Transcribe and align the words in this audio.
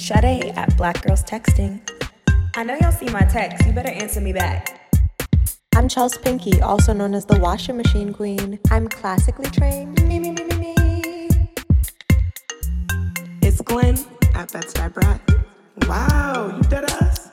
Sade 0.00 0.52
at 0.56 0.74
Black 0.78 1.02
Girls 1.02 1.22
Texting. 1.22 1.78
I 2.56 2.64
know 2.64 2.74
y'all 2.80 2.90
see 2.90 3.10
my 3.10 3.20
text. 3.20 3.66
You 3.66 3.72
better 3.72 3.90
answer 3.90 4.20
me 4.20 4.32
back. 4.32 4.90
I'm 5.76 5.88
Chels 5.88 6.20
Pinky, 6.20 6.60
also 6.62 6.92
known 6.94 7.14
as 7.14 7.26
the 7.26 7.38
washing 7.38 7.76
machine 7.76 8.12
queen. 8.14 8.58
I'm 8.70 8.88
classically 8.88 9.50
trained. 9.50 10.02
Me, 10.08 10.18
me, 10.18 10.30
me, 10.30 10.44
me, 10.44 10.56
me. 10.56 10.74
It's 13.42 13.60
Glenn 13.60 13.98
at 14.34 14.50
Bed-Stuy 14.50 14.92
Brat. 14.94 15.20
Wow, 15.86 16.56
you 16.56 16.62
dead 16.68 16.90
ass. 16.90 17.30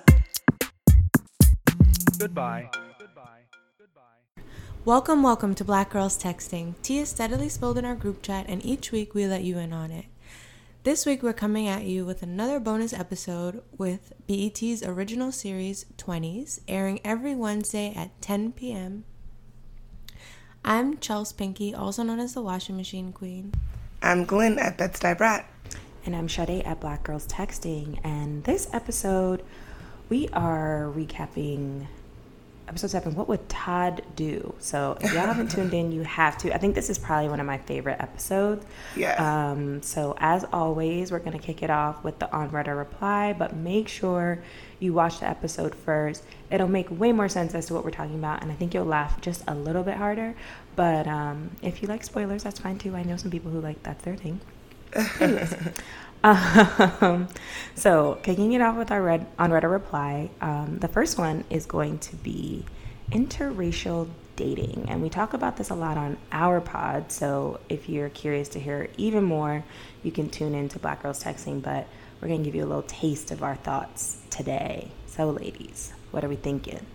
Goodbye. 2.19 2.69
Welcome, 4.83 5.23
welcome 5.23 5.55
to 5.55 5.63
Black 5.63 5.89
Girls 5.89 6.21
Texting. 6.21 6.75
Tea 6.81 6.99
is 6.99 7.09
steadily 7.09 7.49
spilled 7.49 7.77
in 7.77 7.85
our 7.85 7.95
group 7.95 8.21
chat, 8.21 8.45
and 8.47 8.63
each 8.65 8.91
week 8.91 9.13
we 9.13 9.25
let 9.25 9.43
you 9.43 9.57
in 9.57 9.73
on 9.73 9.89
it. 9.89 10.05
This 10.87 11.05
week 11.05 11.21
we're 11.21 11.33
coming 11.33 11.67
at 11.67 11.83
you 11.83 12.05
with 12.05 12.23
another 12.23 12.61
bonus 12.61 12.93
episode 12.93 13.61
with 13.77 14.13
BET's 14.25 14.81
original 14.81 15.33
series 15.33 15.85
20s, 15.97 16.61
airing 16.65 17.01
every 17.03 17.35
Wednesday 17.35 17.91
at 17.93 18.21
10 18.21 18.53
p.m. 18.53 19.03
I'm 20.63 20.95
Chels 20.95 21.35
Pinky, 21.35 21.75
also 21.75 22.03
known 22.03 22.21
as 22.21 22.35
the 22.35 22.41
Washing 22.41 22.77
Machine 22.77 23.11
Queen. 23.11 23.53
I'm 24.01 24.23
Glenn 24.23 24.57
at 24.59 24.77
Bed-Stuy 24.77 25.17
Brat. 25.17 25.45
And 26.05 26.15
I'm 26.15 26.29
Sade 26.29 26.63
at 26.63 26.79
Black 26.79 27.03
Girls 27.03 27.27
Texting. 27.27 27.99
And 28.05 28.45
this 28.45 28.69
episode, 28.71 29.43
we 30.07 30.29
are 30.29 30.89
recapping 30.95 31.87
episode 32.67 32.89
seven, 32.89 33.15
what 33.15 33.27
would 33.27 33.47
Todd 33.49 34.03
do? 34.15 34.53
So 34.59 34.97
if 35.01 35.13
y'all 35.13 35.25
haven't 35.25 35.51
tuned 35.51 35.73
in, 35.73 35.91
you 35.91 36.03
have 36.03 36.37
to. 36.39 36.53
I 36.53 36.57
think 36.57 36.75
this 36.75 36.89
is 36.89 36.97
probably 36.97 37.29
one 37.29 37.39
of 37.39 37.45
my 37.45 37.57
favorite 37.57 37.97
episodes. 37.99 38.65
Yeah. 38.95 39.15
Um, 39.51 39.81
so 39.81 40.15
as 40.19 40.45
always, 40.51 41.11
we're 41.11 41.19
gonna 41.19 41.39
kick 41.39 41.63
it 41.63 41.69
off 41.69 42.03
with 42.03 42.19
the 42.19 42.31
on 42.31 42.49
read 42.49 42.67
or 42.67 42.75
reply, 42.75 43.33
but 43.33 43.55
make 43.55 43.87
sure 43.87 44.43
you 44.79 44.93
watch 44.93 45.19
the 45.19 45.29
episode 45.29 45.73
first. 45.73 46.23
It'll 46.51 46.67
make 46.67 46.87
way 46.91 47.11
more 47.11 47.29
sense 47.29 47.55
as 47.55 47.67
to 47.67 47.73
what 47.73 47.83
we're 47.83 47.91
talking 47.91 48.15
about, 48.15 48.41
and 48.41 48.51
I 48.51 48.55
think 48.55 48.73
you'll 48.73 48.85
laugh 48.85 49.19
just 49.21 49.43
a 49.47 49.55
little 49.55 49.83
bit 49.83 49.95
harder. 49.95 50.35
But 50.75 51.07
um, 51.07 51.51
if 51.61 51.81
you 51.81 51.87
like 51.87 52.03
spoilers, 52.03 52.43
that's 52.43 52.59
fine 52.59 52.77
too. 52.77 52.95
I 52.95 53.03
know 53.03 53.17
some 53.17 53.31
people 53.31 53.51
who 53.51 53.61
like 53.61 53.81
that's 53.83 54.03
their 54.03 54.15
thing. 54.15 54.39
Anyways, 55.19 55.53
um, 56.23 57.27
so 57.75 58.19
kicking 58.23 58.53
it 58.53 58.61
off 58.61 58.75
with 58.75 58.91
our 58.91 59.01
red 59.01 59.25
on 59.37 59.51
read 59.51 59.63
or 59.63 59.69
reply. 59.69 60.29
Um, 60.41 60.79
the 60.79 60.87
first 60.87 61.17
one 61.17 61.43
is 61.49 61.65
going 61.65 61.99
to 61.99 62.15
be 62.15 62.65
interracial 63.11 64.09
dating, 64.35 64.85
and 64.87 65.01
we 65.01 65.09
talk 65.09 65.33
about 65.33 65.57
this 65.57 65.69
a 65.69 65.75
lot 65.75 65.97
on 65.97 66.17
our 66.31 66.61
pod. 66.61 67.11
So 67.11 67.59
if 67.69 67.89
you're 67.89 68.09
curious 68.09 68.49
to 68.49 68.59
hear 68.59 68.89
even 68.97 69.23
more, 69.23 69.63
you 70.03 70.11
can 70.11 70.29
tune 70.29 70.55
in 70.55 70.69
to 70.69 70.79
Black 70.79 71.03
Girls 71.03 71.23
Texting. 71.23 71.61
But 71.61 71.87
we're 72.21 72.27
gonna 72.29 72.43
give 72.43 72.55
you 72.55 72.63
a 72.63 72.67
little 72.67 72.83
taste 72.83 73.31
of 73.31 73.43
our 73.43 73.55
thoughts 73.55 74.21
today. 74.29 74.91
So, 75.07 75.29
ladies, 75.29 75.93
what 76.11 76.23
are 76.23 76.29
we 76.29 76.35
thinking? 76.35 76.85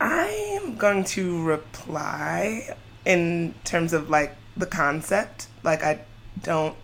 I 0.00 0.28
am 0.62 0.76
going 0.76 1.04
to 1.04 1.42
reply 1.42 2.76
in 3.04 3.54
terms 3.64 3.92
of 3.92 4.10
like 4.10 4.36
the 4.56 4.66
concept. 4.66 5.48
Like 5.62 5.82
I 5.82 6.00
don't 6.42 6.76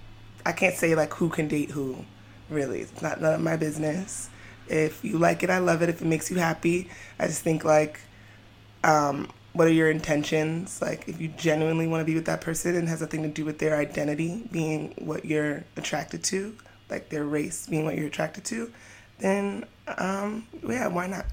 I 0.47 0.53
can't 0.53 0.75
say 0.75 0.95
like 0.95 1.15
who 1.15 1.29
can 1.29 1.49
date 1.49 1.71
who. 1.71 2.05
Really. 2.51 2.81
It's 2.81 3.03
not 3.03 3.21
none 3.21 3.35
of 3.35 3.41
my 3.41 3.57
business. 3.57 4.29
If 4.69 5.05
you 5.05 5.19
like 5.19 5.43
it, 5.43 5.51
I 5.51 5.59
love 5.59 5.83
it. 5.83 5.89
If 5.89 6.03
it 6.03 6.07
makes 6.07 6.31
you 6.31 6.37
happy, 6.39 6.91
I 7.19 7.27
just 7.27 7.43
think 7.43 7.65
like 7.65 8.01
um 8.83 9.29
what 9.53 9.69
are 9.69 9.73
your 9.73 9.91
intentions? 9.91 10.83
Like 10.83 11.09
if 11.09 11.21
you 11.21 11.29
genuinely 11.29 11.87
want 11.87 12.01
to 12.01 12.05
be 12.05 12.15
with 12.15 12.27
that 12.27 12.41
person 12.41 12.75
and 12.75 12.89
has 12.89 13.01
nothing 13.01 13.23
to 13.23 13.29
do 13.29 13.45
with 13.45 13.59
their 13.59 13.77
identity 13.77 14.49
being 14.51 14.95
what 14.99 15.25
you're 15.25 15.65
attracted 15.77 16.25
to, 16.25 16.57
like 16.91 17.09
their 17.09 17.25
race 17.25 17.67
being 17.69 17.85
what 17.85 17.97
you're 17.97 18.09
attracted 18.09 18.45
to, 18.47 18.71
then 19.19 19.65
um 19.99 20.47
yeah, 20.69 20.89
why 20.89 21.07
not? 21.07 21.27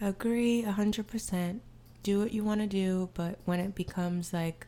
Agree 0.00 0.62
100%. 0.62 1.60
Do 2.02 2.20
what 2.20 2.32
you 2.32 2.44
want 2.44 2.60
to 2.62 2.66
do, 2.66 3.10
but 3.12 3.38
when 3.44 3.60
it 3.60 3.74
becomes 3.74 4.32
like 4.32 4.66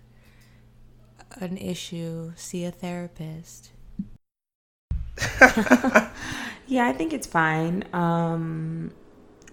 an 1.41 1.57
issue, 1.57 2.33
see 2.37 2.65
a 2.65 2.71
therapist. 2.71 3.71
yeah, 6.67 6.87
I 6.87 6.93
think 6.93 7.13
it's 7.13 7.27
fine. 7.27 7.85
Um, 7.93 8.93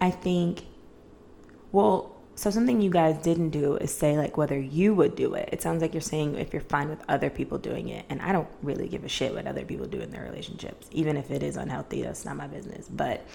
I 0.02 0.12
think, 0.12 0.66
well, 1.72 2.16
so 2.36 2.50
something 2.50 2.82
you 2.82 2.90
guys 2.90 3.18
didn't 3.22 3.50
do 3.50 3.76
is 3.76 3.94
say 3.94 4.18
like 4.18 4.38
whether 4.38 4.58
you 4.58 4.94
would 4.94 5.16
do 5.16 5.34
it. 5.34 5.50
It 5.52 5.62
sounds 5.62 5.82
like 5.82 5.94
you're 5.94 6.00
saying 6.00 6.36
if 6.36 6.54
you're 6.54 6.62
fine 6.62 6.88
with 6.88 7.04
other 7.10 7.30
people 7.30 7.58
doing 7.58 7.90
it, 7.90 8.06
and 8.10 8.22
I 8.22 8.32
don't 8.32 8.48
really 8.64 8.88
give 8.88 9.04
a 9.04 9.10
shit 9.10 9.34
what 9.34 9.46
other 9.46 9.66
people 9.66 9.88
do 9.88 10.00
in 10.00 10.10
their 10.10 10.24
relationships, 10.24 10.88
even 10.92 11.18
if 11.18 11.32
it 11.32 11.44
is 11.44 11.58
unhealthy. 11.58 12.02
That's 12.02 12.24
not 12.24 12.38
my 12.38 12.48
business. 12.48 12.88
But 12.88 13.26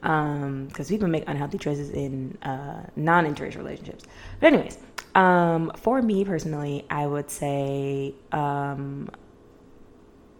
because 0.00 0.42
um, 0.42 0.86
people 0.86 1.08
make 1.08 1.24
unhealthy 1.26 1.58
choices 1.58 1.90
in 1.90 2.38
uh, 2.42 2.82
non-interracial 2.94 3.56
relationships. 3.56 4.04
But 4.38 4.52
anyways, 4.52 4.78
um, 5.14 5.72
for 5.76 6.02
me 6.02 6.24
personally, 6.24 6.84
I 6.90 7.06
would 7.06 7.30
say 7.30 8.14
um, 8.32 9.10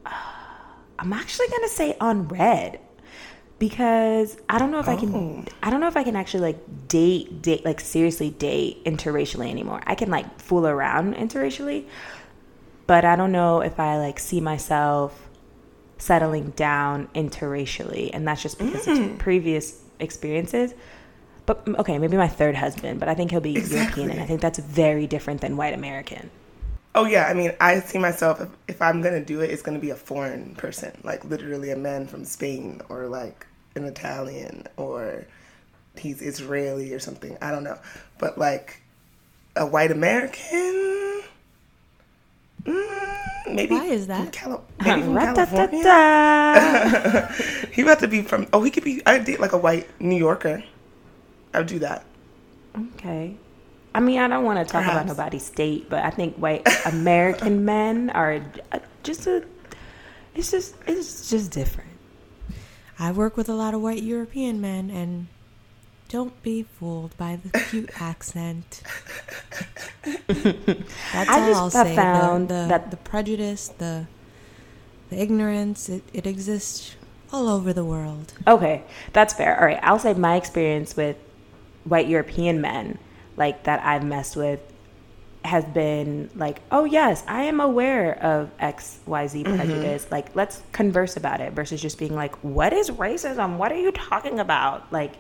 I'm 0.07 1.13
actually 1.13 1.49
gonna 1.49 1.69
say 1.69 1.97
on 2.01 2.29
read 2.29 2.81
because 3.59 4.37
I 4.49 4.59
don't 4.59 4.71
know 4.71 4.81
if 4.81 4.89
oh. 4.89 4.93
I 4.93 4.97
can. 4.97 5.15
Oh. 5.15 5.45
I 5.63 5.71
don't 5.71 5.81
know 5.81 5.89
if 5.89 5.97
I 5.97 6.05
can 6.05 6.17
actually 6.17 6.41
like 6.41 6.89
date, 6.89 7.43
date, 7.43 7.65
like 7.65 7.81
seriously 7.81 8.31
date 8.31 8.85
interracially 8.85 9.49
anymore. 9.49 9.81
I 9.87 9.95
can 9.95 10.11
like 10.11 10.41
fool 10.41 10.67
around 10.67 11.15
interracially, 11.15 11.87
but 12.87 13.05
I 13.05 13.17
don't 13.17 13.33
know 13.33 13.61
if 13.61 13.79
I 13.79 13.99
like 13.99 14.19
see 14.19 14.41
myself 14.41 15.29
settling 15.99 16.51
down 16.51 17.09
interracially, 17.15 18.11
and 18.13 18.27
that's 18.27 18.43
just 18.43 18.59
because 18.59 18.87
mm. 18.87 19.13
of 19.13 19.19
previous 19.19 19.83
experiences. 20.01 20.75
But 21.47 21.67
okay, 21.81 21.99
maybe 21.99 22.17
my 22.17 22.29
third 22.29 22.57
husband, 22.57 23.01
but 23.01 23.09
I 23.09 23.15
think 23.15 23.31
he'll 23.31 23.41
be 23.41 23.57
exactly. 23.57 24.03
European, 24.03 24.11
and 24.11 24.21
I 24.21 24.27
think 24.27 24.41
that's 24.41 24.59
very 24.59 25.07
different 25.07 25.41
than 25.43 25.57
white 25.57 25.75
American. 25.75 26.31
Oh 26.95 27.05
yeah, 27.07 27.27
I 27.27 27.35
mean, 27.35 27.53
I 27.61 27.81
see 27.81 27.99
myself 27.99 28.41
if, 28.41 28.49
if 28.69 28.83
I'm 28.83 29.03
gonna 29.03 29.25
do 29.25 29.41
it, 29.41 29.51
it's 29.51 29.63
gonna 29.63 29.79
be 29.81 29.91
a 29.91 29.97
foreign 29.97 30.55
person, 30.55 30.97
like 31.03 31.25
literally 31.25 31.71
a 31.71 31.77
man 31.77 32.07
from 32.07 32.25
Spain 32.25 32.81
or 32.89 33.09
like 33.09 33.47
an 33.75 33.85
Italian 33.85 34.67
or 34.77 35.27
he's 35.97 36.23
Israeli 36.23 36.93
or 36.95 36.99
something. 36.99 37.37
I 37.43 37.51
don't 37.51 37.65
know, 37.65 37.79
but 38.19 38.39
like 38.39 38.81
a 39.57 39.67
white 39.67 39.91
American. 39.91 41.23
Mm, 42.63 43.55
maybe 43.55 43.75
why 43.75 43.87
is 43.87 44.07
that? 44.07 44.33
Cali- 44.33 44.61
maybe 44.85 45.03
from 45.03 45.17
California. 45.17 45.83
he 47.73 47.83
about 47.83 47.99
to 48.01 48.09
be 48.09 48.23
from. 48.23 48.47
Oh, 48.53 48.63
he 48.63 48.71
could 48.71 48.85
be. 48.85 49.03
I 49.05 49.19
date 49.19 49.41
like 49.41 49.53
a 49.53 49.59
white 49.59 49.89
New 50.01 50.17
Yorker. 50.17 50.63
I 51.55 51.59
would 51.59 51.69
do 51.69 51.79
that. 51.79 52.05
Okay. 52.95 53.37
I 53.95 54.01
mean, 54.01 54.19
I 54.19 54.27
don't 54.27 54.45
want 54.45 54.59
to 54.59 54.71
talk 54.71 54.83
Perhaps. 54.83 55.05
about 55.05 55.07
nobody's 55.07 55.47
state, 55.47 55.89
but 55.89 56.05
I 56.05 56.11
think 56.11 56.37
white 56.37 56.67
American 56.85 57.65
men 57.73 58.11
are 58.11 58.43
uh, 58.73 58.81
just 59.05 59.27
a. 59.29 59.45
It's 60.35 60.51
just 60.51 60.75
it's 60.87 61.31
just 61.31 61.53
different. 61.53 61.91
I 62.99 63.13
work 63.13 63.37
with 63.37 63.49
a 63.49 63.55
lot 63.55 63.73
of 63.73 63.81
white 63.81 64.03
European 64.03 64.61
men, 64.61 64.91
and 64.91 65.29
don't 66.09 66.43
be 66.43 66.65
fooled 66.65 67.17
by 67.17 67.37
the 67.37 67.57
cute 67.61 67.91
accent. 68.01 68.83
That's 70.05 71.31
I 71.31 71.53
all 71.53 71.55
I'll 71.55 71.71
say. 71.71 71.95
Found 71.95 72.49
the, 72.49 72.55
the, 72.55 72.67
that 72.69 72.91
the 72.91 72.97
prejudice, 72.97 73.69
the 73.69 74.07
the 75.11 75.21
ignorance, 75.21 75.89
it, 75.89 76.03
it 76.13 76.27
exists 76.27 76.97
all 77.33 77.49
over 77.49 77.73
the 77.73 77.85
world. 77.85 78.33
Okay, 78.47 78.83
that's 79.13 79.35
fair. 79.35 79.59
All 79.59 79.67
right, 79.67 79.79
I'll 79.83 79.99
say 79.99 80.15
my 80.15 80.37
experience 80.37 80.97
with 80.97 81.17
white 81.85 82.09
European 82.09 82.61
men 82.61 82.99
like 83.37 83.65
that 83.65 83.85
I've 83.85 84.05
messed 84.05 84.37
with 84.37 84.61
has 85.45 85.65
been 85.67 86.31
like, 86.35 86.63
oh 86.73 86.85
yes, 86.85 87.23
I 87.29 87.45
am 87.45 87.61
aware 87.61 88.19
of 88.23 88.51
X 88.59 88.99
Y 89.07 89.27
Z 89.27 89.45
mm-hmm. 89.45 89.57
prejudice. 89.57 90.05
Mm-hmm. 90.05 90.15
Like 90.15 90.35
let's 90.35 90.63
converse 90.73 91.17
about 91.17 91.41
it 91.41 91.53
versus 91.53 91.83
just 91.83 91.99
being 91.99 92.15
like, 92.15 92.35
what 92.37 92.73
is 92.73 92.91
racism? 92.91 93.59
What 93.59 93.71
are 93.71 93.79
you 93.79 93.93
talking 93.93 94.41
about? 94.41 94.91
Like, 94.93 95.13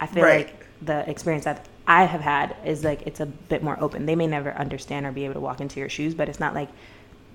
I 0.00 0.06
feel 0.06 0.24
right. 0.24 0.46
like 0.46 0.66
the 0.80 1.08
experience 1.08 1.44
that 1.44 1.66
I 1.86 2.04
have 2.04 2.20
had 2.20 2.56
is 2.64 2.82
like 2.82 3.02
it's 3.06 3.20
a 3.20 3.26
bit 3.26 3.62
more 3.62 3.76
open. 3.80 4.06
They 4.06 4.16
may 4.16 4.26
never 4.26 4.52
understand 4.52 5.04
or 5.04 5.12
be 5.12 5.24
able 5.24 5.34
to 5.34 5.40
walk 5.40 5.60
into 5.60 5.80
your 5.80 5.88
shoes, 5.88 6.14
but 6.14 6.28
it's 6.28 6.40
not 6.40 6.54
like 6.54 6.70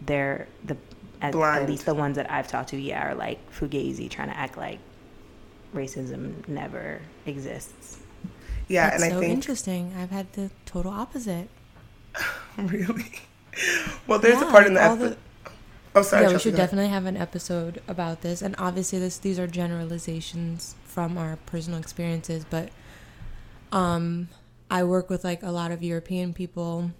they're 0.01 0.47
the 0.65 0.77
at, 1.21 1.35
at 1.35 1.67
least 1.67 1.85
the 1.85 1.93
ones 1.93 2.15
that 2.15 2.31
I've 2.31 2.47
talked 2.47 2.69
to, 2.69 2.77
yeah, 2.77 3.07
are 3.07 3.15
like 3.15 3.39
fugazi 3.51 4.09
trying 4.09 4.29
to 4.29 4.37
act 4.37 4.57
like 4.57 4.79
racism 5.73 6.47
never 6.47 7.01
exists. 7.25 7.99
Yeah, 8.67 8.89
That's 8.89 9.03
and 9.03 9.11
so 9.11 9.17
I 9.17 9.21
think 9.21 9.33
interesting. 9.33 9.93
I've 9.97 10.11
had 10.11 10.31
the 10.33 10.51
total 10.65 10.91
opposite. 10.91 11.49
really? 12.57 13.11
Well, 14.05 14.19
there's 14.19 14.41
yeah, 14.41 14.47
a 14.47 14.51
part 14.51 14.67
in 14.67 14.73
the. 14.73 14.95
The, 14.95 15.17
oh, 15.95 16.01
sorry. 16.01 16.25
Yeah, 16.25 16.33
we 16.33 16.39
should 16.39 16.55
definitely 16.55 16.89
have 16.89 17.05
an 17.05 17.17
episode 17.17 17.81
about 17.87 18.21
this. 18.21 18.41
And 18.41 18.55
obviously, 18.57 18.99
this 18.99 19.17
these 19.17 19.39
are 19.39 19.47
generalizations 19.47 20.75
from 20.85 21.17
our 21.17 21.37
personal 21.45 21.79
experiences, 21.79 22.45
but 22.49 22.69
um, 23.71 24.27
I 24.69 24.83
work 24.83 25.09
with 25.09 25.23
like 25.23 25.43
a 25.43 25.51
lot 25.51 25.71
of 25.71 25.81
European 25.81 26.33
people 26.33 26.91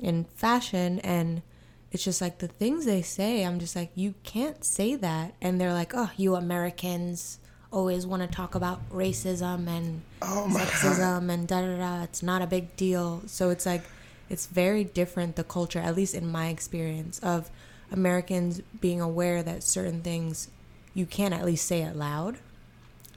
in 0.00 0.24
fashion, 0.36 1.00
and 1.00 1.42
it's 1.90 2.04
just 2.04 2.20
like 2.20 2.38
the 2.38 2.48
things 2.48 2.84
they 2.84 3.02
say, 3.02 3.44
I'm 3.44 3.58
just 3.58 3.74
like, 3.74 3.90
you 3.94 4.14
can't 4.22 4.64
say 4.64 4.94
that. 4.94 5.34
And 5.40 5.60
they're 5.60 5.72
like, 5.72 5.92
oh, 5.94 6.10
you 6.16 6.36
Americans 6.36 7.39
always 7.72 8.06
want 8.06 8.22
to 8.22 8.28
talk 8.28 8.54
about 8.54 8.88
racism 8.90 9.68
and 9.68 10.02
Oh 10.22 10.46
my 10.48 10.60
sexism 10.60 11.30
and 11.30 11.46
da 11.46 11.60
da 11.60 11.76
da. 11.76 12.02
It's 12.02 12.22
not 12.22 12.42
a 12.42 12.46
big 12.46 12.76
deal. 12.76 13.22
So 13.26 13.50
it's 13.50 13.66
like, 13.66 13.82
it's 14.28 14.46
very 14.46 14.84
different, 14.84 15.36
the 15.36 15.44
culture, 15.44 15.78
at 15.78 15.94
least 15.96 16.14
in 16.14 16.26
my 16.26 16.48
experience, 16.48 17.18
of 17.20 17.50
Americans 17.92 18.60
being 18.80 19.00
aware 19.00 19.42
that 19.42 19.62
certain 19.62 20.02
things 20.02 20.48
you 20.94 21.06
can 21.06 21.32
at 21.32 21.44
least 21.44 21.66
say 21.66 21.82
it 21.82 21.96
loud 21.96 22.38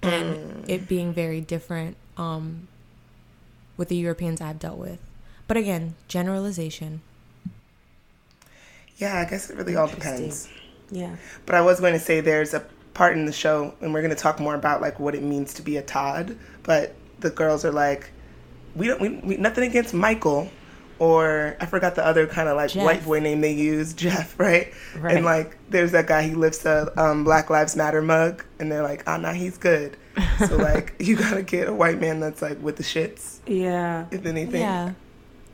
and 0.02 0.66
it 0.68 0.88
being 0.88 1.14
very 1.14 1.42
different 1.42 1.98
um, 2.18 2.68
with 3.78 3.90
the 3.90 3.96
Europeans 3.96 4.42
I've 4.42 4.60
dealt 4.60 4.78
with. 4.78 5.00
But 5.48 5.58
again, 5.58 5.96
generalization. 6.08 7.02
Yeah, 8.98 9.20
I 9.20 9.30
guess 9.30 9.50
it 9.50 9.58
really 9.58 9.76
all 9.76 9.88
depends. 9.88 10.50
Yeah. 10.92 11.16
But 11.46 11.56
I 11.56 11.62
was 11.62 11.80
going 11.80 11.94
to 11.94 12.00
say 12.00 12.22
there's 12.22 12.54
a 12.54 12.66
part 12.94 13.18
in 13.18 13.26
the 13.26 13.34
show, 13.34 13.74
and 13.82 13.94
we're 13.94 14.02
going 14.02 14.16
to 14.16 14.22
talk 14.22 14.40
more 14.40 14.56
about 14.56 14.82
like 14.82 15.00
what 15.00 15.16
it 15.16 15.24
means 15.24 15.54
to 15.56 15.62
be 15.62 15.78
a 15.78 15.82
Todd. 15.82 16.38
But 16.64 16.96
the 17.20 17.30
girls 17.30 17.66
are 17.66 17.72
like, 17.72 18.10
we 18.76 18.88
don't, 18.88 19.00
we, 19.02 19.10
we 19.10 19.38
nothing 19.38 19.64
against 19.70 19.94
Michael, 19.94 20.50
or 21.00 21.56
I 21.60 21.66
forgot 21.66 21.96
the 21.96 22.06
other 22.06 22.28
kind 22.28 22.48
of 22.50 22.56
like 22.56 22.72
Jeff. 22.72 22.84
white 22.84 23.04
boy 23.06 23.20
name 23.20 23.42
they 23.42 23.54
use, 23.54 23.94
Jeff, 24.06 24.40
right? 24.40 24.74
Right. 24.98 25.16
And 25.16 25.26
like, 25.26 25.58
there's 25.70 25.92
that 25.92 26.08
guy 26.08 26.24
he 26.24 26.34
lifts 26.36 26.66
a 26.66 26.92
um, 27.02 27.24
Black 27.24 27.50
Lives 27.50 27.76
Matter 27.76 28.02
mug, 28.02 28.44
and 28.60 28.72
they're 28.72 28.84
like, 28.84 29.04
oh, 29.08 29.18
nah, 29.18 29.34
he's 29.34 29.58
good. 29.58 29.98
so 30.48 30.58
like, 30.58 30.94
you 31.00 31.16
gotta 31.16 31.42
get 31.42 31.68
a 31.68 31.74
white 31.74 32.00
man 32.00 32.20
that's 32.20 32.42
like 32.42 32.62
with 32.62 32.76
the 32.78 32.84
shits, 32.84 33.40
Yeah. 33.48 34.06
if 34.12 34.26
anything. 34.26 34.62
Yeah. 34.62 34.94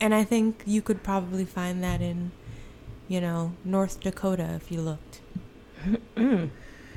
And 0.02 0.14
I 0.14 0.24
think 0.24 0.62
you 0.66 0.80
could 0.82 1.02
probably 1.02 1.44
find 1.44 1.82
that 1.82 2.00
in, 2.00 2.30
you 3.08 3.20
know, 3.20 3.52
North 3.64 4.00
Dakota 4.00 4.58
if 4.62 4.70
you 4.72 4.80
looked. 4.82 5.20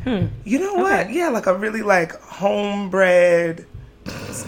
You 0.05 0.59
know 0.59 0.73
what? 0.75 1.05
Okay. 1.07 1.13
Yeah, 1.13 1.29
like 1.29 1.45
a 1.47 1.55
really 1.57 1.81
like 1.81 2.19
homebred, 2.21 3.65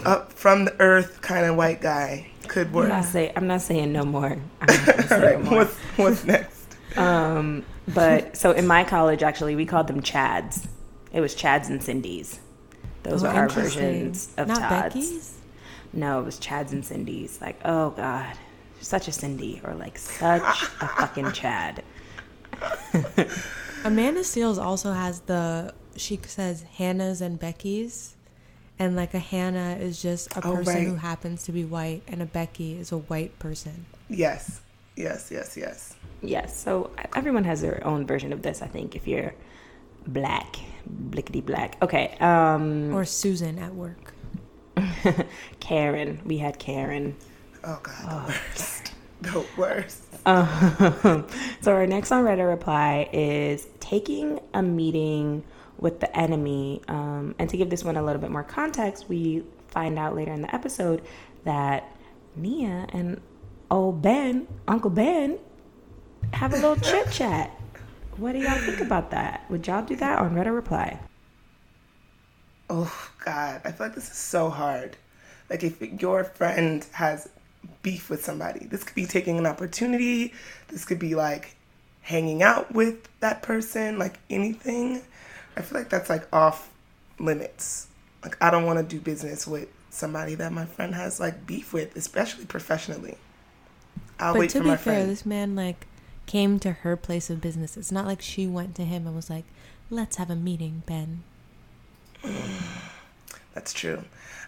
up 0.04 0.32
from 0.32 0.64
the 0.66 0.76
earth 0.80 1.20
kind 1.22 1.46
of 1.46 1.56
white 1.56 1.80
guy 1.80 2.26
could 2.48 2.66
I'm 2.68 2.72
work. 2.74 2.88
not, 2.88 3.04
say, 3.04 3.32
I'm 3.34 3.46
not 3.46 3.62
saying 3.62 3.92
no 3.92 4.04
more. 4.04 4.36
I'm 4.60 4.66
not 4.66 4.86
gonna 4.86 5.02
say 5.08 5.34
All 5.34 5.42
no 5.42 5.50
more. 5.50 5.58
what's 5.58 5.74
what's 5.96 6.24
next? 6.24 6.54
Um, 6.96 7.62
but 7.88 8.36
so 8.38 8.52
in 8.52 8.66
my 8.66 8.82
college, 8.82 9.22
actually, 9.22 9.54
we 9.54 9.66
called 9.66 9.86
them 9.86 10.00
Chads. 10.00 10.66
It 11.12 11.20
was 11.20 11.34
Chads 11.36 11.68
and 11.68 11.82
Cindy's. 11.82 12.40
Those 13.02 13.22
Oh, 13.22 13.26
were 13.28 13.34
our 13.34 13.48
versions 13.50 14.32
of 14.38 14.48
Not 14.48 14.58
Tods. 14.60 14.94
Becky's? 14.94 15.38
No, 15.92 16.20
it 16.20 16.24
was 16.24 16.40
Chads 16.40 16.72
and 16.72 16.82
Cindy's. 16.84 17.38
Like, 17.40 17.60
oh 17.66 17.90
god, 17.90 18.34
such 18.80 19.08
a 19.08 19.12
Cindy, 19.12 19.60
or 19.62 19.74
like 19.74 19.98
such 19.98 20.62
a 20.80 20.88
fucking 20.88 21.32
Chad. 21.32 21.82
Amanda 23.84 24.20
Seales 24.20 24.58
also 24.62 24.92
has 24.92 25.20
the, 25.20 25.72
she 25.96 26.18
says 26.26 26.62
Hannah's 26.62 27.20
and 27.20 27.38
Becky's. 27.38 28.14
And 28.78 28.94
like 28.94 29.14
a 29.14 29.18
Hannah 29.18 29.76
is 29.80 30.02
just 30.02 30.30
a 30.36 30.46
Oh, 30.46 30.56
person 30.56 30.74
right. 30.74 30.86
who 30.86 30.96
happens 30.96 31.44
to 31.44 31.52
be 31.52 31.64
white, 31.64 32.02
and 32.08 32.20
a 32.20 32.26
Becky 32.26 32.76
is 32.78 32.92
a 32.92 32.98
white 32.98 33.38
person. 33.38 33.86
Yes, 34.10 34.60
yes, 34.96 35.30
yes, 35.32 35.56
yes. 35.56 35.94
Yes, 36.20 36.54
so 36.54 36.90
everyone 37.14 37.44
has 37.44 37.62
their 37.62 37.82
own 37.86 38.06
version 38.06 38.34
of 38.34 38.42
this. 38.42 38.60
I 38.60 38.66
think 38.66 38.94
if 38.94 39.08
you're 39.08 39.32
black, 40.06 40.56
blickety 41.08 41.42
black. 41.44 41.78
Okay, 41.82 42.16
um, 42.20 42.92
Or 42.94 43.06
Susan 43.06 43.58
at 43.58 43.74
work. 43.74 44.12
Karen. 45.60 46.20
We 46.26 46.36
had 46.36 46.58
Karen. 46.58 47.16
Oh 47.64 47.80
god, 47.82 48.28
the 48.28 48.32
worst, 48.32 48.92
the 49.22 49.44
worst. 49.56 50.02
Um, 50.26 51.26
so 51.60 51.72
our 51.72 51.86
next 51.86 52.12
on 52.12 52.24
read 52.24 52.38
or 52.38 52.48
reply 52.48 53.08
is 53.12 53.66
taking 53.80 54.40
a 54.54 54.62
meeting 54.62 55.44
with 55.78 56.00
the 56.00 56.16
enemy. 56.16 56.82
Um, 56.88 57.34
and 57.38 57.48
to 57.50 57.56
give 57.56 57.70
this 57.70 57.84
one 57.84 57.96
a 57.96 58.02
little 58.02 58.20
bit 58.20 58.30
more 58.30 58.42
context, 58.42 59.08
we 59.08 59.44
find 59.68 59.98
out 59.98 60.14
later 60.14 60.32
in 60.32 60.42
the 60.42 60.54
episode 60.54 61.02
that 61.44 61.90
Nia 62.34 62.86
and 62.92 63.20
old 63.70 64.02
Ben, 64.02 64.46
Uncle 64.66 64.90
Ben, 64.90 65.38
have 66.32 66.52
a 66.52 66.56
little 66.56 66.76
chit 66.76 67.10
chat. 67.10 67.50
What 68.16 68.32
do 68.32 68.38
y'all 68.38 68.58
think 68.58 68.80
about 68.80 69.10
that? 69.10 69.44
Would 69.50 69.66
y'all 69.66 69.84
do 69.84 69.96
that 69.96 70.18
on 70.18 70.34
read 70.34 70.46
or 70.46 70.52
reply? 70.52 70.98
Oh 72.68 73.10
god, 73.24 73.60
I 73.64 73.72
feel 73.72 73.86
like 73.86 73.94
this 73.94 74.10
is 74.10 74.16
so 74.16 74.50
hard. 74.50 74.96
Like 75.48 75.62
if 75.62 75.80
your 76.00 76.24
friend 76.24 76.84
has 76.92 77.28
beef 77.86 78.10
with 78.10 78.24
somebody, 78.24 78.66
this 78.66 78.82
could 78.82 78.96
be 78.96 79.06
taking 79.06 79.38
an 79.38 79.46
opportunity. 79.46 80.34
This 80.66 80.84
could 80.84 80.98
be 80.98 81.14
like 81.14 81.54
hanging 82.02 82.42
out 82.42 82.74
with 82.74 83.08
that 83.20 83.42
person, 83.42 83.96
like 83.96 84.18
anything. 84.28 85.02
I 85.56 85.60
feel 85.62 85.78
like 85.78 85.88
that's 85.88 86.10
like 86.10 86.26
off 86.34 86.68
limits. 87.20 87.86
Like 88.24 88.36
I 88.42 88.50
don't 88.50 88.64
want 88.66 88.80
to 88.80 88.84
do 88.84 89.00
business 89.00 89.46
with 89.46 89.68
somebody 89.88 90.34
that 90.34 90.50
my 90.52 90.64
friend 90.66 90.96
has 90.96 91.20
like 91.20 91.46
beef 91.46 91.72
with, 91.72 91.94
especially 91.96 92.44
professionally. 92.44 93.18
I'll 94.18 94.32
but 94.32 94.40
wait 94.40 94.50
to 94.50 94.58
for 94.58 94.64
be 94.64 94.70
my 94.70 94.76
fair, 94.76 94.94
friend. 94.94 95.10
this 95.10 95.24
man 95.24 95.54
like 95.54 95.86
came 96.26 96.58
to 96.58 96.72
her 96.72 96.96
place 96.96 97.30
of 97.30 97.40
business. 97.40 97.76
It's 97.76 97.92
not 97.92 98.04
like 98.04 98.20
she 98.20 98.48
went 98.48 98.74
to 98.74 98.84
him 98.84 99.06
and 99.06 99.14
was 99.14 99.30
like, 99.30 99.44
"Let's 99.90 100.16
have 100.16 100.28
a 100.28 100.34
meeting, 100.34 100.82
Ben." 100.86 101.22
That's 103.54 103.72
true. 103.72 104.02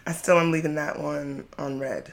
I 0.05 0.11
still 0.11 0.37
am 0.37 0.51
leaving 0.51 0.75
that 0.75 0.99
one 0.99 1.47
on 1.57 1.79
read. 1.79 2.11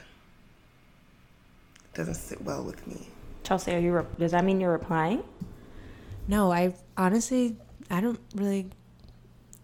Doesn't 1.97 2.13
sit 2.13 2.39
well 2.43 2.63
with 2.63 2.85
me. 2.85 3.07
Chelsea, 3.41 3.73
are 3.73 3.79
you? 3.79 3.91
Re- 3.91 4.05
does 4.19 4.31
that 4.33 4.45
mean 4.45 4.61
you're 4.61 4.71
replying? 4.71 5.23
No, 6.27 6.51
I 6.51 6.75
honestly, 6.95 7.57
I 7.89 8.01
don't 8.01 8.19
really. 8.35 8.67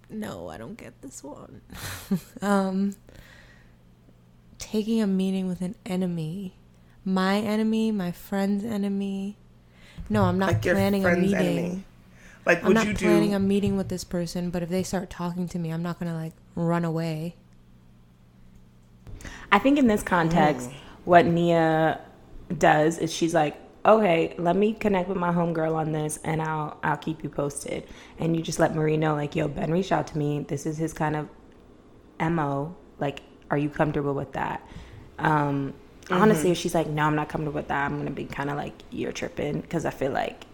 No, 0.09 0.49
I 0.49 0.57
don't 0.57 0.75
get 0.75 0.99
this 1.03 1.23
one. 1.23 1.61
um, 2.41 2.95
taking 4.57 4.99
a 4.99 5.05
meeting 5.05 5.47
with 5.47 5.61
an 5.61 5.75
enemy, 5.85 6.55
my 7.05 7.37
enemy, 7.37 7.91
my 7.91 8.11
friend's 8.11 8.65
enemy. 8.65 9.37
No, 10.09 10.23
I'm 10.23 10.39
not 10.39 10.53
like 10.53 10.65
your 10.65 10.73
planning 10.73 11.05
a 11.05 11.15
meeting. 11.15 11.35
enemy. 11.35 11.83
Like, 12.47 12.61
I'm 12.61 12.69
would 12.69 12.73
not 12.73 12.87
you 12.87 12.93
do? 12.95 13.05
planning 13.05 13.35
a 13.35 13.39
meeting 13.39 13.77
with 13.77 13.89
this 13.89 14.03
person, 14.03 14.49
but 14.49 14.63
if 14.63 14.69
they 14.69 14.81
start 14.81 15.11
talking 15.11 15.47
to 15.49 15.59
me, 15.59 15.69
I'm 15.69 15.83
not 15.83 15.99
gonna 15.99 16.15
like 16.15 16.33
run 16.55 16.83
away. 16.83 17.35
I 19.51 19.59
think 19.59 19.77
in 19.77 19.85
this 19.85 20.01
context, 20.01 20.71
what 21.05 21.27
Nia 21.27 21.99
does 22.59 22.97
is 22.97 23.13
she's 23.13 23.33
like, 23.33 23.57
okay, 23.85 24.33
let 24.37 24.55
me 24.55 24.73
connect 24.73 25.09
with 25.09 25.17
my 25.17 25.31
homegirl 25.31 25.75
on 25.75 25.91
this, 25.91 26.19
and 26.23 26.41
I'll 26.41 26.77
I'll 26.83 26.97
keep 26.97 27.23
you 27.23 27.29
posted. 27.29 27.87
And 28.19 28.35
you 28.35 28.41
just 28.41 28.59
let 28.59 28.75
Marie 28.75 28.97
know, 28.97 29.15
like, 29.15 29.35
yo, 29.35 29.47
Ben 29.47 29.71
reached 29.71 29.91
out 29.91 30.07
to 30.07 30.17
me. 30.17 30.45
This 30.47 30.65
is 30.65 30.77
his 30.77 30.93
kind 30.93 31.15
of 31.15 31.27
mo. 32.19 32.75
Like, 32.99 33.21
are 33.51 33.57
you 33.57 33.69
comfortable 33.69 34.13
with 34.13 34.31
that? 34.33 34.67
Um, 35.19 35.73
Honestly, 36.09 36.51
if 36.51 36.57
she's 36.57 36.75
like, 36.75 36.87
no, 36.87 37.03
I'm 37.03 37.15
not 37.15 37.29
comfortable 37.29 37.55
with 37.55 37.69
that, 37.69 37.85
I'm 37.85 37.97
gonna 37.97 38.11
be 38.11 38.25
kind 38.25 38.49
of 38.49 38.57
like, 38.57 38.73
you're 38.91 39.11
tripping, 39.11 39.61
because 39.61 39.85
I 39.85 39.89
feel 39.89 40.11
like. 40.11 40.45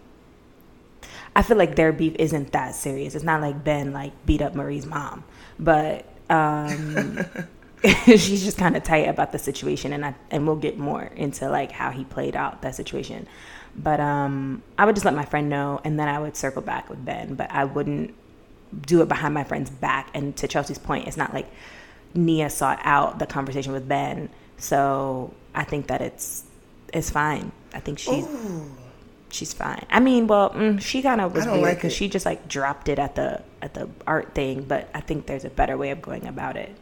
I 1.34 1.42
feel 1.42 1.56
like 1.56 1.76
their 1.76 1.92
beef 1.92 2.16
isn't 2.18 2.52
that 2.52 2.74
serious. 2.74 3.14
It's 3.14 3.24
not 3.24 3.40
like 3.40 3.62
Ben 3.62 3.92
like 3.92 4.12
beat 4.26 4.42
up 4.42 4.54
Marie's 4.54 4.84
mom, 4.84 5.22
but 5.60 6.04
um, 6.28 7.24
she's 8.06 8.44
just 8.44 8.58
kind 8.58 8.76
of 8.76 8.82
tight 8.82 9.08
about 9.08 9.32
the 9.32 9.38
situation, 9.38 9.92
and 9.92 10.04
I 10.04 10.14
and 10.30 10.46
we'll 10.46 10.56
get 10.56 10.78
more 10.78 11.10
into 11.16 11.48
like 11.48 11.72
how 11.72 11.90
he 11.90 12.04
played 12.04 12.36
out 12.36 12.62
that 12.62 12.74
situation. 12.74 13.26
But 13.74 14.00
um, 14.00 14.62
I 14.76 14.84
would 14.84 14.96
just 14.96 15.04
let 15.04 15.14
my 15.14 15.24
friend 15.24 15.48
know, 15.48 15.80
and 15.84 15.98
then 15.98 16.08
I 16.08 16.18
would 16.18 16.36
circle 16.36 16.62
back 16.62 16.90
with 16.90 17.04
Ben. 17.04 17.34
But 17.34 17.50
I 17.50 17.64
wouldn't 17.64 18.14
do 18.86 19.00
it 19.02 19.08
behind 19.08 19.34
my 19.34 19.44
friend's 19.44 19.70
back. 19.70 20.10
And 20.14 20.36
to 20.36 20.48
Chelsea's 20.48 20.78
point, 20.78 21.08
it's 21.08 21.16
not 21.16 21.32
like 21.32 21.50
Nia 22.14 22.50
sought 22.50 22.80
out 22.82 23.18
the 23.18 23.26
conversation 23.26 23.72
with 23.72 23.88
Ben, 23.88 24.28
so 24.58 25.32
I 25.54 25.64
think 25.64 25.86
that 25.86 26.02
it's 26.02 26.44
it's 26.92 27.10
fine. 27.10 27.52
I 27.72 27.80
think 27.80 27.98
she's 27.98 28.26
she's 29.30 29.52
fine. 29.54 29.86
I 29.90 30.00
mean, 30.00 30.26
well, 30.26 30.50
mm, 30.50 30.80
she 30.80 31.02
kind 31.02 31.20
of 31.20 31.34
was 31.34 31.46
weird 31.46 31.76
because 31.76 31.92
she 31.92 32.08
just 32.08 32.26
like 32.26 32.46
dropped 32.48 32.88
it 32.88 32.98
at 32.98 33.14
the 33.14 33.42
at 33.62 33.74
the 33.74 33.88
art 34.06 34.34
thing. 34.34 34.64
But 34.64 34.90
I 34.92 35.00
think 35.00 35.26
there's 35.26 35.44
a 35.44 35.50
better 35.50 35.76
way 35.76 35.90
of 35.90 36.02
going 36.02 36.26
about 36.26 36.56
it. 36.56 36.74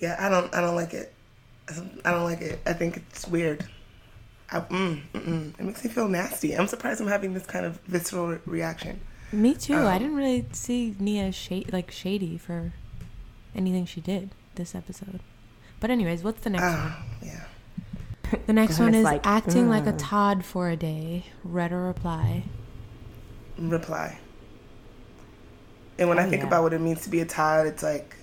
Yeah, 0.00 0.16
I 0.18 0.28
don't. 0.28 0.52
I 0.54 0.60
don't 0.60 0.74
like 0.74 0.94
it. 0.94 1.12
I 2.04 2.10
don't 2.10 2.24
like 2.24 2.40
it. 2.40 2.58
I 2.66 2.72
think 2.72 2.96
it's 2.96 3.28
weird. 3.28 3.64
I, 4.50 4.60
mm. 4.60 5.00
It 5.58 5.60
makes 5.64 5.84
me 5.84 5.90
feel 5.90 6.08
nasty. 6.08 6.54
I'm 6.56 6.66
surprised 6.66 7.00
I'm 7.00 7.06
having 7.06 7.34
this 7.34 7.46
kind 7.46 7.64
of 7.64 7.78
visceral 7.82 8.26
re- 8.28 8.38
reaction. 8.46 9.00
Me 9.30 9.54
too. 9.54 9.74
I 9.76 9.94
Um, 9.94 9.98
didn't 10.02 10.16
really 10.16 10.46
see 10.52 10.96
Nia 10.98 11.30
shade 11.30 11.72
like 11.72 11.92
shady 11.92 12.36
for 12.36 12.72
anything 13.54 13.86
she 13.86 14.00
did 14.00 14.30
this 14.56 14.74
episode. 14.74 15.20
But 15.78 15.90
anyways, 15.90 16.24
what's 16.24 16.40
the 16.40 16.50
next 16.50 16.64
one? 16.64 16.74
Ah, 16.76 17.02
yeah. 17.22 17.44
The 18.46 18.52
next 18.52 18.78
one 18.78 18.94
is 18.94 19.04
like, 19.04 19.24
acting 19.26 19.68
like 19.68 19.86
a 19.86 19.92
mm. 19.92 19.98
Todd 19.98 20.44
for 20.44 20.68
a 20.68 20.76
day. 20.76 21.26
Read 21.44 21.72
or 21.72 21.82
reply. 21.82 22.44
Reply. 23.58 24.18
And 25.98 26.08
when 26.08 26.18
Oh, 26.18 26.22
I 26.22 26.28
think 26.28 26.42
yeah. 26.42 26.46
about 26.48 26.62
what 26.62 26.72
it 26.72 26.80
means 26.80 27.02
to 27.02 27.10
be 27.10 27.20
a 27.20 27.24
Todd, 27.24 27.66
it's 27.66 27.82
like 27.82 28.10
th- 28.10 28.19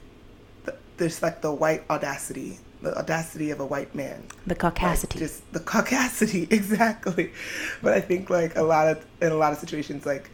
there's 0.98 1.22
like 1.22 1.42
the 1.42 1.51
white 1.54 1.84
audacity 1.89 2.60
the 2.82 2.96
audacity 2.98 3.50
of 3.50 3.60
a 3.60 3.66
white 3.66 3.96
man. 3.96 4.24
The 4.48 4.56
Like, 4.82 5.00
caucasity. 5.06 5.16
just 5.16 5.51
the 5.54 5.60
caucasity, 5.60 6.51
exactly. 6.51 7.34
But 7.82 7.94
I 7.94 8.01
think 8.01 8.30
like 8.30 8.56
a 8.56 8.62
lot 8.63 8.88
of 8.88 9.06
in 9.22 9.32
a 9.32 9.36
lot 9.36 9.54
of 9.54 9.60
situations, 9.60 10.06
like 10.06 10.30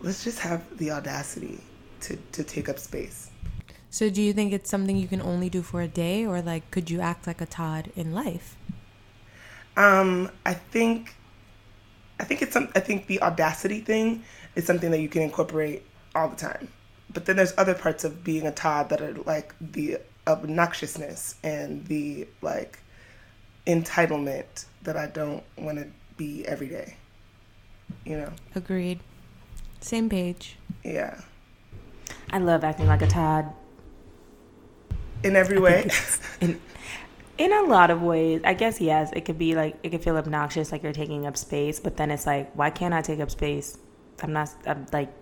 let's 0.00 0.24
just 0.24 0.40
have 0.40 0.64
the 0.78 0.90
audacity 0.92 1.60
to 2.00 2.16
to 2.32 2.44
take 2.44 2.68
up 2.68 2.78
space. 2.78 3.30
So 3.90 4.10
do 4.10 4.22
you 4.22 4.32
think 4.32 4.52
it's 4.52 4.70
something 4.70 4.96
you 4.96 5.08
can 5.08 5.20
only 5.20 5.50
do 5.50 5.60
for 5.60 5.80
a 5.80 5.88
day 5.88 6.24
or 6.24 6.40
like 6.40 6.70
could 6.70 6.88
you 6.88 7.00
act 7.00 7.26
like 7.26 7.40
a 7.40 7.46
Todd 7.46 7.90
in 7.96 8.12
life? 8.12 8.56
Um, 9.76 10.30
I 10.44 10.54
think, 10.54 11.14
I 12.18 12.24
think 12.24 12.42
it's 12.42 12.52
some. 12.52 12.68
I 12.74 12.80
think 12.80 13.06
the 13.06 13.20
audacity 13.22 13.80
thing 13.80 14.24
is 14.54 14.64
something 14.66 14.90
that 14.90 15.00
you 15.00 15.08
can 15.08 15.22
incorporate 15.22 15.82
all 16.14 16.28
the 16.28 16.36
time. 16.36 16.68
But 17.16 17.24
then 17.24 17.36
there's 17.36 17.54
other 17.56 17.72
parts 17.72 18.04
of 18.04 18.22
being 18.22 18.46
a 18.46 18.52
Todd 18.52 18.90
that 18.90 19.00
are 19.00 19.14
like 19.24 19.54
the 19.58 19.96
obnoxiousness 20.26 21.36
and 21.42 21.86
the 21.86 22.28
like 22.42 22.78
entitlement 23.66 24.66
that 24.82 24.98
I 24.98 25.06
don't 25.06 25.42
want 25.56 25.78
to 25.78 25.86
be 26.18 26.46
every 26.46 26.68
day. 26.68 26.98
You 28.04 28.18
know? 28.18 28.32
Agreed. 28.54 29.00
Same 29.80 30.10
page. 30.10 30.58
Yeah. 30.84 31.18
I 32.32 32.38
love 32.38 32.62
acting 32.62 32.86
like 32.86 33.00
a 33.00 33.06
Todd. 33.06 33.50
In 35.24 35.36
every 35.36 35.58
way. 35.58 35.88
in 36.42 36.60
in 37.38 37.52
a 37.52 37.62
lot 37.64 37.90
of 37.90 38.00
ways 38.00 38.40
i 38.44 38.54
guess 38.54 38.80
yes 38.80 39.10
it 39.12 39.26
could 39.26 39.36
be 39.36 39.54
like 39.54 39.76
it 39.82 39.90
could 39.90 40.02
feel 40.02 40.16
obnoxious 40.16 40.72
like 40.72 40.82
you're 40.82 40.90
taking 40.90 41.26
up 41.26 41.36
space 41.36 41.78
but 41.78 41.98
then 41.98 42.10
it's 42.10 42.24
like 42.24 42.50
why 42.54 42.70
can't 42.70 42.94
i 42.94 43.02
take 43.02 43.20
up 43.20 43.30
space 43.30 43.76
i'm 44.22 44.32
not 44.32 44.48
i'm 44.66 44.86
like 44.90 45.12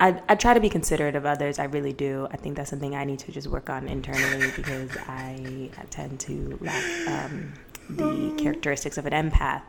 I, 0.00 0.20
I 0.28 0.34
try 0.34 0.54
to 0.54 0.60
be 0.60 0.68
considerate 0.68 1.14
of 1.14 1.24
others. 1.24 1.58
I 1.58 1.64
really 1.64 1.92
do. 1.92 2.26
I 2.30 2.36
think 2.36 2.56
that's 2.56 2.70
something 2.70 2.94
i 2.94 3.04
need 3.04 3.20
to 3.20 3.32
just 3.32 3.46
work 3.46 3.70
on 3.70 3.86
internally 3.88 4.50
because 4.56 4.90
i, 5.08 5.70
tend 5.90 6.18
to 6.20 6.58
lack 6.60 6.84
um, 7.08 7.52
the 7.88 8.34
characteristics 8.36 8.98
of 8.98 9.06
an 9.06 9.12
empath. 9.12 9.62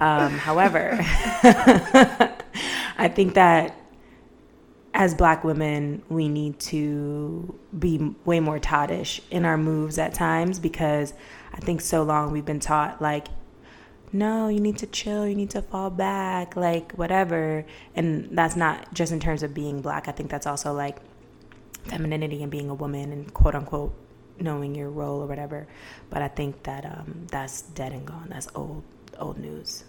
Um, 0.00 0.32
however 0.32 0.90
i 2.98 3.10
think 3.12 3.34
that 3.34 3.74
as 4.96 5.14
black 5.14 5.44
women, 5.44 6.02
we 6.08 6.26
need 6.26 6.58
to 6.58 7.54
be 7.78 8.14
way 8.24 8.40
more 8.40 8.58
toddish 8.58 9.20
in 9.30 9.44
our 9.44 9.58
moves 9.58 9.98
at 9.98 10.14
times 10.14 10.58
because 10.58 11.12
I 11.52 11.58
think 11.58 11.82
so 11.82 12.02
long 12.02 12.32
we've 12.32 12.46
been 12.46 12.60
taught 12.60 13.00
like, 13.00 13.28
no, 14.12 14.48
you 14.48 14.60
need 14.60 14.78
to 14.78 14.86
chill, 14.86 15.26
you 15.26 15.34
need 15.34 15.50
to 15.50 15.62
fall 15.62 15.90
back, 15.90 16.56
like 16.56 16.92
whatever. 16.92 17.64
And 17.94 18.28
that's 18.32 18.56
not 18.56 18.92
just 18.94 19.12
in 19.12 19.20
terms 19.20 19.42
of 19.42 19.54
being 19.54 19.82
black. 19.82 20.08
I 20.08 20.12
think 20.12 20.30
that's 20.30 20.46
also 20.46 20.72
like 20.72 20.98
femininity 21.84 22.42
and 22.42 22.50
being 22.50 22.70
a 22.70 22.74
woman 22.74 23.12
and 23.12 23.32
quote 23.32 23.54
unquote 23.54 23.94
knowing 24.38 24.74
your 24.74 24.90
role 24.90 25.22
or 25.22 25.26
whatever. 25.26 25.66
But 26.10 26.22
I 26.22 26.28
think 26.28 26.62
that 26.64 26.84
um, 26.84 27.26
that's 27.30 27.62
dead 27.62 27.92
and 27.92 28.06
gone. 28.06 28.28
That's 28.30 28.48
old 28.54 28.82
old 29.18 29.38
news. 29.38 29.84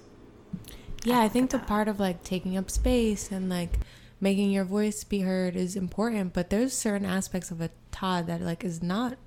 Yeah, 1.04 1.20
I 1.20 1.30
think 1.30 1.52
the 1.52 1.60
part 1.60 1.88
of 1.88 2.00
like 2.00 2.24
taking 2.24 2.58
up 2.58 2.70
space 2.70 3.32
and 3.32 3.50
like 3.50 3.80
making 4.20 4.52
your 4.52 4.66
voice 4.66 5.04
be 5.04 5.22
heard 5.22 5.56
is 5.56 5.76
important, 5.76 6.34
but 6.34 6.50
there's 6.50 6.74
certain 6.74 7.06
aspects 7.06 7.52
of 7.52 7.62
a 7.62 7.70
Todd 7.92 8.28
that 8.28 8.42
like 8.42 8.64
is 8.64 8.82
not 8.82 9.18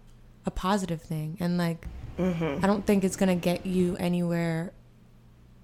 a 0.47 0.51
positive 0.51 1.03
thing, 1.03 1.37
and 1.41 1.59
like 1.59 1.87
I 2.19 2.67
don't 2.67 2.85
think 2.85 3.05
it's 3.05 3.17
gonna 3.17 3.37
get 3.37 3.65
you 3.65 3.97
anywhere 3.97 4.73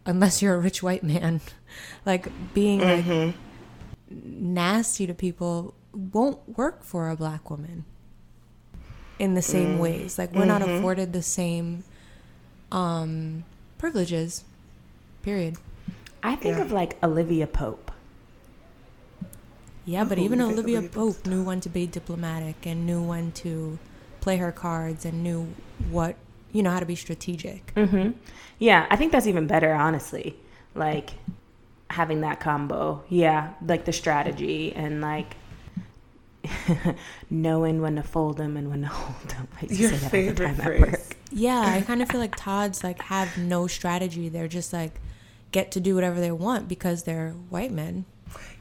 unless 0.06 0.40
you're 0.40 0.54
a 0.54 0.58
rich 0.58 0.82
white 0.82 1.02
man. 1.02 1.40
like 2.06 2.28
being 2.54 2.80
like 2.80 3.04
mm-hmm. 3.04 4.54
nasty 4.54 5.06
to 5.06 5.14
people 5.14 5.74
won't 5.92 6.56
work 6.56 6.82
for 6.82 7.10
a 7.10 7.16
black 7.16 7.50
woman 7.50 7.84
in 9.18 9.34
the 9.34 9.42
same 9.42 9.76
mm. 9.76 9.80
ways. 9.80 10.18
Like 10.18 10.32
we're 10.32 10.44
not 10.44 10.62
mm-hmm. 10.62 10.78
afforded 10.78 11.12
the 11.12 11.22
same 11.22 11.84
um 12.72 13.44
privileges. 13.78 14.44
Period. 15.22 15.56
I 16.22 16.36
think 16.36 16.56
Yeah. 16.56 16.62
of 16.62 16.72
like 16.72 17.02
Olivia 17.02 17.46
Pope. 17.46 17.90
Yeah, 19.84 20.04
but 20.04 20.18
Ooh, 20.18 20.22
even 20.22 20.40
Olivia 20.40 20.78
Olivia 20.78 20.90
Pope 20.90 21.26
knew 21.26 21.44
when 21.44 21.60
to 21.60 21.68
be 21.68 21.86
diplomatic 21.86 22.66
and 22.66 22.86
knew 22.86 23.02
when 23.02 23.30
to 23.32 23.78
play 24.20 24.36
her 24.38 24.50
cards 24.50 25.04
and 25.04 25.22
knew 25.22 25.54
what 25.90 26.16
you 26.52 26.62
know 26.62 26.70
how 26.70 26.80
to 26.80 26.86
be 26.86 26.96
strategic. 26.96 27.74
hmm 27.74 28.10
Yeah, 28.58 28.86
I 28.90 28.96
think 28.96 29.12
that's 29.12 29.26
even 29.26 29.46
better, 29.46 29.72
honestly. 29.74 30.36
Like 30.74 31.10
having 31.90 32.22
that 32.22 32.40
combo. 32.40 33.04
Yeah, 33.08 33.54
like 33.62 33.84
the 33.84 33.92
strategy 33.92 34.72
and 34.74 35.00
like 35.00 35.36
knowing 37.30 37.80
when 37.80 37.96
to 37.96 38.02
fold 38.02 38.36
them 38.36 38.56
and 38.56 38.70
when 38.70 38.82
to 38.82 38.88
hold 38.92 39.30
them. 39.30 39.48
I 39.60 39.66
used 39.66 39.80
Your 39.80 39.88
say 39.88 39.98
that 39.98 40.14
all 40.14 40.22
the 40.22 40.34
favorite 40.34 40.36
time 40.36 40.60
at 40.60 40.76
phrase. 40.76 40.78
work. 40.78 41.16
Yeah, 41.30 41.68
I 41.70 41.80
kind 41.82 42.02
of 42.02 42.08
feel 42.08 42.20
like 42.20 42.36
Todd's 42.36 42.84
like 42.84 43.00
have 43.02 43.36
no 43.36 43.66
strategy. 43.66 44.28
They're 44.28 44.48
just 44.48 44.72
like 44.72 45.00
get 45.52 45.70
to 45.72 45.80
do 45.80 45.94
whatever 45.94 46.20
they 46.20 46.30
want 46.32 46.68
because 46.68 47.02
they're 47.04 47.30
white 47.32 47.72
men. 47.72 48.06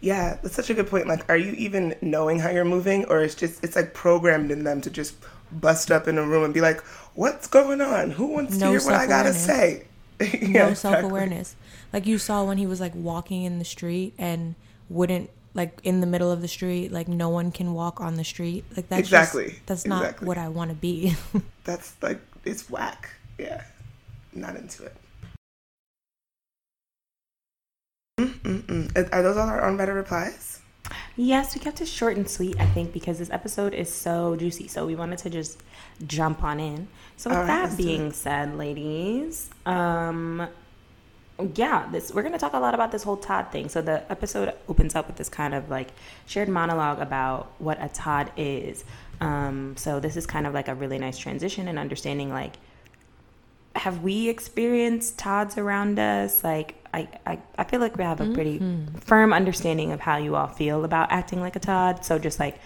Yeah, 0.02 0.38
that's 0.42 0.56
such 0.56 0.70
a 0.70 0.74
good 0.74 0.88
point. 0.88 1.08
Like, 1.08 1.28
are 1.30 1.38
you 1.38 1.54
even 1.54 1.96
knowing 2.02 2.40
how 2.40 2.50
you're 2.50 2.66
moving, 2.66 3.06
or 3.06 3.22
it's 3.22 3.36
just 3.36 3.64
it's 3.64 3.76
like 3.76 3.94
programmed 3.94 4.52
in 4.52 4.64
them 4.64 4.82
to 4.82 4.90
just 4.90 5.16
bust 5.52 5.92
up 5.92 6.08
in 6.08 6.18
a 6.18 6.24
room 6.24 6.44
and 6.44 6.54
be 6.54 6.62
like, 6.62 6.82
"What's 7.16 7.48
going 7.48 7.82
on? 7.82 8.12
Who 8.12 8.28
wants 8.28 8.56
No 8.58 8.68
to 8.74 8.80
hear 8.80 8.86
what 8.86 8.96
I 8.96 9.08
gotta 9.08 9.34
say?" 9.34 9.88
yeah, 10.20 10.28
no 10.28 10.68
exactly. 10.70 10.76
self 10.76 11.04
awareness. 11.04 11.56
Like 11.92 12.06
you 12.06 12.18
saw 12.18 12.44
when 12.44 12.58
he 12.58 12.68
was 12.68 12.80
like 12.80 12.94
walking 12.96 13.44
in 13.44 13.58
the 13.60 13.66
street 13.66 14.14
and 14.18 14.56
wouldn't 14.90 15.30
like 15.54 15.80
in 15.84 16.02
the 16.02 16.08
middle 16.08 16.32
of 16.32 16.42
the 16.42 16.48
street, 16.48 16.92
like 16.92 17.08
no 17.08 17.30
one 17.30 17.52
can 17.52 17.74
walk 17.74 18.00
on 18.02 18.16
the 18.16 18.24
street. 18.24 18.64
Like 18.76 18.88
that's 18.90 19.10
just- 19.10 19.34
Exactly, 19.36 19.60
that's 19.66 19.86
not 19.86 20.02
exactly. 20.04 20.28
what 20.28 20.38
I 20.38 20.50
want 20.50 20.70
to 20.72 20.76
be. 20.76 21.16
That's 21.64 21.96
like 22.02 22.20
it's 22.44 22.70
whack. 22.70 23.10
Yeah, 23.40 23.64
not 24.34 24.56
into 24.56 24.84
it. 24.86 24.96
Mm-mm-mm. 28.20 29.10
Are 29.14 29.22
those 29.24 29.36
all 29.38 29.48
our 29.50 29.68
unread 29.68 29.90
replies? 29.90 30.55
Yes, 31.18 31.56
we 31.56 31.62
kept 31.62 31.80
it 31.80 31.88
short 31.88 32.18
and 32.18 32.30
sweet, 32.30 32.60
I 32.60 32.66
think, 32.66 32.92
because 32.92 33.20
this 33.20 33.30
episode 33.30 33.74
is 33.74 33.94
so 33.94 34.36
juicy. 34.36 34.68
So 34.68 34.86
we 34.86 34.96
wanted 34.96 35.20
to 35.20 35.30
just 35.30 35.64
jump 36.06 36.44
on 36.44 36.60
in. 36.60 36.88
So 37.16 37.30
with 37.30 37.40
right, 37.40 37.48
that 37.48 37.78
being 37.78 38.12
said, 38.12 38.58
ladies, 38.58 39.50
um 39.66 40.48
yeah, 41.54 41.88
this 41.92 42.14
we're 42.14 42.24
gonna 42.24 42.38
talk 42.38 42.54
a 42.54 42.60
lot 42.60 42.74
about 42.74 42.92
this 42.92 43.04
whole 43.04 43.18
Todd 43.18 43.52
thing. 43.52 43.70
So 43.70 43.82
the 43.82 44.10
episode 44.12 44.54
opens 44.70 44.96
up 44.96 45.08
with 45.08 45.18
this 45.18 45.30
kind 45.30 45.54
of 45.54 45.70
like 45.70 45.90
shared 46.26 46.50
monologue 46.50 47.00
about 47.00 47.52
what 47.60 47.82
a 47.82 47.90
Todd 47.90 48.32
is. 48.38 48.84
Um, 49.22 49.76
so 49.78 50.00
this 50.00 50.18
is 50.18 50.26
kind 50.26 50.46
of 50.46 50.54
like 50.54 50.68
a 50.68 50.76
really 50.76 50.98
nice 50.98 51.18
transition 51.18 51.68
and 51.68 51.80
understanding 51.80 52.30
like 52.30 52.56
have 53.76 54.02
we 54.02 54.30
experienced 54.30 55.18
Todds 55.18 55.58
around 55.58 56.00
us? 56.00 56.44
Like, 56.44 56.76
I, 56.94 57.08
I, 57.26 57.40
I 57.58 57.64
feel 57.66 57.80
like 57.80 57.98
we 57.98 58.04
have 58.04 58.22
a 58.22 58.32
pretty 58.34 58.60
firm 59.02 59.34
understanding 59.34 59.92
of 59.92 60.00
how 60.00 60.18
you 60.18 60.36
all 60.36 60.48
feel 60.48 60.86
about 60.86 61.12
acting 61.12 61.42
like 61.42 61.56
a 61.56 61.60
Todd. 61.60 62.06
So, 62.06 62.18
just 62.18 62.40
like 62.40 62.58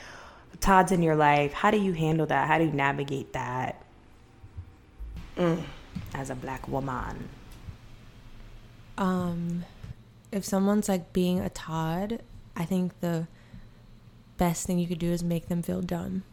Todds 0.61 0.91
in 0.91 1.01
your 1.01 1.15
life, 1.15 1.53
how 1.53 1.71
do 1.71 1.77
you 1.79 1.93
handle 1.93 2.25
that? 2.27 2.47
How 2.47 2.57
do 2.57 2.65
you 2.65 2.71
navigate 2.71 3.33
that 3.33 3.81
as 6.13 6.29
a 6.29 6.35
black 6.35 6.67
woman? 6.67 7.29
um 8.97 9.63
if 10.31 10.43
someone's 10.43 10.87
like 10.89 11.13
being 11.13 11.39
a 11.39 11.49
Todd, 11.49 12.21
I 12.55 12.65
think 12.65 12.99
the 12.99 13.27
best 14.37 14.67
thing 14.67 14.77
you 14.77 14.87
could 14.87 14.99
do 14.99 15.11
is 15.11 15.23
make 15.23 15.47
them 15.47 15.63
feel 15.63 15.81
dumb. 15.81 16.23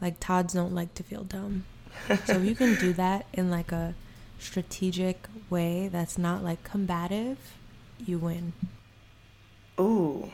Like 0.00 0.18
Todds 0.20 0.54
don't 0.54 0.74
like 0.74 0.94
to 0.94 1.02
feel 1.02 1.24
dumb. 1.24 1.64
So 2.24 2.34
if 2.34 2.44
you 2.44 2.54
can 2.54 2.74
do 2.76 2.92
that 2.94 3.26
in 3.32 3.50
like 3.50 3.72
a 3.72 3.94
strategic 4.38 5.28
way 5.50 5.88
that's 5.88 6.18
not 6.18 6.42
like 6.42 6.62
combative, 6.64 7.38
you 8.04 8.18
win. 8.18 8.52
Ooh, 9.78 10.30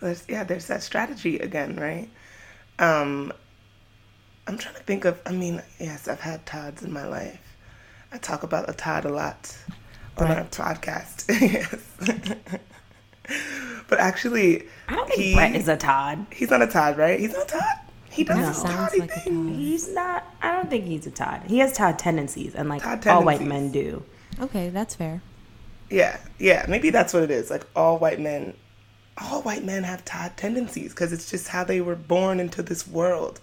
there's, 0.00 0.24
yeah, 0.28 0.44
there's 0.44 0.66
that 0.66 0.82
strategy 0.82 1.38
again, 1.38 1.76
right? 1.76 2.08
Um, 2.78 3.32
I'm 4.46 4.58
trying 4.58 4.74
to 4.74 4.82
think 4.82 5.04
of. 5.04 5.20
I 5.24 5.32
mean, 5.32 5.62
yes, 5.78 6.08
I've 6.08 6.20
had 6.20 6.44
Todds 6.46 6.82
in 6.82 6.92
my 6.92 7.06
life. 7.06 7.56
I 8.12 8.18
talk 8.18 8.42
about 8.42 8.68
a 8.68 8.72
Todd 8.72 9.04
a 9.04 9.08
lot 9.08 9.56
on 10.18 10.26
our 10.26 10.44
podcast. 10.44 11.24
yes, 11.40 11.76
but 13.88 14.00
actually, 14.00 14.66
I 14.88 14.96
don't 14.96 15.08
think 15.08 15.20
he, 15.20 15.34
Brett 15.34 15.54
is 15.54 15.68
a 15.68 15.76
Todd. 15.76 16.26
He's 16.32 16.50
not 16.50 16.60
a 16.60 16.66
Todd, 16.66 16.98
right? 16.98 17.20
He's 17.20 17.32
not 17.32 17.44
a 17.44 17.58
Todd. 17.58 17.78
He 18.12 18.24
does 18.24 18.38
No. 18.38 18.46
this 18.48 18.62
Sounds 18.62 18.74
Toddy 18.76 19.00
like 19.00 19.10
a 19.10 19.20
thing. 19.20 19.46
Todd. 19.48 19.56
He's 19.56 19.88
not, 19.88 20.24
I 20.42 20.52
don't 20.52 20.68
think 20.70 20.84
he's 20.84 21.06
a 21.06 21.10
Todd. 21.10 21.42
He 21.46 21.58
has 21.58 21.72
Todd 21.72 21.98
tendencies, 21.98 22.54
and 22.54 22.68
like 22.68 22.82
Todd 22.82 23.06
all 23.06 23.24
white 23.24 23.40
men 23.42 23.72
do. 23.72 24.02
Okay, 24.40 24.68
that's 24.68 24.94
fair. 24.94 25.22
Yeah, 25.90 26.18
yeah, 26.38 26.64
maybe 26.68 26.90
that's 26.90 27.12
what 27.12 27.22
it 27.22 27.30
is. 27.30 27.50
Like 27.50 27.66
all 27.76 27.98
white 27.98 28.20
men, 28.20 28.54
all 29.18 29.42
white 29.42 29.64
men 29.64 29.82
have 29.84 30.04
Todd 30.04 30.32
tendencies 30.36 30.90
because 30.92 31.12
it's 31.12 31.30
just 31.30 31.48
how 31.48 31.64
they 31.64 31.80
were 31.80 31.96
born 31.96 32.40
into 32.40 32.62
this 32.62 32.86
world 32.86 33.40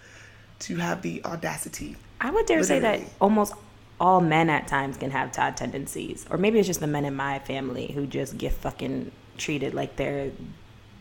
to 0.60 0.76
have 0.78 1.02
the 1.02 1.24
audacity. 1.26 1.96
I 2.22 2.32
would 2.32 2.46
dare 2.46 2.64
say 2.64 2.80
that 2.80 3.02
almost 3.22 3.54
all 4.00 4.22
men 4.22 4.50
at 4.50 4.68
times 4.68 4.98
can 4.98 5.12
have 5.12 5.32
Todd 5.32 5.58
tendencies, 5.58 6.26
or 6.30 6.38
maybe 6.38 6.60
it's 6.60 6.68
just 6.68 6.80
the 6.80 6.88
men 6.88 7.06
in 7.06 7.16
my 7.16 7.40
family 7.40 7.92
who 7.94 8.06
just 8.08 8.38
get 8.38 8.54
fucking 8.54 9.12
treated 9.38 9.74
like 9.74 9.96
they're 9.96 10.32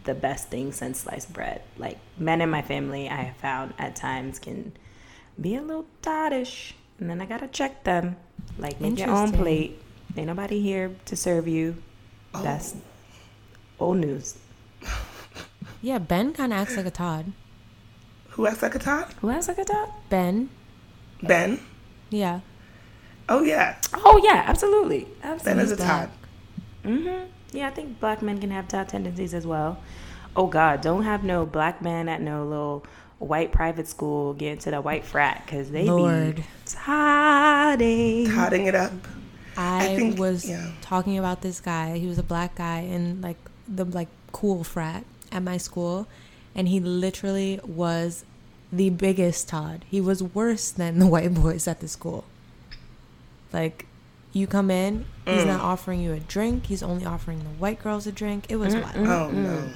the 0.09 0.15
best 0.15 0.49
thing 0.49 0.73
since 0.73 1.00
sliced 1.00 1.33
bread. 1.33 1.62
Like 1.77 1.99
men 2.19 2.41
in 2.41 2.50
my 2.50 2.62
family, 2.62 3.09
I 3.09 3.23
have 3.23 3.37
found 3.37 3.75
at 3.79 3.95
times 3.95 4.38
can 4.38 4.73
be 5.41 5.55
a 5.55 5.62
little 5.62 5.87
toddish, 6.03 6.75
and 6.99 7.09
then 7.09 7.21
I 7.21 7.27
gotta 7.27 7.47
check 7.47 7.85
them. 7.85 8.17
Like 8.59 8.81
make 8.81 8.99
your 8.99 9.09
own 9.11 9.25
Interesting. 9.29 9.41
plate. 9.41 9.83
Ain't 10.17 10.27
nobody 10.27 10.61
here 10.61 10.91
to 11.05 11.15
serve 11.17 11.47
you. 11.47 11.77
That's 12.33 12.75
old 13.79 13.99
news. 13.99 14.38
Yeah, 15.83 15.99
Ben 15.99 16.33
kind 16.33 16.53
of 16.53 16.59
acts 16.59 16.77
like 16.77 16.87
a 16.87 16.91
Todd. 16.91 17.33
Who 18.31 18.47
acts 18.47 18.62
like 18.62 18.75
a 18.75 18.79
Todd? 18.79 19.15
Who 19.21 19.31
acts 19.31 19.49
like 19.49 19.59
a 19.59 19.65
Todd? 19.65 19.91
Ben, 20.11 20.49
Ben. 21.23 21.61
yeah. 22.11 22.41
Oh 23.29 23.43
yeah, 23.43 23.77
Oh 23.93 24.19
yeah, 24.25 24.43
absolutely, 24.47 25.07
absolutely. 25.23 25.45
Ben 25.45 25.59
absolutely. 25.61 25.62
is 25.65 25.73
a 25.73 25.77
Todd. 25.77 26.11
hmm 26.83 27.38
Yeah, 27.52 27.69
I 27.69 27.71
think 27.71 28.00
black 28.00 28.23
men 28.23 28.40
can 28.40 28.50
have 28.50 28.69
Todd 28.69 28.88
tendencies 28.88 29.35
as 29.35 29.47
well. 29.47 29.78
Oh 30.37 30.47
God, 30.47 30.81
don't 30.81 31.02
have 31.02 31.25
no 31.25 31.47
black 31.47 31.81
man 31.83 32.09
at 32.09 32.21
no 32.21 32.45
little 32.45 32.85
white 33.19 33.50
private 33.50 33.88
school 33.88 34.33
get 34.35 34.52
into 34.52 34.71
the 34.71 34.81
white 34.81 35.05
frat 35.05 35.43
because 35.45 35.71
they 35.71 35.85
Lord. 35.85 36.37
be 36.37 36.45
todding. 36.67 38.31
Todding 38.31 38.67
it 38.67 38.75
up. 38.75 38.93
I, 39.57 39.93
I 39.93 39.97
think- 39.97 40.19
was 40.19 40.49
yeah. 40.49 40.71
talking 40.81 41.19
about 41.19 41.43
this 41.43 41.61
guy. 41.61 41.99
He 41.99 42.07
was 42.07 42.19
a 42.19 42.23
black 42.23 42.55
guy 42.57 42.81
in 42.81 43.21
like 43.21 43.38
the 43.67 43.85
like 43.85 44.09
cool 44.31 44.62
frat 44.62 45.05
at 45.33 45.43
my 45.43 45.57
school, 45.57 46.07
and 46.55 46.69
he 46.69 46.78
literally 46.81 47.61
was 47.67 48.25
the 48.73 48.90
biggest 48.90 49.49
Todd. 49.49 49.85
He 49.90 50.00
was 50.00 50.23
worse 50.23 50.71
than 50.71 50.99
the 50.99 51.07
white 51.07 51.35
boys 51.35 51.67
at 51.67 51.81
the 51.81 51.88
school. 51.88 52.25
Like, 53.52 53.87
you 54.38 54.47
come 54.47 54.71
in, 54.71 55.04
he's 55.26 55.42
Mm. 55.42 55.47
not 55.49 55.61
offering 55.61 56.00
you 56.00 56.12
a 56.14 56.21
drink. 56.21 56.66
He's 56.66 56.83
only 56.83 57.04
offering 57.04 57.40
the 57.40 57.50
white 57.61 57.83
girls 57.83 58.07
a 58.07 58.12
drink. 58.12 58.47
It 58.49 58.57
was 58.57 58.75
wild. 58.75 58.97
Oh 58.97 59.30
no, 59.30 59.68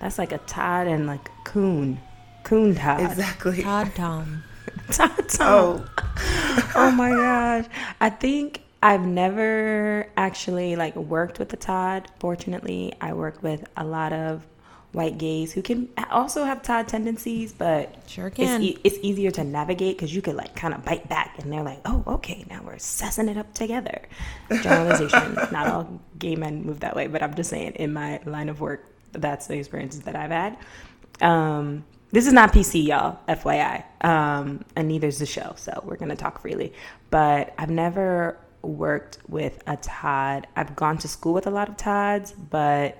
That's 0.00 0.18
like 0.18 0.32
a 0.32 0.38
Todd 0.38 0.86
and 0.86 1.06
like 1.06 1.28
a 1.28 1.44
coon, 1.48 2.00
coon 2.42 2.74
Todd. 2.74 3.00
exactly. 3.00 3.62
Todd 3.62 3.92
Tom. 3.96 4.42
Todd 4.90 5.28
Tom. 5.28 5.46
Oh, 5.48 5.86
oh 6.74 6.90
my 6.90 7.10
gosh. 7.10 7.64
I 8.00 8.10
think 8.10 8.62
I've 8.82 9.04
never 9.06 10.06
actually 10.16 10.74
like 10.76 10.96
worked 10.96 11.38
with 11.38 11.52
a 11.52 11.56
Todd. 11.56 12.08
Fortunately, 12.18 12.92
I 13.00 13.12
work 13.12 13.42
with 13.42 13.64
a 13.76 13.84
lot 13.84 14.12
of 14.12 14.46
white 14.92 15.18
gays 15.18 15.52
who 15.52 15.62
can 15.62 15.88
also 16.10 16.44
have 16.44 16.62
Todd 16.62 16.88
tendencies, 16.88 17.52
but 17.52 17.94
Sure 18.08 18.26
it's, 18.26 18.36
can. 18.36 18.62
e- 18.62 18.78
it's 18.82 18.98
easier 19.02 19.30
to 19.30 19.44
navigate 19.44 19.96
because 19.96 20.14
you 20.14 20.20
could 20.20 20.34
like 20.34 20.56
kind 20.56 20.74
of 20.74 20.84
bite 20.84 21.08
back 21.08 21.38
and 21.38 21.52
they're 21.52 21.62
like, 21.62 21.80
oh, 21.84 22.02
okay, 22.06 22.44
now 22.50 22.60
we're 22.64 22.74
sussing 22.74 23.30
it 23.30 23.36
up 23.36 23.54
together. 23.54 24.02
Generalization. 24.50 25.34
Not 25.52 25.68
all 25.68 26.00
gay 26.18 26.34
men 26.36 26.64
move 26.64 26.80
that 26.80 26.96
way, 26.96 27.06
but 27.06 27.22
I'm 27.22 27.34
just 27.34 27.50
saying 27.50 27.72
in 27.76 27.92
my 27.92 28.20
line 28.24 28.48
of 28.48 28.60
work, 28.60 28.84
that's 29.12 29.46
the 29.46 29.58
experiences 29.58 30.02
that 30.02 30.16
I've 30.16 30.30
had. 30.30 30.56
Um, 31.20 31.84
this 32.12 32.26
is 32.26 32.32
not 32.32 32.52
PC, 32.52 32.86
y'all, 32.86 33.20
FYI. 33.28 33.84
Um, 34.04 34.64
and 34.74 34.88
neither 34.88 35.06
is 35.06 35.18
the 35.18 35.26
show, 35.26 35.52
so 35.56 35.80
we're 35.84 35.96
gonna 35.96 36.16
talk 36.16 36.40
freely. 36.40 36.72
But 37.10 37.54
I've 37.56 37.70
never 37.70 38.36
worked 38.62 39.18
with 39.28 39.62
a 39.66 39.76
Todd. 39.76 40.46
I've 40.56 40.74
gone 40.74 40.98
to 40.98 41.08
school 41.08 41.32
with 41.34 41.46
a 41.46 41.50
lot 41.50 41.68
of 41.68 41.76
Todds, 41.76 42.32
but 42.32 42.98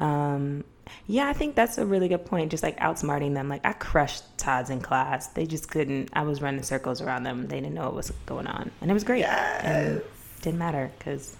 um, 0.00 0.64
yeah, 1.06 1.28
I 1.28 1.32
think 1.32 1.54
that's 1.54 1.78
a 1.78 1.86
really 1.86 2.08
good 2.08 2.24
point. 2.24 2.50
Just 2.50 2.62
like 2.62 2.78
outsmarting 2.78 3.34
them. 3.34 3.48
Like 3.48 3.64
I 3.64 3.72
crushed 3.72 4.24
Todds 4.38 4.70
in 4.70 4.80
class. 4.80 5.28
They 5.28 5.46
just 5.46 5.70
couldn't. 5.70 6.10
I 6.12 6.22
was 6.22 6.40
running 6.40 6.62
circles 6.62 7.00
around 7.00 7.24
them. 7.24 7.48
They 7.48 7.60
didn't 7.60 7.74
know 7.74 7.84
what 7.84 7.94
was 7.94 8.10
going 8.26 8.46
on, 8.46 8.70
and 8.80 8.90
it 8.90 8.94
was 8.94 9.04
great. 9.04 9.24
And 9.24 10.02
didn't 10.42 10.58
matter 10.58 10.90
because 10.98 11.36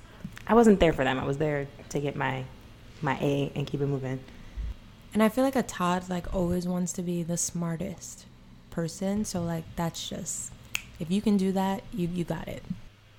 I 0.47 0.55
wasn't 0.55 0.81
there 0.81 0.93
for 0.93 1.05
them. 1.05 1.19
I 1.19 1.25
was 1.25 1.39
there 1.39 1.69
to 1.91 2.01
get 2.01 2.17
my 2.17 2.45
my 3.03 3.17
A 3.21 3.53
and 3.55 3.67
keep 3.67 3.81
it 3.81 3.87
moving. 3.87 4.21
And 5.13 5.23
I 5.23 5.29
feel 5.29 5.45
like 5.45 5.57
a 5.57 5.63
Todd 5.63 6.09
like 6.09 6.35
always 6.35 6.67
wants 6.67 6.93
to 6.95 7.03
be 7.03 7.23
the 7.23 7.37
smartest 7.37 8.27
person. 8.71 9.25
So 9.25 9.43
like 9.43 9.65
that's 9.77 10.09
just 10.09 10.53
if 10.99 11.11
you 11.11 11.23
can 11.23 11.37
do 11.37 11.53
that, 11.53 11.83
you 11.93 12.09
you 12.09 12.25
got 12.25 12.49
it. 12.49 12.63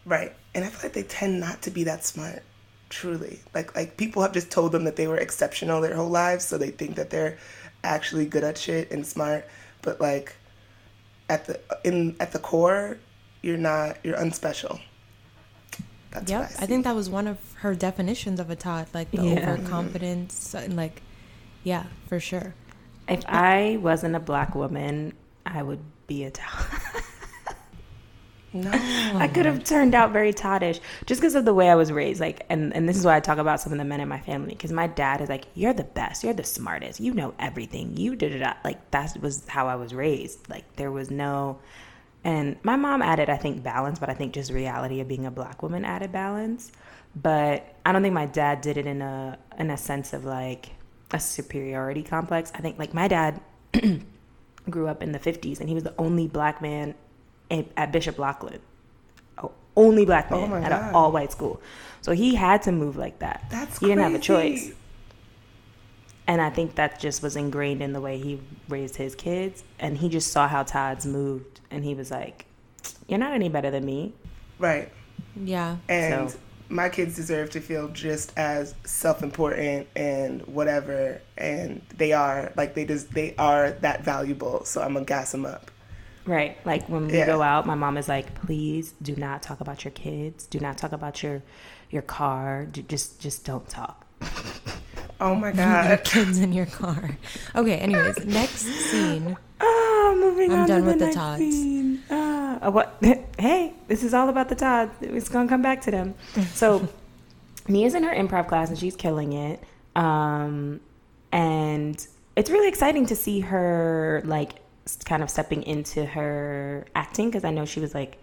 right. 0.05 0.33
And 0.53 0.65
I 0.65 0.69
feel 0.69 0.81
like 0.83 0.93
they 0.93 1.03
tend 1.03 1.39
not 1.39 1.61
to 1.63 1.71
be 1.71 1.85
that 1.85 2.05
smart. 2.05 2.43
Truly, 2.91 3.39
like 3.55 3.73
like 3.73 3.95
people 3.95 4.21
have 4.21 4.33
just 4.33 4.51
told 4.51 4.73
them 4.73 4.83
that 4.83 4.97
they 4.97 5.07
were 5.07 5.17
exceptional 5.17 5.79
their 5.79 5.95
whole 5.95 6.09
lives, 6.09 6.43
so 6.45 6.57
they 6.57 6.71
think 6.71 6.95
that 6.97 7.09
they're 7.09 7.37
actually 7.85 8.25
good 8.25 8.43
at 8.43 8.57
shit 8.57 8.91
and 8.91 9.07
smart. 9.07 9.47
But 9.81 10.01
like 10.01 10.35
at 11.29 11.45
the 11.45 11.59
in 11.85 12.17
at 12.19 12.33
the 12.33 12.39
core, 12.39 12.97
you're 13.41 13.57
not. 13.57 13.97
You're 14.03 14.17
unspecial. 14.17 14.81
That's 16.11 16.29
Yep. 16.29 16.41
I, 16.41 16.63
I, 16.63 16.65
think 16.67 16.83
that 16.83 16.93
was 16.93 17.09
one 17.09 17.27
of 17.27 17.37
her 17.59 17.73
definitions 17.73 18.41
of 18.41 18.49
a 18.49 18.55
Todd, 18.57 18.87
like 18.93 19.09
the 19.11 19.23
Yeah. 19.23 19.53
overconfidence 19.53 20.53
and 20.53 20.75
like 20.75 21.01
yeah, 21.63 21.85
for 22.07 22.19
sure. 22.19 22.53
If 23.07 23.23
I 23.25 23.77
wasn't 23.81 24.15
a 24.15 24.19
black 24.19 24.53
woman, 24.53 25.13
I 25.45 25.63
would 25.63 25.79
be 26.07 26.25
a 26.25 26.31
Todd. 26.31 26.65
no. 28.53 28.71
I 28.71 29.27
could 29.27 29.45
have 29.45 29.63
turned 29.63 29.95
out 29.95 30.11
very 30.11 30.33
Toddish 30.33 30.79
just 31.05 31.21
because 31.21 31.35
of 31.35 31.45
the 31.45 31.53
way 31.53 31.69
I 31.69 31.75
was 31.75 31.91
raised. 31.91 32.19
Like, 32.19 32.45
and, 32.49 32.75
and 32.75 32.87
this 32.87 32.97
is 32.97 33.05
why 33.05 33.15
I 33.15 33.19
talk 33.19 33.37
about 33.37 33.61
some 33.61 33.71
of 33.71 33.77
the 33.77 33.85
men 33.85 34.01
in 34.01 34.09
my 34.09 34.19
family 34.19 34.49
because 34.49 34.71
my 34.71 34.87
dad 34.87 35.21
is 35.21 35.29
like, 35.29 35.45
"You're 35.53 35.73
the 35.73 35.85
best. 35.85 36.23
You're 36.23 36.33
the 36.33 36.43
smartest. 36.43 36.99
You 36.99 37.13
know 37.13 37.33
everything. 37.39 37.95
You 37.95 38.15
did 38.15 38.33
it." 38.33 38.57
Like 38.63 38.91
that 38.91 39.15
was 39.21 39.47
how 39.47 39.67
I 39.67 39.75
was 39.75 39.93
raised. 39.93 40.49
Like 40.49 40.75
there 40.75 40.91
was 40.91 41.09
no, 41.09 41.59
and 42.23 42.57
my 42.63 42.75
mom 42.75 43.01
added, 43.01 43.29
I 43.29 43.37
think, 43.37 43.63
balance, 43.63 43.99
but 43.99 44.09
I 44.09 44.13
think 44.13 44.33
just 44.33 44.51
reality 44.51 44.99
of 44.99 45.07
being 45.07 45.25
a 45.25 45.31
black 45.31 45.63
woman 45.63 45.85
added 45.85 46.11
balance. 46.11 46.71
But 47.15 47.75
I 47.85 47.91
don't 47.91 48.01
think 48.01 48.13
my 48.13 48.25
dad 48.25 48.61
did 48.61 48.77
it 48.77 48.85
in 48.85 49.01
a 49.01 49.37
in 49.57 49.69
a 49.69 49.77
sense 49.77 50.13
of 50.13 50.25
like 50.25 50.71
a 51.11 51.19
superiority 51.19 52.03
complex. 52.03 52.51
I 52.55 52.59
think 52.59 52.77
like 52.79 52.93
my 52.93 53.07
dad 53.07 53.41
grew 54.69 54.87
up 54.87 55.01
in 55.01 55.11
the 55.11 55.19
50s 55.19 55.59
and 55.59 55.67
he 55.69 55.75
was 55.75 55.83
the 55.83 55.93
only 55.97 56.27
black 56.27 56.61
man 56.61 56.95
at, 57.51 57.67
at 57.77 57.91
Bishop 57.91 58.17
Loughlin. 58.17 58.59
Oh, 59.37 59.51
only 59.75 60.05
black 60.05 60.31
Oh 60.31 60.41
man 60.41 60.49
my 60.49 60.61
at 60.61 60.69
God. 60.69 60.89
an 60.89 60.95
all 60.95 61.11
white 61.11 61.31
school. 61.31 61.61
So 62.01 62.13
he 62.13 62.33
had 62.35 62.63
to 62.63 62.71
move 62.71 62.95
like 62.97 63.19
that. 63.19 63.45
That's 63.51 63.77
he 63.77 63.85
didn't 63.87 64.01
have 64.03 64.15
a 64.15 64.19
choice. 64.19 64.71
And 66.27 66.41
I 66.41 66.49
think 66.49 66.75
that 66.75 66.99
just 66.99 67.21
was 67.21 67.35
ingrained 67.35 67.81
in 67.81 67.93
the 67.93 68.01
way 68.01 68.17
he 68.17 68.39
raised 68.69 68.95
his 68.95 69.15
kids. 69.15 69.63
And 69.79 69.97
he 69.97 70.07
just 70.07 70.31
saw 70.31 70.47
how 70.47 70.63
Todd's 70.63 71.05
moved. 71.05 71.59
And 71.69 71.83
he 71.83 71.93
was 71.93 72.09
like, 72.11 72.45
You're 73.07 73.19
not 73.19 73.33
any 73.33 73.49
better 73.49 73.69
than 73.71 73.85
me. 73.85 74.13
Right. 74.59 74.91
Yeah. 75.35 75.77
And 75.89 76.29
So- 76.31 76.37
my 76.69 76.87
kids 76.87 77.15
deserve 77.17 77.49
to 77.49 77.59
feel 77.59 77.89
just 77.89 78.31
as 78.37 78.75
self-important 78.85 79.87
and 79.95 80.41
whatever, 80.47 81.21
and 81.37 81.81
they 81.97 82.13
are 82.13 82.53
like 82.55 82.75
they 82.75 82.85
just 82.85 83.11
they 83.13 83.35
are 83.37 83.71
that 83.81 84.05
valuable. 84.05 84.63
So 84.63 84.81
I'm 84.81 84.93
gonna 84.93 85.05
gas 85.05 85.31
them 85.33 85.45
up. 85.45 85.70
Right. 86.25 86.57
Like 86.65 86.87
when 86.87 87.07
we 87.07 87.17
Yeah. 87.17 87.25
go 87.25 87.41
out, 87.41 87.65
my 87.65 87.75
mom 87.75 87.97
is 87.97 88.07
like, 88.07 88.33
"Please 88.35 88.93
do 89.01 89.15
not 89.15 89.41
talk 89.41 89.59
about 89.61 89.83
your 89.83 89.91
kids. 89.91 90.45
Do 90.45 90.59
not 90.59 90.77
talk 90.77 90.91
about 90.91 91.23
your 91.23 91.41
your 91.89 92.01
car. 92.03 92.65
Do, 92.65 92.81
just 92.83 93.19
just 93.19 93.45
don't 93.45 93.67
talk." 93.69 94.05
Oh 95.23 95.35
my 95.35 95.47
Your 95.53 95.55
god. 95.55 96.03
kids 96.03 96.39
in 96.39 96.51
your 96.51 96.65
car. 96.65 97.11
Okay, 97.55 97.75
anyways, 97.77 98.25
next 98.25 98.61
scene. 98.63 99.37
Ah, 99.59 100.15
moving 100.17 100.51
I'm 100.51 100.61
on 100.61 100.67
done 100.67 100.81
to 100.81 100.87
with 100.87 100.97
the 100.99 101.05
the 101.05 101.13
Todds. 101.13 101.37
scene. 101.43 102.01
Ah, 102.09 102.57
uh, 102.59 102.71
what? 102.71 102.97
Hey, 103.37 103.73
this 103.87 104.01
is 104.03 104.15
all 104.15 104.29
about 104.29 104.49
the 104.49 104.55
Todds. 104.55 104.91
It's 105.01 105.29
gonna 105.29 105.47
come 105.47 105.61
back 105.61 105.81
to 105.81 105.91
them. 105.91 106.15
So, 106.55 106.87
Nia's 107.67 107.93
in 107.93 108.01
her 108.01 108.15
improv 108.15 108.47
class 108.47 108.69
and 108.69 108.79
she's 108.79 108.95
killing 108.95 109.33
it. 109.33 109.63
Um, 109.95 110.79
and 111.31 112.03
it's 112.35 112.49
really 112.49 112.67
exciting 112.67 113.05
to 113.05 113.15
see 113.15 113.41
her 113.41 114.23
like 114.25 114.53
kind 114.97 115.23
of 115.23 115.29
stepping 115.29 115.63
into 115.63 116.05
her 116.05 116.85
acting 116.95 117.29
because 117.29 117.43
I 117.43 117.51
know 117.51 117.65
she 117.65 117.79
was 117.79 117.93
like 117.93 118.17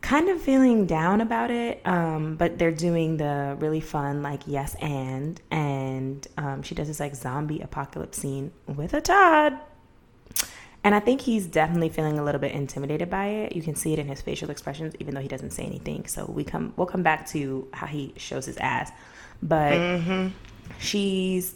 kind 0.00 0.28
of 0.28 0.40
feeling 0.40 0.86
down 0.86 1.20
about 1.20 1.50
it 1.50 1.80
um, 1.84 2.36
but 2.36 2.58
they're 2.58 2.70
doing 2.70 3.16
the 3.16 3.56
really 3.58 3.80
fun 3.80 4.22
like 4.22 4.40
yes 4.46 4.76
and 4.76 5.40
and 5.50 6.26
um, 6.36 6.62
she 6.62 6.74
does 6.74 6.86
this 6.86 7.00
like 7.00 7.14
zombie 7.14 7.60
apocalypse 7.60 8.18
scene 8.18 8.52
with 8.66 8.94
a 8.94 9.00
todd. 9.00 9.58
And 10.84 10.94
i 10.94 11.00
think 11.00 11.20
he's 11.20 11.46
definitely 11.46 11.88
feeling 11.88 12.18
a 12.18 12.24
little 12.24 12.40
bit 12.40 12.52
intimidated 12.52 13.10
by 13.10 13.26
it. 13.26 13.56
You 13.56 13.62
can 13.62 13.74
see 13.74 13.92
it 13.92 13.98
in 13.98 14.06
his 14.06 14.22
facial 14.22 14.50
expressions 14.50 14.94
even 15.00 15.14
though 15.14 15.20
he 15.20 15.28
doesn't 15.28 15.50
say 15.50 15.64
anything. 15.64 16.06
So 16.06 16.24
we 16.26 16.44
come 16.44 16.72
we'll 16.76 16.86
come 16.86 17.02
back 17.02 17.26
to 17.30 17.68
how 17.72 17.86
he 17.86 18.14
shows 18.16 18.46
his 18.46 18.56
ass. 18.58 18.92
But 19.42 20.30
she's 20.78 21.54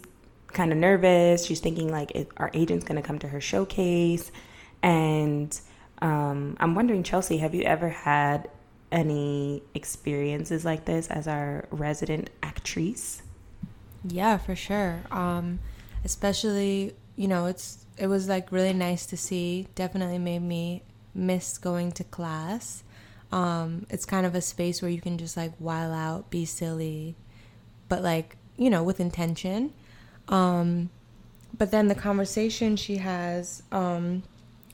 kind 0.53 0.71
of 0.71 0.77
nervous. 0.77 1.45
She's 1.45 1.59
thinking 1.59 1.91
like, 1.91 2.11
our 2.37 2.51
agent's 2.53 2.85
going 2.85 3.01
to 3.01 3.05
come 3.05 3.19
to 3.19 3.27
her 3.27 3.41
showcase, 3.41 4.31
and 4.81 5.59
um, 6.01 6.57
I'm 6.59 6.75
wondering, 6.75 7.03
Chelsea, 7.03 7.37
have 7.37 7.55
you 7.55 7.63
ever 7.63 7.89
had 7.89 8.49
any 8.91 9.63
experiences 9.73 10.63
like 10.63 10.85
this 10.85 11.07
as 11.07 11.27
our 11.27 11.65
resident 11.71 12.29
actress? 12.43 13.21
Yeah, 14.05 14.37
for 14.37 14.55
sure. 14.55 15.01
Um, 15.11 15.59
especially, 16.03 16.95
you 17.15 17.27
know, 17.27 17.45
it's 17.47 17.85
it 17.97 18.07
was 18.07 18.27
like 18.27 18.51
really 18.51 18.73
nice 18.73 19.05
to 19.07 19.17
see. 19.17 19.67
Definitely 19.75 20.19
made 20.19 20.41
me 20.41 20.83
miss 21.13 21.57
going 21.57 21.91
to 21.93 22.03
class. 22.03 22.83
Um, 23.31 23.87
it's 23.89 24.05
kind 24.05 24.25
of 24.25 24.35
a 24.35 24.41
space 24.41 24.81
where 24.81 24.91
you 24.91 25.01
can 25.01 25.17
just 25.17 25.37
like 25.37 25.53
while 25.57 25.91
out, 25.91 26.29
be 26.29 26.45
silly, 26.45 27.15
but 27.89 28.03
like 28.03 28.37
you 28.57 28.69
know 28.69 28.83
with 28.83 28.99
intention. 28.99 29.73
Um, 30.29 30.89
but 31.57 31.71
then 31.71 31.87
the 31.87 31.95
conversation 31.95 32.75
she 32.75 32.97
has, 32.97 33.63
um, 33.71 34.23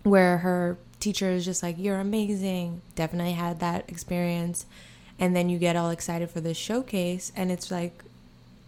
where 0.04 0.40
her 0.40 0.78
teacher 1.00 1.30
is 1.30 1.46
just 1.46 1.62
like, 1.64 1.76
"You're 1.78 2.00
amazing," 2.00 2.82
definitely 2.96 3.34
had 3.34 3.60
that 3.60 3.90
experience, 3.90 4.66
and 5.20 5.36
then 5.36 5.50
you 5.50 5.58
get 5.58 5.76
all 5.76 5.90
excited 5.90 6.30
for 6.30 6.42
this 6.42 6.58
showcase, 6.58 7.32
and 7.36 7.52
it's 7.52 7.70
like 7.72 8.04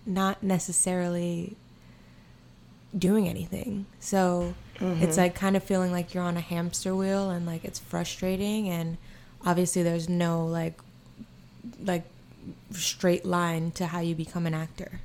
not 0.06 0.44
necessarily 0.44 1.56
doing 2.98 3.28
anything. 3.28 3.86
So 4.00 4.54
mm-hmm. 4.78 5.02
it's 5.02 5.18
like 5.18 5.36
kind 5.36 5.56
of 5.56 5.64
feeling 5.64 5.92
like 5.92 6.14
you're 6.14 6.24
on 6.24 6.38
a 6.38 6.42
hamster 6.42 6.96
wheel, 6.96 7.30
and 7.30 7.46
like 7.46 7.64
it's 7.64 7.80
frustrating, 7.80 8.68
and 8.68 8.98
obviously 9.46 9.84
there's 9.84 10.10
no 10.10 10.46
like 10.46 10.80
like 11.84 12.06
straight 12.72 13.26
line 13.26 13.72
to 13.72 13.88
how 13.88 14.00
you 14.00 14.16
become 14.16 14.46
an 14.46 14.54
actor. 14.54 15.00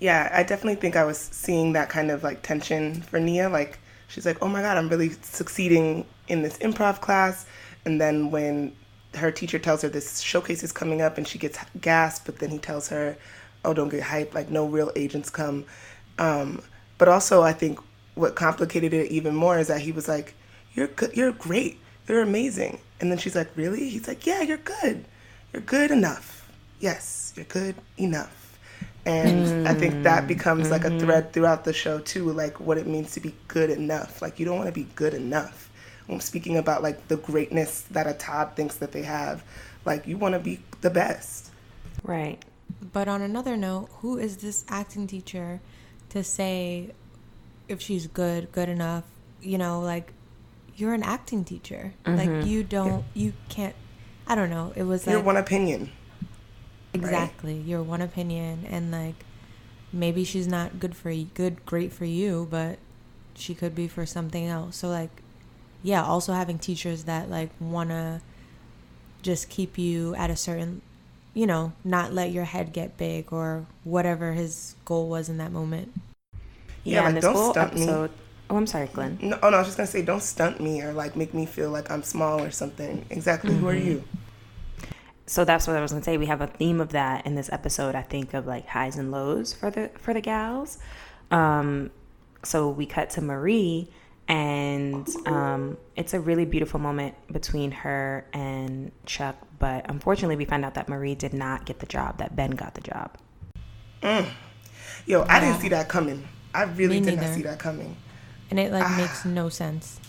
Yeah, 0.00 0.30
I 0.32 0.42
definitely 0.44 0.76
think 0.80 0.94
I 0.96 1.04
was 1.04 1.18
seeing 1.18 1.72
that 1.72 1.88
kind 1.88 2.10
of 2.10 2.22
like 2.22 2.42
tension 2.42 3.02
for 3.02 3.18
Nia. 3.18 3.48
Like 3.48 3.78
she's 4.08 4.24
like, 4.24 4.38
"Oh 4.42 4.48
my 4.48 4.62
god, 4.62 4.76
I'm 4.76 4.88
really 4.88 5.10
succeeding 5.22 6.06
in 6.28 6.42
this 6.42 6.56
improv 6.58 7.00
class," 7.00 7.46
and 7.84 8.00
then 8.00 8.30
when 8.30 8.72
her 9.16 9.30
teacher 9.32 9.58
tells 9.58 9.82
her 9.82 9.88
this 9.88 10.20
showcase 10.20 10.62
is 10.62 10.70
coming 10.72 11.02
up, 11.02 11.18
and 11.18 11.26
she 11.26 11.38
gets 11.38 11.58
gasped, 11.80 12.26
but 12.26 12.38
then 12.38 12.50
he 12.50 12.58
tells 12.58 12.88
her, 12.88 13.16
"Oh, 13.64 13.74
don't 13.74 13.88
get 13.88 14.02
hyped. 14.04 14.34
Like 14.34 14.50
no 14.50 14.66
real 14.66 14.92
agents 14.94 15.30
come." 15.30 15.64
Um, 16.18 16.62
but 16.98 17.08
also, 17.08 17.42
I 17.42 17.52
think 17.52 17.80
what 18.14 18.34
complicated 18.36 18.92
it 18.92 19.10
even 19.10 19.34
more 19.34 19.58
is 19.58 19.68
that 19.68 19.80
he 19.80 19.92
was 19.92 20.06
like, 20.08 20.34
"You're 20.74 20.88
good. 20.88 21.16
You're 21.16 21.32
great. 21.32 21.80
You're 22.06 22.22
amazing." 22.22 22.78
And 23.00 23.10
then 23.10 23.18
she's 23.18 23.34
like, 23.34 23.50
"Really?" 23.56 23.88
He's 23.88 24.06
like, 24.06 24.26
"Yeah, 24.26 24.42
you're 24.42 24.58
good. 24.58 25.04
You're 25.52 25.62
good 25.62 25.90
enough. 25.90 26.48
Yes, 26.78 27.32
you're 27.34 27.46
good 27.46 27.74
enough." 27.96 28.47
And 29.08 29.46
mm. 29.46 29.66
i 29.66 29.74
think 29.74 30.02
that 30.04 30.26
becomes 30.26 30.64
mm-hmm. 30.64 30.72
like 30.72 30.84
a 30.84 30.88
mm-hmm. 30.88 30.98
thread 30.98 31.32
throughout 31.32 31.64
the 31.64 31.72
show 31.72 31.98
too 32.00 32.30
like 32.30 32.60
what 32.60 32.76
it 32.76 32.86
means 32.86 33.12
to 33.12 33.20
be 33.20 33.34
good 33.48 33.70
enough 33.70 34.20
like 34.20 34.38
you 34.38 34.44
don't 34.44 34.56
want 34.56 34.68
to 34.68 34.72
be 34.72 34.86
good 34.94 35.14
enough 35.14 35.70
i'm 36.08 36.20
speaking 36.20 36.56
about 36.56 36.82
like 36.82 37.08
the 37.08 37.16
greatness 37.16 37.82
that 37.90 38.06
a 38.06 38.12
todd 38.12 38.52
thinks 38.54 38.76
that 38.76 38.92
they 38.92 39.02
have 39.02 39.42
like 39.84 40.06
you 40.06 40.16
want 40.16 40.34
to 40.34 40.38
be 40.38 40.60
the 40.82 40.90
best 40.90 41.50
right 42.02 42.44
but 42.92 43.08
on 43.08 43.22
another 43.22 43.56
note 43.56 43.88
who 44.00 44.18
is 44.18 44.36
this 44.38 44.64
acting 44.68 45.06
teacher 45.06 45.60
to 46.10 46.22
say 46.22 46.90
if 47.66 47.80
she's 47.80 48.06
good 48.06 48.52
good 48.52 48.68
enough 48.68 49.04
you 49.40 49.56
know 49.56 49.80
like 49.80 50.12
you're 50.76 50.94
an 50.94 51.02
acting 51.02 51.44
teacher 51.44 51.94
mm-hmm. 52.04 52.16
like 52.16 52.46
you 52.46 52.62
don't 52.62 53.04
yeah. 53.14 53.24
you 53.24 53.32
can't 53.48 53.74
i 54.26 54.34
don't 54.34 54.50
know 54.50 54.70
it 54.76 54.82
was 54.82 55.06
your 55.06 55.16
like, 55.16 55.26
one 55.26 55.36
opinion 55.38 55.90
Exactly. 56.94 57.56
Right? 57.56 57.66
Your 57.66 57.82
one 57.82 58.00
opinion 58.00 58.66
and 58.68 58.90
like 58.90 59.24
maybe 59.92 60.24
she's 60.24 60.46
not 60.46 60.80
good 60.80 60.96
for 60.96 61.10
you, 61.10 61.28
good 61.34 61.64
great 61.66 61.92
for 61.92 62.04
you, 62.04 62.46
but 62.50 62.78
she 63.34 63.54
could 63.54 63.74
be 63.74 63.88
for 63.88 64.06
something 64.06 64.46
else. 64.46 64.76
So 64.76 64.88
like 64.88 65.10
yeah, 65.82 66.04
also 66.04 66.32
having 66.32 66.58
teachers 66.58 67.04
that 67.04 67.30
like 67.30 67.50
want 67.60 67.90
to 67.90 68.20
just 69.22 69.48
keep 69.48 69.78
you 69.78 70.14
at 70.14 70.30
a 70.30 70.36
certain 70.36 70.82
you 71.34 71.46
know, 71.46 71.72
not 71.84 72.12
let 72.12 72.32
your 72.32 72.44
head 72.44 72.72
get 72.72 72.96
big 72.96 73.32
or 73.32 73.64
whatever 73.84 74.32
his 74.32 74.74
goal 74.84 75.08
was 75.08 75.28
in 75.28 75.38
that 75.38 75.52
moment. 75.52 75.92
Yeah, 76.82 77.02
yeah 77.02 77.08
like, 77.10 77.20
don't 77.20 77.52
stunt 77.52 77.72
episode, 77.72 78.10
me. 78.10 78.16
Oh, 78.50 78.56
I'm 78.56 78.66
sorry, 78.66 78.88
Glenn. 78.92 79.18
No, 79.22 79.38
oh 79.42 79.50
no, 79.50 79.56
I 79.56 79.60
was 79.60 79.68
just 79.68 79.76
gonna 79.76 79.86
say, 79.86 80.02
don't 80.02 80.22
stunt 80.22 80.60
me 80.60 80.82
or 80.82 80.92
like 80.92 81.14
make 81.14 81.34
me 81.34 81.46
feel 81.46 81.70
like 81.70 81.92
I'm 81.92 82.02
small 82.02 82.40
or 82.40 82.50
something. 82.50 83.04
Exactly. 83.10 83.50
Mm-hmm. 83.50 83.60
Who 83.60 83.68
are 83.68 83.74
mm-hmm. 83.74 83.88
you? 83.88 84.04
So 85.28 85.44
that's 85.44 85.66
what 85.66 85.76
I 85.76 85.82
was 85.82 85.92
gonna 85.92 86.02
say. 86.02 86.16
We 86.16 86.26
have 86.26 86.40
a 86.40 86.46
theme 86.46 86.80
of 86.80 86.90
that 86.90 87.26
in 87.26 87.34
this 87.34 87.52
episode. 87.52 87.94
I 87.94 88.02
think 88.02 88.32
of 88.32 88.46
like 88.46 88.66
highs 88.66 88.96
and 88.96 89.10
lows 89.10 89.52
for 89.52 89.70
the 89.70 89.90
for 89.98 90.14
the 90.14 90.22
gals. 90.22 90.78
Um, 91.30 91.90
so 92.42 92.70
we 92.70 92.86
cut 92.86 93.10
to 93.10 93.20
Marie, 93.20 93.90
and 94.26 95.06
um, 95.26 95.76
it's 95.96 96.14
a 96.14 96.20
really 96.20 96.46
beautiful 96.46 96.80
moment 96.80 97.14
between 97.30 97.70
her 97.72 98.26
and 98.32 98.90
Chuck. 99.04 99.36
But 99.58 99.90
unfortunately, 99.90 100.36
we 100.36 100.46
find 100.46 100.64
out 100.64 100.74
that 100.74 100.88
Marie 100.88 101.14
did 101.14 101.34
not 101.34 101.66
get 101.66 101.80
the 101.80 101.86
job. 101.86 102.18
That 102.18 102.34
Ben 102.34 102.52
got 102.52 102.74
the 102.74 102.80
job. 102.80 103.18
Mm. 104.02 104.30
Yo, 105.04 105.26
I 105.28 105.40
didn't 105.40 105.60
see 105.60 105.68
that 105.68 105.90
coming. 105.90 106.26
I 106.54 106.62
really 106.62 107.00
did 107.00 107.20
not 107.20 107.34
see 107.34 107.42
that 107.42 107.58
coming. 107.58 107.96
And 108.50 108.58
it 108.58 108.72
like 108.72 108.84
ah, 108.84 108.96
makes 108.96 109.26
no 109.26 109.50
sense. 109.50 110.00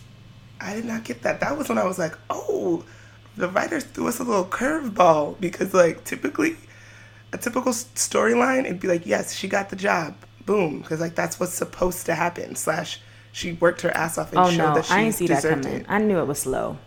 I 0.62 0.76
did 0.76 0.86
not 0.86 1.04
get 1.04 1.24
that. 1.24 1.42
That 1.42 1.58
was 1.58 1.68
when 1.68 1.78
I 1.78 1.84
was 1.84 2.00
like, 2.00 2.18
oh 2.30 2.86
the 3.39 3.47
writers 3.47 3.84
threw 3.84 4.08
us 4.08 4.19
a 4.19 4.23
little 4.23 4.45
curveball 4.45 5.39
because 5.39 5.73
like 5.73 6.04
typically 6.04 6.58
a 7.32 7.38
typical 7.38 7.71
storyline 7.71 8.65
it'd 8.65 8.80
be 8.80 8.88
like 8.88 9.06
yes 9.06 9.34
she 9.34 9.47
got 9.47 9.69
the 9.69 9.75
job 9.75 10.15
boom 10.45 10.80
because 10.80 10.99
like 10.99 11.15
that's 11.15 11.39
what's 11.39 11.54
supposed 11.54 12.06
to 12.06 12.15
happen 12.15 12.56
slash 12.56 12.99
she 13.32 13.54
worked 13.54 13.82
her 13.82 13.91
ass 13.91 14.17
off 14.17 14.32
and 14.32 14.39
oh, 14.39 14.49
showed 14.49 14.58
no, 14.58 14.75
that 14.75 14.86
she 14.86 14.93
I 14.93 15.04
didn't 15.04 15.15
see 15.15 15.28
that 15.28 15.43
coming. 15.43 15.67
It. 15.67 15.86
I 15.88 15.99
knew 15.99 16.19
it 16.19 16.25
was 16.25 16.39
slow. 16.39 16.78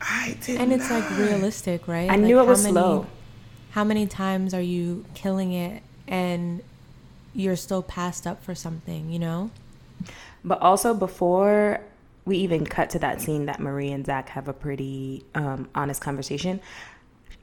I 0.00 0.36
did, 0.42 0.60
and 0.60 0.72
it's 0.72 0.88
not. 0.90 1.00
like 1.00 1.18
realistic, 1.18 1.88
right? 1.88 2.10
I 2.10 2.14
like 2.14 2.20
knew 2.20 2.38
it 2.38 2.46
was 2.46 2.62
many, 2.62 2.72
slow. 2.72 3.06
How 3.70 3.84
many 3.84 4.06
times 4.06 4.54
are 4.54 4.60
you 4.60 5.04
killing 5.14 5.52
it 5.52 5.82
and 6.06 6.62
you're 7.34 7.56
still 7.56 7.82
passed 7.82 8.26
up 8.26 8.44
for 8.44 8.54
something? 8.54 9.10
You 9.10 9.18
know. 9.18 9.50
But 10.44 10.60
also 10.60 10.94
before 10.94 11.80
we 12.30 12.38
even 12.38 12.64
cut 12.64 12.90
to 12.90 12.98
that 13.00 13.20
scene 13.20 13.46
that 13.46 13.58
Marie 13.58 13.90
and 13.90 14.06
Zach 14.06 14.28
have 14.28 14.46
a 14.46 14.52
pretty 14.52 15.24
um, 15.34 15.68
honest 15.74 16.00
conversation. 16.00 16.60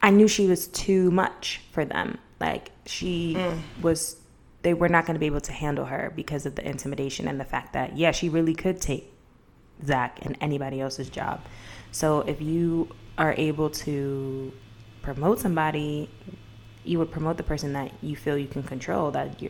I 0.02 0.12
knew 0.12 0.30
she 0.30 0.48
was 0.48 0.70
too 0.70 1.12
much 1.12 1.62
for 1.72 1.84
them. 1.84 2.18
Like 2.40 2.72
she 2.86 3.36
mm. 3.38 3.60
was, 3.82 4.16
they 4.62 4.74
were 4.74 4.88
not 4.88 5.06
going 5.06 5.16
to 5.16 5.20
be 5.20 5.26
able 5.26 5.42
to 5.42 5.52
handle 5.52 5.84
her 5.84 6.14
because 6.16 6.46
of 6.46 6.56
the 6.56 6.66
intimidation 6.66 7.28
and 7.28 7.38
the 7.38 7.44
fact 7.44 7.74
that 7.74 7.98
yeah, 7.98 8.12
she 8.12 8.30
really 8.30 8.56
could 8.56 8.80
take 8.80 9.12
Zach 9.86 10.20
and 10.22 10.38
anybody 10.40 10.80
else's 10.80 11.10
job. 11.10 11.42
So 11.92 12.22
if 12.22 12.42
you 12.42 12.88
are 13.18 13.34
able 13.38 13.70
to 13.72 14.54
promote 15.02 15.40
somebody, 15.40 16.10
you 16.86 16.98
would 17.00 17.12
promote 17.12 17.36
the 17.36 17.44
person 17.44 17.74
that 17.74 17.92
you 18.02 18.16
feel 18.16 18.38
you 18.38 18.48
can 18.48 18.64
control 18.64 19.12
that 19.12 19.42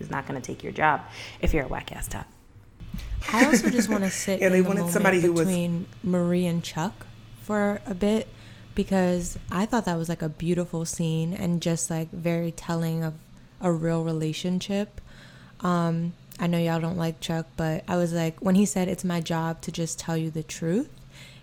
is 0.00 0.08
not 0.08 0.26
going 0.26 0.40
to 0.40 0.46
take 0.46 0.62
your 0.62 0.72
job 0.72 1.02
if 1.42 1.52
you're 1.52 1.64
a 1.64 1.68
whack 1.68 1.92
ass 1.92 2.08
Todd. 2.08 2.24
I 3.32 3.46
also 3.46 3.70
just 3.70 3.88
want 3.88 4.04
to 4.04 4.10
sit 4.24 4.40
yeah, 4.40 4.48
they 4.48 4.60
the 4.60 4.68
wanted 4.68 4.90
somebody 4.90 5.20
who 5.20 5.32
between 5.34 5.86
was... 6.02 6.04
Marie 6.04 6.46
and 6.46 6.62
Chuck 6.62 7.06
for 7.42 7.80
a 7.86 7.94
bit 7.94 8.28
because 8.74 9.38
I 9.50 9.66
thought 9.66 9.86
that 9.86 9.96
was 9.96 10.08
like 10.08 10.22
a 10.22 10.28
beautiful 10.28 10.84
scene 10.84 11.32
and 11.32 11.62
just 11.62 11.90
like 11.90 12.10
very 12.10 12.52
telling 12.52 13.02
of 13.02 13.14
a 13.60 13.72
real 13.72 14.04
relationship. 14.04 15.00
Um, 15.60 16.12
I 16.38 16.46
know 16.46 16.58
y'all 16.58 16.80
don't 16.80 16.98
like 16.98 17.20
Chuck, 17.20 17.46
but 17.56 17.82
I 17.88 17.96
was 17.96 18.12
like, 18.12 18.38
when 18.40 18.54
he 18.54 18.66
said 18.66 18.88
it's 18.88 19.04
my 19.04 19.20
job 19.20 19.62
to 19.62 19.72
just 19.72 19.98
tell 19.98 20.16
you 20.16 20.30
the 20.30 20.42
truth, 20.42 20.90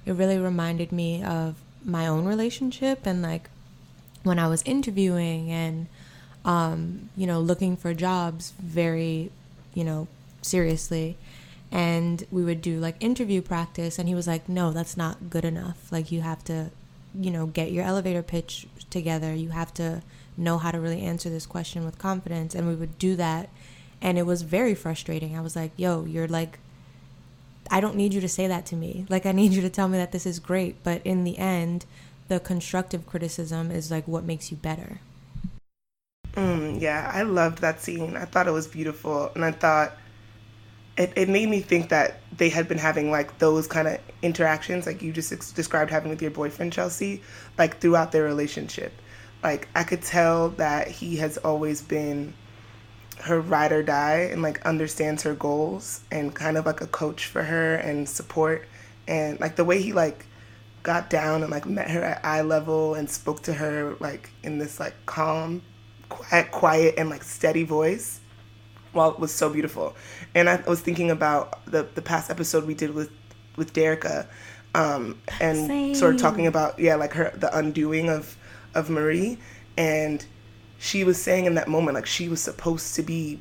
it 0.05 0.13
really 0.13 0.37
reminded 0.37 0.91
me 0.91 1.23
of 1.23 1.55
my 1.83 2.07
own 2.07 2.25
relationship 2.25 3.05
and 3.05 3.21
like 3.21 3.49
when 4.21 4.39
I 4.39 4.47
was 4.47 4.61
interviewing 4.63 5.51
and, 5.51 5.87
um, 6.45 7.09
you 7.17 7.25
know, 7.25 7.39
looking 7.39 7.75
for 7.75 7.93
jobs 7.93 8.53
very, 8.61 9.31
you 9.73 9.83
know, 9.83 10.07
seriously 10.41 11.17
and 11.73 12.23
we 12.29 12.43
would 12.43 12.61
do 12.61 12.79
like 12.79 12.95
interview 13.03 13.41
practice 13.41 13.97
and 13.97 14.07
he 14.07 14.13
was 14.13 14.27
like 14.27 14.47
no 14.47 14.71
that's 14.71 14.95
not 14.95 15.31
good 15.31 15.43
enough. 15.43 15.91
Like 15.91 16.11
you 16.11 16.21
have 16.21 16.43
to 16.45 16.69
you 17.19 17.31
know 17.31 17.47
get 17.47 17.71
your 17.71 17.83
elevator 17.83 18.21
pitch 18.21 18.67
together. 18.91 19.33
You 19.33 19.49
have 19.49 19.73
to 19.73 20.03
know 20.37 20.59
how 20.59 20.69
to 20.69 20.79
really 20.79 21.01
answer 21.01 21.29
this 21.31 21.47
question 21.47 21.83
with 21.83 21.97
confidence. 21.97 22.53
And 22.53 22.67
we 22.67 22.75
would 22.75 22.99
do 22.99 23.15
that 23.15 23.49
and 24.01 24.19
it 24.19 24.25
was 24.25 24.43
very 24.43 24.75
frustrating. 24.75 25.35
I 25.35 25.41
was 25.41 25.55
like 25.55 25.71
yo 25.75 26.05
you're 26.05 26.27
like 26.27 26.59
i 27.71 27.79
don't 27.79 27.95
need 27.95 28.13
you 28.13 28.21
to 28.21 28.29
say 28.29 28.45
that 28.45 28.67
to 28.67 28.75
me. 28.75 29.07
Like 29.09 29.25
i 29.25 29.31
need 29.31 29.51
you 29.51 29.61
to 29.61 29.69
tell 29.69 29.87
me 29.87 29.97
that 29.97 30.11
this 30.11 30.27
is 30.27 30.37
great. 30.37 30.83
But 30.83 31.01
in 31.03 31.23
the 31.23 31.39
end 31.39 31.85
the 32.27 32.39
constructive 32.39 33.07
criticism 33.07 33.71
is 33.71 33.89
like 33.89 34.07
what 34.07 34.23
makes 34.23 34.51
you 34.51 34.57
better. 34.57 34.99
Mm, 36.35 36.79
yeah 36.79 37.09
i 37.11 37.23
loved 37.23 37.61
that 37.61 37.81
scene. 37.81 38.15
I 38.15 38.25
thought 38.25 38.47
it 38.47 38.51
was 38.51 38.67
beautiful 38.67 39.31
and 39.33 39.43
i 39.43 39.49
thought 39.51 39.97
it, 40.97 41.11
it 41.15 41.29
made 41.29 41.49
me 41.49 41.59
think 41.59 41.89
that 41.89 42.19
they 42.37 42.49
had 42.49 42.67
been 42.67 42.77
having 42.77 43.09
like 43.09 43.39
those 43.39 43.67
kind 43.67 43.87
of 43.87 43.99
interactions 44.21 44.85
like 44.85 45.01
you 45.01 45.11
just 45.11 45.31
ex- 45.31 45.51
described 45.51 45.89
having 45.89 46.09
with 46.09 46.21
your 46.21 46.31
boyfriend 46.31 46.71
chelsea 46.71 47.21
like 47.57 47.79
throughout 47.79 48.11
their 48.11 48.23
relationship. 48.23 48.93
Like 49.43 49.67
i 49.75 49.83
could 49.83 50.01
tell 50.01 50.49
that 50.49 50.87
he 50.87 51.17
has 51.17 51.37
always 51.37 51.81
been 51.81 52.33
her 53.21 53.39
ride 53.39 53.71
or 53.71 53.83
die 53.83 54.29
and 54.31 54.41
like 54.41 54.65
understands 54.65 55.23
her 55.23 55.33
goals 55.33 56.01
and 56.11 56.33
kind 56.35 56.57
of 56.57 56.65
like 56.65 56.81
a 56.81 56.87
coach 56.87 57.25
for 57.25 57.43
her 57.43 57.75
and 57.75 58.07
support. 58.07 58.67
And 59.07 59.39
like 59.39 59.55
the 59.55 59.63
way 59.63 59.81
he 59.81 59.93
like 59.93 60.25
got 60.83 61.09
down 61.09 61.41
and 61.41 61.51
like 61.51 61.65
met 61.65 61.89
her 61.89 62.03
at 62.03 62.25
eye 62.25 62.41
level 62.41 62.95
and 62.95 63.09
spoke 63.09 63.41
to 63.43 63.53
her 63.53 63.95
like 63.99 64.29
in 64.43 64.57
this 64.57 64.79
like 64.79 64.93
calm 65.05 65.61
quiet 66.09 66.51
quiet 66.51 66.95
and 66.97 67.09
like 67.09 67.23
steady 67.23 67.63
voice 67.63 68.19
well, 68.93 69.11
it 69.11 69.19
was 69.19 69.31
so 69.33 69.49
beautiful. 69.49 69.95
And 70.35 70.49
I 70.49 70.61
was 70.67 70.81
thinking 70.81 71.11
about 71.11 71.65
the 71.65 71.83
the 71.95 72.01
past 72.01 72.29
episode 72.29 72.65
we 72.65 72.73
did 72.73 72.93
with 72.93 73.09
with 73.55 73.73
Derica, 73.73 74.27
um, 74.75 75.19
and 75.39 75.67
Same. 75.67 75.95
sort 75.95 76.15
of 76.15 76.21
talking 76.21 76.47
about 76.47 76.79
yeah, 76.79 76.95
like 76.95 77.13
her 77.13 77.31
the 77.35 77.55
undoing 77.57 78.09
of 78.09 78.35
of 78.75 78.89
Marie, 78.89 79.37
and 79.77 80.25
she 80.79 81.03
was 81.03 81.21
saying 81.21 81.45
in 81.45 81.55
that 81.55 81.67
moment 81.67 81.95
like 81.95 82.05
she 82.05 82.27
was 82.29 82.41
supposed 82.41 82.95
to 82.95 83.03
be 83.03 83.39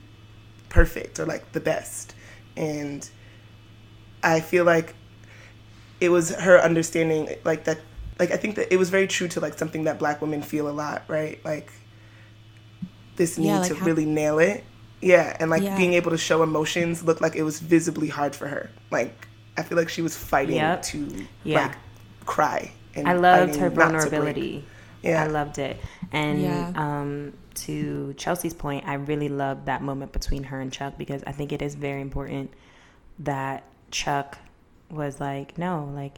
perfect 0.69 1.19
or 1.19 1.27
like 1.27 1.53
the 1.53 1.61
best. 1.61 2.15
And 2.57 3.09
I 4.23 4.41
feel 4.41 4.65
like 4.65 4.95
it 6.01 6.11
was 6.11 6.31
her 6.35 6.59
understanding 6.59 7.29
like 7.45 7.65
that 7.65 7.79
like 8.19 8.31
I 8.31 8.37
think 8.37 8.57
that 8.57 8.73
it 8.73 8.77
was 8.77 8.91
very 8.91 9.07
true 9.07 9.27
to 9.29 9.41
like 9.41 9.59
something 9.59 9.85
that 9.85 9.99
black 9.99 10.21
women 10.21 10.43
feel 10.43 10.69
a 10.69 10.71
lot, 10.71 11.03
right? 11.09 11.43
Like 11.45 11.73
this 13.17 13.39
need 13.39 13.49
Yeah, 13.49 13.59
like 13.61 13.69
to 13.69 13.75
how- 13.77 13.87
really 13.87 14.05
nail 14.05 14.39
it. 14.39 14.65
Yeah, 15.03 15.37
and 15.41 15.51
like 15.51 15.63
Yeah. 15.63 15.77
being 15.77 15.95
able 15.95 16.13
to 16.13 16.19
show 16.19 16.43
emotions 16.43 17.03
looked 17.03 17.21
like 17.21 17.37
it 17.37 17.43
was 17.43 17.59
visibly 17.61 18.09
hard 18.09 18.35
for 18.35 18.49
her. 18.49 18.71
Like 18.91 19.27
I 19.57 19.63
feel 19.63 19.77
like 19.77 19.89
she 19.91 20.01
was 20.01 20.17
fighting 20.17 20.57
Yep. 20.57 20.83
to 20.85 21.27
Yeah. 21.45 21.63
like 21.67 21.77
cry. 22.25 22.71
And 22.95 23.07
I 23.09 23.15
loved 23.15 23.57
her 23.57 23.69
not 23.69 23.71
to 23.71 23.75
break. 23.75 23.89
vulnerability. 23.89 24.65
Yeah. 25.03 25.25
I 25.25 25.27
loved 25.27 25.59
it. 25.59 25.79
And 26.13 26.41
Yeah. 26.41 26.73
um, 26.77 27.33
to 27.67 28.15
Chelsea's 28.17 28.55
point, 28.55 28.87
I 28.87 28.95
really 28.95 29.29
loved 29.29 29.67
that 29.67 29.83
moment 29.83 30.13
between 30.13 30.45
her 30.45 30.61
and 30.61 30.73
Chuck 30.73 30.95
because 30.97 31.23
I 31.27 31.33
think 31.33 31.53
it 31.53 31.61
is 31.61 31.75
very 31.75 32.01
important 32.01 32.53
that 33.19 33.65
Chuck 33.91 34.39
was 34.91 35.21
like, 35.21 35.59
no, 35.59 35.91
like, 35.95 36.15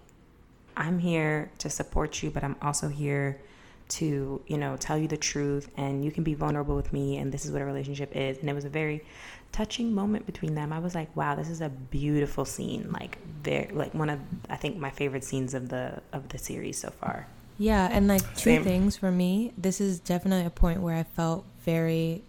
I'm 0.77 0.99
here 0.99 1.51
to 1.59 1.71
support 1.71 2.23
you, 2.23 2.31
but 2.31 2.45
I'm 2.45 2.57
also 2.61 2.89
here 2.89 3.41
to, 3.89 4.43
you 4.47 4.59
know, 4.59 4.77
tell 4.77 4.99
you 4.99 5.09
the 5.09 5.17
truth 5.17 5.71
and 5.77 6.05
you 6.05 6.11
can 6.11 6.25
be 6.25 6.35
vulnerable 6.35 6.77
with 6.77 6.93
me 6.93 7.19
and 7.19 7.33
this 7.33 7.45
is 7.45 7.53
what 7.53 7.63
a 7.63 7.65
relationship 7.65 8.15
is. 8.17 8.39
And 8.39 8.49
it 8.49 8.55
was 8.55 8.65
a 8.65 8.71
very 8.71 9.05
touching 9.53 9.95
moment 9.95 10.27
between 10.27 10.55
them. 10.55 10.73
I 10.73 10.79
was 10.79 10.95
like, 10.95 11.15
wow, 11.17 11.35
this 11.35 11.49
is 11.49 11.61
a 11.61 11.69
beautiful 11.69 12.45
scene. 12.45 12.91
Like 12.91 13.19
very 13.43 13.69
like 13.73 13.95
one 13.95 14.11
of 14.11 14.19
I 14.51 14.57
think 14.57 14.77
my 14.77 14.91
favorite 14.91 15.25
scenes 15.25 15.55
of 15.55 15.69
the 15.69 16.03
of 16.13 16.29
the 16.31 16.39
series 16.39 16.79
so 16.79 16.91
far. 16.91 17.27
Yeah, 17.57 17.89
and 17.91 18.09
like 18.09 18.23
two 18.35 18.57
Same. 18.57 18.65
things 18.65 18.97
for 18.97 19.13
me. 19.13 19.53
This 19.57 19.81
is 19.81 20.01
definitely 20.01 20.47
a 20.47 20.51
point 20.51 20.81
where 20.81 20.97
I 20.97 21.05
felt 21.05 21.45
very, 21.65 22.25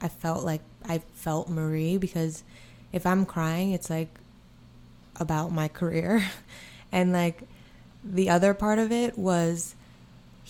I 0.00 0.08
felt 0.08 0.42
like 0.44 0.62
I 0.88 1.02
felt 1.12 1.50
Marie 1.50 1.98
because 1.98 2.44
if 2.92 3.04
I'm 3.04 3.26
crying, 3.26 3.72
it's 3.72 3.90
like 3.90 4.08
about 5.16 5.52
my 5.52 5.68
career. 5.68 6.24
And 6.92 7.12
like 7.12 7.44
the 8.02 8.30
other 8.30 8.52
part 8.52 8.80
of 8.80 8.90
it 8.90 9.16
was 9.16 9.76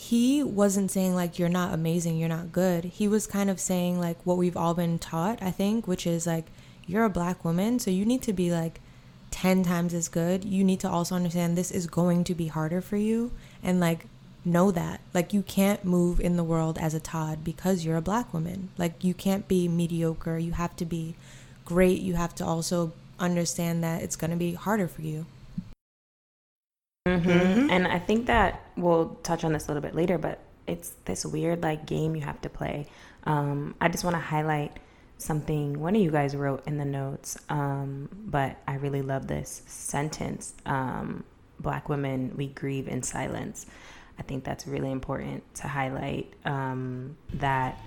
he 0.01 0.43
wasn't 0.43 0.91
saying 0.91 1.15
like 1.15 1.39
you're 1.39 1.51
not 1.51 1.75
amazing, 1.75 2.17
you're 2.17 2.29
not 2.29 2.53
good. 2.53 2.85
He 2.85 3.07
was 3.07 3.27
kind 3.27 3.51
of 3.51 3.61
saying 3.61 4.01
like 4.01 4.17
what 4.25 4.39
we've 4.39 4.57
all 4.57 4.73
been 4.73 4.99
taught, 4.99 5.43
I 5.43 5.51
think, 5.51 5.87
which 5.87 6.07
is 6.07 6.27
like 6.27 6.47
you're 6.87 7.05
a 7.05 7.11
black 7.11 7.45
woman, 7.45 7.79
so 7.79 7.91
you 7.91 8.07
need 8.07 8.23
to 8.23 8.33
be 8.33 8.51
like 8.51 8.81
10 9.31 9.63
times 9.63 9.93
as 9.93 10.09
good. 10.09 10.43
You 10.43 10.65
need 10.65 10.81
to 10.81 10.89
also 10.89 11.15
understand 11.15 11.55
this 11.55 11.71
is 11.71 11.87
going 11.87 12.25
to 12.25 12.35
be 12.35 12.47
harder 12.47 12.81
for 12.81 12.97
you 12.97 13.31
and 13.63 13.79
like 13.79 14.07
know 14.43 14.71
that. 14.71 15.03
Like 15.13 15.35
you 15.35 15.43
can't 15.43 15.85
move 15.85 16.19
in 16.19 16.39
the 16.39 16.45
world 16.45 16.79
as 16.79 16.95
a 16.95 17.01
Todd 17.01 17.45
because 17.45 17.85
you're 17.85 17.99
a 17.99 18.03
black 18.03 18.33
woman. 18.33 18.71
Like 18.79 19.05
you 19.05 19.13
can't 19.13 19.47
be 19.49 19.69
mediocre. 19.69 20.39
You 20.39 20.53
have 20.53 20.75
to 20.77 20.87
be 20.87 21.15
great. 21.67 22.01
You 22.01 22.15
have 22.15 22.35
to 22.37 22.45
also 22.45 22.93
understand 23.19 23.85
that 23.85 24.03
it's 24.03 24.17
going 24.17 24.31
to 24.31 24.37
be 24.39 24.55
harder 24.55 24.89
for 24.89 25.03
you. 25.03 25.27
Mm-hmm. 27.29 27.71
And 27.71 27.87
I 27.87 27.99
think 27.99 28.27
that 28.27 28.65
we'll 28.77 29.17
touch 29.23 29.45
on 29.45 29.53
this 29.53 29.67
a 29.67 29.69
little 29.69 29.83
bit 29.83 29.95
later, 29.95 30.19
but 30.19 30.41
it's 30.67 30.95
this 31.05 31.25
weird 31.27 31.63
like 31.63 31.87
game 31.87 32.15
you 32.15 32.23
have 32.23 32.41
to 32.43 32.49
play. 32.49 32.87
Um, 33.25 33.75
I 33.81 33.89
just 33.89 34.05
want 34.05 34.15
to 34.15 34.21
highlight 34.21 34.79
something 35.19 35.79
one 35.79 35.95
of 35.95 36.01
you 36.01 36.11
guys 36.11 36.35
wrote 36.35 36.67
in 36.67 36.79
the 36.79 36.85
notes, 36.85 37.37
um, 37.49 38.09
but 38.27 38.57
I 38.67 38.77
really 38.77 39.03
love 39.03 39.27
this 39.27 39.63
sentence. 39.67 40.55
Um, 40.65 41.25
Black 41.59 41.91
women, 41.91 42.33
we 42.37 42.47
grieve 42.47 42.89
in 42.89 43.03
silence. 43.03 43.67
I 44.19 44.23
think 44.23 44.45
that's 44.45 44.67
really 44.67 44.91
important 44.91 45.43
to 45.57 45.69
highlight 45.69 46.33
um, 46.45 47.17
that 47.35 47.79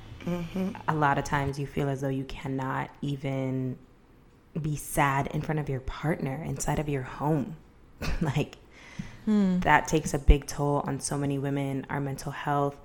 a 0.87 0.95
lot 0.95 1.17
of 1.17 1.23
times 1.25 1.59
you 1.59 1.67
feel 1.67 1.89
as 1.89 2.01
though 2.01 2.09
you 2.09 2.23
cannot 2.25 2.89
even 3.01 3.77
be 4.61 4.75
sad 4.75 5.27
in 5.27 5.41
front 5.41 5.59
of 5.59 5.69
your 5.69 5.79
partner 5.81 6.43
inside 6.45 6.79
of 6.79 6.87
your 6.87 7.01
home. 7.01 7.55
like, 8.21 8.55
that 9.25 9.87
takes 9.87 10.13
a 10.13 10.19
big 10.19 10.47
toll 10.47 10.83
on 10.85 10.99
so 10.99 11.17
many 11.17 11.37
women, 11.37 11.85
our 11.89 11.99
mental 11.99 12.31
health, 12.31 12.77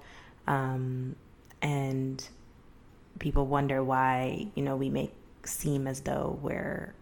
um, 0.47 1.17
and 1.63 2.27
people 3.19 3.47
wonder 3.47 3.83
why 3.83 4.47
you 4.55 4.63
know 4.63 4.77
we 4.77 4.89
make 4.89 5.13
seem 5.45 5.87
as 5.87 6.01
though 6.01 6.39
we're 6.43 6.95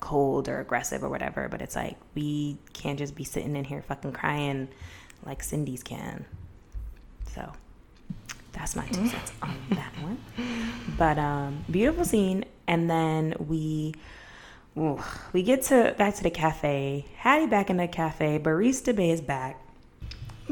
cold 0.00 0.48
or 0.48 0.60
aggressive 0.60 1.02
or 1.02 1.08
whatever. 1.08 1.48
But 1.48 1.62
it's 1.62 1.76
like 1.76 1.96
we 2.14 2.58
can't 2.72 2.98
just 2.98 3.14
be 3.14 3.24
sitting 3.24 3.56
in 3.56 3.64
here 3.64 3.82
fucking 3.82 4.12
crying 4.12 4.68
like 5.24 5.42
Cindy's 5.42 5.82
can. 5.82 6.24
So 7.34 7.52
that's 8.52 8.76
my 8.76 8.86
two 8.88 9.08
cents 9.08 9.32
on 9.40 9.56
that 9.70 9.92
one. 10.02 10.18
But 10.98 11.18
um, 11.18 11.64
beautiful 11.70 12.04
scene, 12.04 12.44
and 12.66 12.90
then 12.90 13.34
we 13.38 13.94
ooh, 14.76 15.02
we 15.32 15.42
get 15.42 15.62
to 15.64 15.94
back 15.98 16.14
to 16.16 16.22
the 16.22 16.30
cafe. 16.30 17.06
Hattie 17.16 17.46
back 17.46 17.70
in 17.70 17.76
the 17.78 17.88
cafe. 17.88 18.38
Barista 18.38 18.94
Bay 18.94 19.10
is 19.10 19.20
back. 19.20 19.58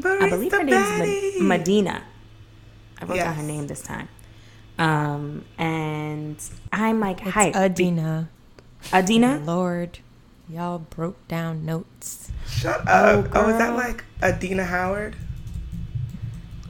I 0.03 0.29
believe 0.29 0.51
her 0.51 0.63
name 0.63 1.01
is 1.01 1.39
Ma- 1.41 1.47
Medina. 1.57 2.03
I 2.99 3.05
wrote 3.05 3.17
down 3.17 3.35
her 3.35 3.43
name 3.43 3.67
this 3.67 3.81
time. 3.81 4.07
Um, 4.77 5.45
and 5.57 6.37
I'm 6.71 6.99
like, 6.99 7.21
It's 7.21 7.31
hi, 7.31 7.51
Adina. 7.51 8.29
Adina. 8.93 9.39
Lord, 9.45 9.99
y'all 10.49 10.79
broke 10.79 11.27
down 11.27 11.65
notes. 11.65 12.31
Shut 12.47 12.87
up. 12.87 13.27
Oh, 13.33 13.49
is 13.49 13.57
that 13.57 13.75
like 13.75 14.03
Adina 14.23 14.63
Howard? 14.65 15.15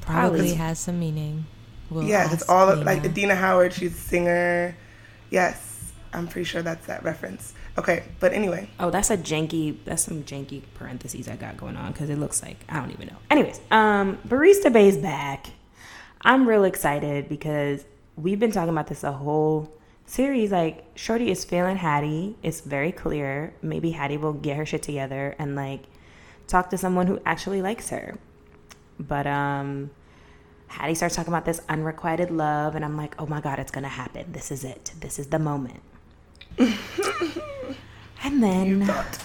Probably 0.02 0.40
Probably. 0.40 0.54
has 0.56 0.80
some 0.80 1.00
meaning. 1.00 1.46
We'll 1.90 2.04
yeah, 2.04 2.26
it's 2.26 2.42
ask 2.44 2.50
all 2.50 2.76
like 2.84 3.06
Adina 3.06 3.36
Howard. 3.36 3.74
She's 3.74 3.94
a 3.94 3.98
singer. 3.98 4.76
Yes, 5.30 5.71
I'm 6.13 6.28
pretty 6.28 6.45
sure 6.45 6.62
that's 6.62 6.88
that 6.88 7.04
reference. 7.04 7.54
Okay, 7.78 8.04
but 8.19 8.34
anyway, 8.34 8.69
Oh, 8.80 8.89
that's 8.89 9.10
a 9.10 9.17
janky. 9.17 9.78
That's 9.86 10.04
some 10.04 10.24
janky 10.24 10.62
parentheses 10.76 11.28
I 11.30 11.36
got 11.38 11.58
going 11.58 11.78
on 11.78 11.91
because 11.93 12.10
it 12.10 12.17
looks 12.17 12.41
like 12.41 12.58
I 12.67 12.80
don't 12.80 12.91
even 12.91 13.08
know. 13.08 13.17
Anyways, 13.30 13.62
um, 13.71 14.17
Barista 14.28 14.71
Bay's 14.71 14.97
back. 14.97 15.47
I'm 16.21 16.47
real 16.47 16.65
excited 16.65 17.30
because 17.30 17.86
we've 18.15 18.39
been 18.39 18.52
talking 18.52 18.69
about 18.69 18.88
this 18.88 19.04
a 19.04 19.12
whole 19.12 19.71
series. 20.06 20.52
Like, 20.52 20.86
Shorty 20.95 21.32
is 21.32 21.45
feeling 21.45 21.78
Hattie. 21.78 22.36
It's 22.43 22.62
very 22.62 22.91
clear. 22.91 23.54
Maybe 23.62 23.91
Hattie 23.91 24.17
will 24.17 24.34
get 24.34 24.58
her 24.58 24.65
shit 24.65 24.84
together 24.84 25.36
and 25.39 25.56
like 25.56 25.84
talk 26.47 26.69
to 26.71 26.78
someone 26.78 27.08
who 27.08 27.19
actually 27.26 27.62
likes 27.62 27.89
her. 27.89 28.17
But 29.00 29.26
um, 29.26 29.89
Hattie 30.67 30.95
starts 30.95 31.15
talking 31.15 31.34
about 31.34 31.45
this 31.45 31.62
unrequited 31.69 32.30
love, 32.30 32.76
and 32.76 32.86
I'm 32.86 32.97
like, 32.97 33.15
oh 33.19 33.26
my 33.26 33.41
god, 33.41 33.58
it's 33.60 33.71
gonna 33.71 33.88
happen. 33.88 34.32
This 34.32 34.52
is 34.52 34.63
it. 34.63 34.91
This 35.00 35.17
is 35.17 35.28
the 35.28 35.39
moment. 35.39 35.82
and 38.24 38.44
then 38.44 38.86
thought. 38.86 39.24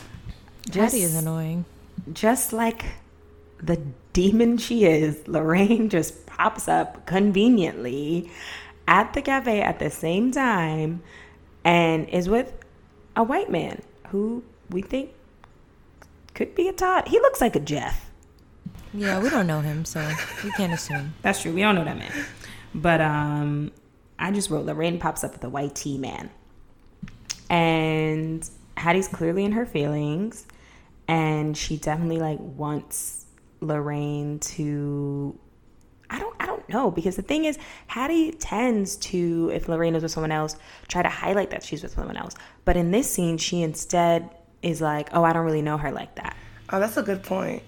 Hattie 0.72 1.02
is 1.02 1.14
annoying. 1.14 1.64
just 2.12 2.52
like 2.52 2.84
the 3.62 3.80
demon 4.12 4.58
she 4.58 4.84
is, 4.84 5.26
Lorraine 5.28 5.88
just 5.88 6.26
pops 6.26 6.68
up 6.68 7.06
conveniently 7.06 8.30
at 8.88 9.12
the 9.12 9.22
cafe 9.22 9.60
at 9.62 9.78
the 9.78 9.90
same 9.90 10.32
time 10.32 11.02
and 11.64 12.08
is 12.08 12.28
with 12.28 12.52
a 13.16 13.22
white 13.22 13.50
man 13.50 13.82
who 14.08 14.44
we 14.70 14.82
think 14.82 15.10
could 16.34 16.54
be 16.54 16.68
a 16.68 16.72
Todd. 16.72 17.08
He 17.08 17.18
looks 17.18 17.40
like 17.40 17.56
a 17.56 17.60
Jeff. 17.60 18.10
Yeah, 18.92 19.20
we 19.20 19.28
don't 19.30 19.46
know 19.46 19.60
him, 19.60 19.84
so 19.84 20.06
we 20.44 20.50
can't 20.52 20.72
assume. 20.72 21.14
That's 21.22 21.42
true. 21.42 21.52
We 21.52 21.62
don't 21.62 21.74
know 21.74 21.84
that 21.84 21.98
man. 21.98 22.12
But 22.74 23.00
um 23.00 23.72
I 24.18 24.30
just 24.30 24.50
wrote 24.50 24.66
Lorraine 24.66 24.98
pops 24.98 25.24
up 25.24 25.32
with 25.32 25.44
a 25.44 25.48
white 25.48 25.74
tea 25.74 25.98
man. 25.98 26.30
And 27.50 28.48
Hattie's 28.76 29.08
clearly 29.08 29.44
in 29.44 29.52
her 29.52 29.66
feelings 29.66 30.46
and 31.08 31.56
she 31.56 31.76
definitely 31.76 32.18
like 32.18 32.38
wants 32.40 33.26
Lorraine 33.60 34.38
to 34.40 35.38
I 36.10 36.18
don't 36.18 36.36
I 36.40 36.46
don't 36.46 36.68
know 36.68 36.90
because 36.90 37.16
the 37.16 37.22
thing 37.22 37.44
is 37.44 37.58
Hattie 37.86 38.32
tends 38.32 38.96
to 38.96 39.50
if 39.54 39.68
Lorraine 39.68 39.94
is 39.94 40.02
with 40.02 40.12
someone 40.12 40.32
else 40.32 40.56
try 40.88 41.02
to 41.02 41.08
highlight 41.08 41.50
that 41.50 41.62
she's 41.62 41.82
with 41.82 41.92
someone 41.92 42.16
else. 42.16 42.34
But 42.64 42.76
in 42.76 42.90
this 42.90 43.10
scene 43.10 43.38
she 43.38 43.62
instead 43.62 44.30
is 44.62 44.80
like, 44.80 45.10
"Oh, 45.12 45.22
I 45.22 45.32
don't 45.32 45.44
really 45.44 45.62
know 45.62 45.76
her 45.78 45.92
like 45.92 46.14
that." 46.16 46.36
Oh, 46.70 46.80
that's 46.80 46.96
a 46.96 47.02
good 47.02 47.22
point. 47.22 47.62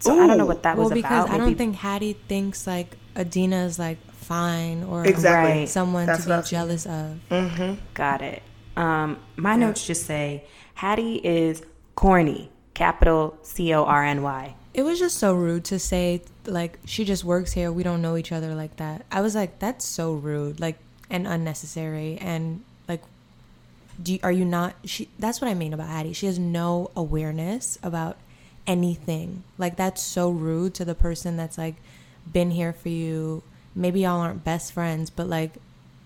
So 0.00 0.18
I 0.18 0.26
don't 0.26 0.38
know 0.38 0.46
what 0.46 0.62
that 0.62 0.76
well, 0.76 0.86
was 0.86 0.94
because 0.94 1.24
about. 1.24 1.34
I 1.34 1.36
don't 1.36 1.48
Maybe- 1.48 1.58
think 1.58 1.76
Hattie 1.76 2.14
thinks 2.28 2.66
like 2.66 2.96
Adina 3.16 3.64
is 3.64 3.78
like 3.78 3.98
fine 4.12 4.84
or 4.84 5.04
Exactly. 5.04 5.66
Someone 5.66 6.06
That's 6.06 6.24
to 6.24 6.42
be 6.42 6.48
jealous 6.48 6.86
of. 6.86 7.18
Mm-hmm. 7.30 7.74
Got 7.94 8.22
it. 8.22 8.42
Um, 8.76 9.18
my 9.36 9.56
notes 9.56 9.86
just 9.86 10.06
say 10.06 10.44
Hattie 10.74 11.16
is 11.16 11.62
corny. 11.94 12.50
Capital 12.80 13.36
C 13.42 13.74
O 13.74 13.84
R 13.84 14.04
N 14.04 14.22
Y. 14.22 14.54
It 14.72 14.84
was 14.84 14.98
just 14.98 15.18
so 15.18 15.34
rude 15.34 15.64
to 15.66 15.78
say 15.78 16.22
like 16.46 16.78
she 16.86 17.04
just 17.04 17.24
works 17.24 17.52
here. 17.52 17.70
We 17.70 17.82
don't 17.82 18.00
know 18.00 18.16
each 18.16 18.32
other 18.32 18.54
like 18.54 18.76
that. 18.76 19.04
I 19.12 19.20
was 19.20 19.34
like, 19.34 19.58
that's 19.58 19.84
so 19.84 20.14
rude, 20.14 20.60
like 20.60 20.78
and 21.10 21.26
unnecessary, 21.26 22.16
and 22.22 22.62
like, 22.88 23.02
do 24.02 24.14
you, 24.14 24.20
are 24.22 24.32
you 24.32 24.46
not? 24.46 24.76
She. 24.86 25.10
That's 25.18 25.42
what 25.42 25.50
I 25.50 25.54
mean 25.54 25.74
about 25.74 25.88
Hattie. 25.88 26.14
She 26.14 26.24
has 26.24 26.38
no 26.38 26.90
awareness 26.96 27.78
about 27.82 28.16
anything. 28.66 29.42
Like 29.58 29.76
that's 29.76 30.00
so 30.00 30.30
rude 30.30 30.72
to 30.74 30.84
the 30.86 30.94
person 30.94 31.36
that's 31.36 31.58
like 31.58 31.74
been 32.32 32.52
here 32.52 32.72
for 32.72 32.88
you. 32.88 33.42
Maybe 33.74 34.00
y'all 34.00 34.20
aren't 34.20 34.42
best 34.42 34.72
friends, 34.72 35.10
but 35.10 35.26
like 35.26 35.52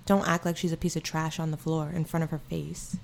don't 0.06 0.26
act 0.28 0.44
like 0.44 0.56
she's 0.56 0.72
a 0.72 0.76
piece 0.76 0.96
of 0.96 1.02
trash 1.02 1.38
on 1.38 1.50
the 1.50 1.56
floor 1.56 1.90
in 1.94 2.04
front 2.04 2.24
of 2.24 2.30
her 2.30 2.38
face. 2.38 2.96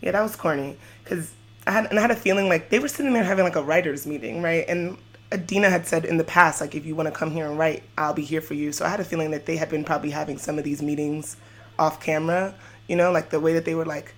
Yeah, 0.00 0.12
that 0.12 0.22
was 0.22 0.36
corny. 0.36 0.76
Cause 1.04 1.32
I 1.66 1.72
had 1.72 1.86
and 1.86 1.98
I 1.98 2.02
had 2.02 2.10
a 2.10 2.16
feeling 2.16 2.48
like 2.48 2.70
they 2.70 2.78
were 2.78 2.88
sitting 2.88 3.12
there 3.12 3.24
having 3.24 3.44
like 3.44 3.56
a 3.56 3.62
writers 3.62 4.06
meeting, 4.06 4.42
right? 4.42 4.64
And 4.68 4.98
Adina 5.32 5.70
had 5.70 5.86
said 5.86 6.04
in 6.04 6.18
the 6.18 6.24
past, 6.24 6.60
like, 6.60 6.74
if 6.74 6.86
you 6.86 6.94
want 6.94 7.08
to 7.08 7.14
come 7.14 7.30
here 7.30 7.46
and 7.46 7.58
write, 7.58 7.82
I'll 7.98 8.14
be 8.14 8.22
here 8.22 8.40
for 8.40 8.54
you. 8.54 8.70
So 8.72 8.84
I 8.84 8.88
had 8.88 9.00
a 9.00 9.04
feeling 9.04 9.32
that 9.32 9.46
they 9.46 9.56
had 9.56 9.68
been 9.68 9.84
probably 9.84 10.10
having 10.10 10.38
some 10.38 10.58
of 10.58 10.64
these 10.64 10.82
meetings 10.82 11.36
off 11.78 12.00
camera, 12.00 12.54
you 12.86 12.96
know, 12.96 13.10
like 13.10 13.30
the 13.30 13.40
way 13.40 13.52
that 13.54 13.64
they 13.64 13.74
were 13.74 13.84
like, 13.84 14.14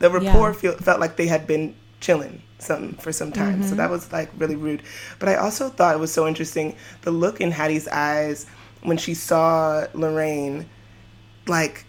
the 0.00 0.10
rapport 0.10 0.50
Yeah. 0.50 0.52
feel, 0.52 0.72
felt 0.76 1.00
like 1.00 1.16
they 1.16 1.26
had 1.26 1.46
been 1.46 1.74
chilling 2.00 2.42
some 2.58 2.94
for 2.94 3.12
some 3.12 3.32
time. 3.32 3.62
So 3.62 3.68
mm-hmm. 3.68 3.76
that 3.76 3.90
was 3.90 4.12
like 4.12 4.30
really 4.36 4.56
rude. 4.56 4.82
But 5.18 5.30
I 5.30 5.36
also 5.36 5.70
thought 5.70 5.94
it 5.94 5.98
was 5.98 6.12
so 6.12 6.26
interesting 6.26 6.76
the 7.02 7.10
look 7.10 7.40
in 7.40 7.50
Hattie's 7.50 7.88
eyes 7.88 8.46
when 8.82 8.96
she 8.96 9.14
saw 9.14 9.86
Lorraine, 9.94 10.68
like 11.46 11.84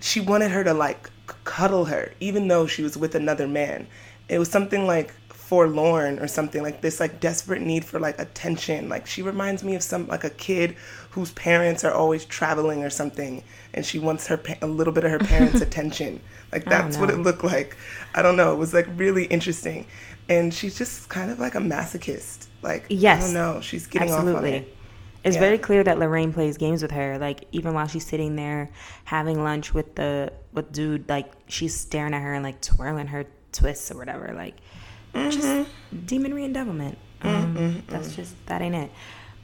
she 0.00 0.20
wanted 0.20 0.50
her 0.50 0.64
to 0.64 0.74
like 0.74 1.10
cuddle 1.44 1.84
her 1.86 2.12
even 2.20 2.48
though 2.48 2.66
she 2.66 2.82
was 2.82 2.96
with 2.96 3.14
another 3.14 3.46
man. 3.46 3.86
It 4.28 4.38
was 4.38 4.50
something 4.50 4.86
like 4.86 5.12
forlorn 5.28 6.18
or 6.18 6.26
something 6.26 6.62
like 6.62 6.80
this 6.80 6.98
like 6.98 7.20
desperate 7.20 7.60
need 7.60 7.84
for 7.84 8.00
like 8.00 8.18
attention. 8.18 8.88
Like 8.88 9.06
she 9.06 9.22
reminds 9.22 9.62
me 9.62 9.74
of 9.74 9.82
some 9.82 10.06
like 10.08 10.24
a 10.24 10.30
kid 10.30 10.76
whose 11.10 11.30
parents 11.32 11.84
are 11.84 11.92
always 11.92 12.24
traveling 12.24 12.82
or 12.82 12.90
something 12.90 13.44
and 13.74 13.84
she 13.84 13.98
wants 13.98 14.26
her 14.28 14.38
pa- 14.38 14.54
a 14.62 14.66
little 14.66 14.92
bit 14.92 15.04
of 15.04 15.10
her 15.10 15.18
parents 15.32 15.60
attention. 15.60 16.20
Like 16.50 16.64
that's 16.64 16.96
what 16.96 17.10
it 17.10 17.18
looked 17.18 17.44
like. 17.44 17.76
I 18.14 18.22
don't 18.22 18.36
know. 18.36 18.52
It 18.52 18.56
was 18.56 18.72
like 18.74 18.86
really 18.96 19.24
interesting. 19.26 19.86
And 20.28 20.54
she's 20.54 20.78
just 20.78 21.08
kind 21.08 21.30
of 21.30 21.38
like 21.38 21.54
a 21.54 21.58
masochist. 21.58 22.46
Like 22.62 22.84
i 22.84 22.86
Yes. 22.94 23.24
don't 23.24 23.34
know. 23.34 23.60
She's 23.60 23.86
getting 23.86 24.10
off 24.12 24.20
on 24.20 24.28
Absolutely. 24.28 24.52
it 24.58 24.76
It's 25.24 25.36
Yeah. 25.36 25.40
very 25.40 25.58
clear 25.58 25.84
that 25.84 25.98
Lorraine 25.98 26.32
plays 26.32 26.56
games 26.56 26.82
with 26.82 26.90
her. 26.90 27.18
Like 27.18 27.44
even 27.52 27.74
while 27.74 27.86
she's 27.86 28.04
sitting 28.06 28.34
there 28.36 28.70
having 29.04 29.42
lunch 29.44 29.72
with 29.72 29.94
the 29.94 30.32
with 30.52 30.72
dude, 30.72 31.08
like 31.08 31.32
she's 31.46 31.78
staring 31.78 32.12
at 32.14 32.22
her 32.22 32.34
and 32.34 32.42
like 32.42 32.60
twirling 32.60 33.06
her 33.08 33.26
twists 33.52 33.90
or 33.90 33.96
whatever. 33.98 34.32
Like 34.34 34.56
just 35.14 35.38
Mm-hmm. 35.46 35.98
demonry 36.06 36.44
and 36.44 36.54
devilment. 36.54 36.98
Um, 37.22 37.82
That's 37.88 38.16
just 38.16 38.34
that 38.46 38.62
ain't 38.62 38.74
it. 38.74 38.90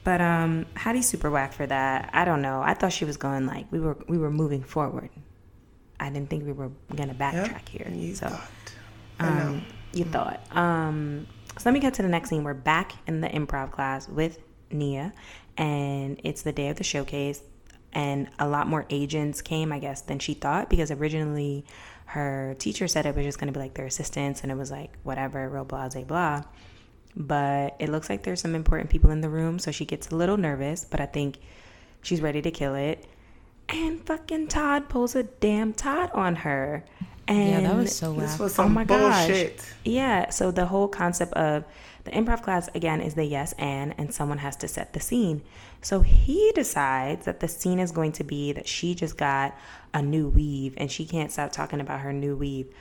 But 0.02 0.20
um, 0.20 0.66
Hattie's 0.74 1.06
super 1.08 1.30
whack 1.30 1.52
for 1.52 1.66
that. 1.66 2.10
I 2.12 2.24
don't 2.24 2.40
know. 2.42 2.62
I 2.62 2.74
thought 2.74 2.92
she 2.92 3.04
was 3.04 3.16
going 3.16 3.46
like 3.46 3.70
we 3.70 3.78
were 3.78 3.96
we 4.08 4.18
were 4.18 4.30
moving 4.30 4.62
forward. 4.62 5.10
I 6.00 6.10
didn't 6.10 6.30
think 6.30 6.44
we 6.46 6.52
were 6.52 6.70
gonna 6.94 7.14
backtrack 7.14 7.68
here. 7.68 7.90
you 7.92 8.14
so 8.14 8.28
thought 8.28 8.48
i 9.20 9.28
know 9.30 9.40
um, 9.48 9.64
you 9.92 10.04
thought. 10.04 10.40
Um, 10.56 11.26
so 11.58 11.62
let 11.66 11.74
me 11.74 11.80
get 11.80 11.94
to 11.94 12.02
the 12.02 12.08
next 12.08 12.30
scene. 12.30 12.44
We're 12.44 12.54
back 12.54 12.92
in 13.06 13.20
the 13.20 13.28
improv 13.28 13.72
class 13.72 14.08
with 14.08 14.38
Nia, 14.70 15.12
and 15.58 16.18
it's 16.24 16.42
the 16.42 16.52
day 16.52 16.68
of 16.68 16.76
the 16.76 16.84
showcase. 16.84 17.42
And 17.92 18.28
a 18.38 18.46
lot 18.48 18.68
more 18.68 18.86
agents 18.90 19.42
came, 19.42 19.72
I 19.72 19.78
guess, 19.78 20.02
than 20.02 20.18
she 20.18 20.34
thought 20.34 20.70
because 20.70 20.90
originally 20.90 21.64
her 22.06 22.54
teacher 22.58 22.86
said 22.86 23.04
it 23.04 23.14
was 23.14 23.24
just 23.24 23.38
going 23.38 23.52
to 23.52 23.58
be 23.58 23.62
like 23.62 23.74
their 23.74 23.86
assistants, 23.86 24.42
and 24.42 24.50
it 24.52 24.54
was 24.54 24.70
like 24.70 24.92
whatever, 25.02 25.48
real 25.48 25.64
blah, 25.64 25.88
blah, 25.88 26.02
blah. 26.04 26.42
But 27.16 27.76
it 27.78 27.88
looks 27.88 28.08
like 28.08 28.22
there's 28.22 28.40
some 28.40 28.54
important 28.54 28.90
people 28.90 29.10
in 29.10 29.20
the 29.20 29.28
room, 29.28 29.58
so 29.58 29.70
she 29.70 29.84
gets 29.84 30.08
a 30.08 30.16
little 30.16 30.36
nervous, 30.36 30.84
but 30.84 31.00
I 31.00 31.06
think 31.06 31.38
she's 32.02 32.20
ready 32.20 32.40
to 32.42 32.50
kill 32.50 32.74
it. 32.74 33.04
And 33.68 34.04
fucking 34.06 34.48
Todd 34.48 34.88
pulls 34.88 35.14
a 35.14 35.24
damn 35.24 35.72
Todd 35.72 36.10
on 36.12 36.36
her. 36.36 36.84
And 37.26 37.62
yeah, 37.62 37.68
that 37.68 37.76
was 37.76 37.94
so 37.94 38.12
this 38.14 38.32
whack. 38.32 38.40
was 38.40 38.52
Oh 38.52 38.62
some 38.62 38.72
my 38.72 38.84
gosh. 38.84 39.50
Yeah, 39.84 40.30
so 40.30 40.50
the 40.50 40.64
whole 40.64 40.88
concept 40.88 41.34
of 41.34 41.64
the 42.08 42.16
improv 42.16 42.42
class 42.42 42.68
again 42.74 43.00
is 43.00 43.14
the 43.14 43.24
yes 43.24 43.52
and, 43.58 43.94
and 43.98 44.12
someone 44.12 44.38
has 44.38 44.56
to 44.56 44.68
set 44.68 44.92
the 44.92 45.00
scene. 45.00 45.42
So 45.82 46.00
he 46.00 46.52
decides 46.54 47.26
that 47.26 47.40
the 47.40 47.48
scene 47.48 47.78
is 47.78 47.92
going 47.92 48.12
to 48.12 48.24
be 48.24 48.52
that 48.52 48.66
she 48.66 48.94
just 48.94 49.16
got 49.16 49.56
a 49.94 50.02
new 50.02 50.28
weave 50.28 50.74
and 50.76 50.90
she 50.90 51.04
can't 51.04 51.30
stop 51.30 51.52
talking 51.52 51.80
about 51.80 52.00
her 52.00 52.12
new 52.12 52.36
weave. 52.36 52.72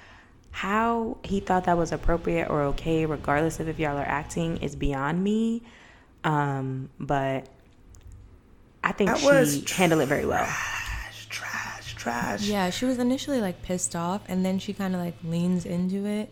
How 0.52 1.18
he 1.24 1.40
thought 1.40 1.66
that 1.66 1.78
was 1.78 1.92
appropriate 1.92 2.50
or 2.50 2.63
okay, 2.63 3.06
regardless 3.06 3.60
of 3.60 3.68
if 3.68 3.78
y'all 3.80 3.98
are 3.98 4.08
acting, 4.08 4.58
is 4.58 4.76
beyond 4.76 5.24
me. 5.24 5.62
Um, 6.24 6.90
but 7.00 7.48
I 8.84 8.92
think 8.94 9.10
That 9.10 9.20
she 9.20 9.26
was 9.28 9.70
handled 9.70 10.02
it 10.02 10.08
very 10.08 10.26
well. 10.26 10.46
trash 10.46 11.28
trash 11.30 11.94
trash 11.96 12.42
Yeah, 12.44 12.70
she 12.70 12.86
was 12.86 12.98
initially 12.98 13.42
like 13.42 13.62
pissed 13.62 13.96
off, 13.96 14.22
and 14.28 14.46
then 14.46 14.58
she 14.60 14.74
kind 14.74 14.96
of 14.96 15.02
like 15.02 15.16
leans 15.24 15.66
into 15.66 16.06
it, 16.06 16.32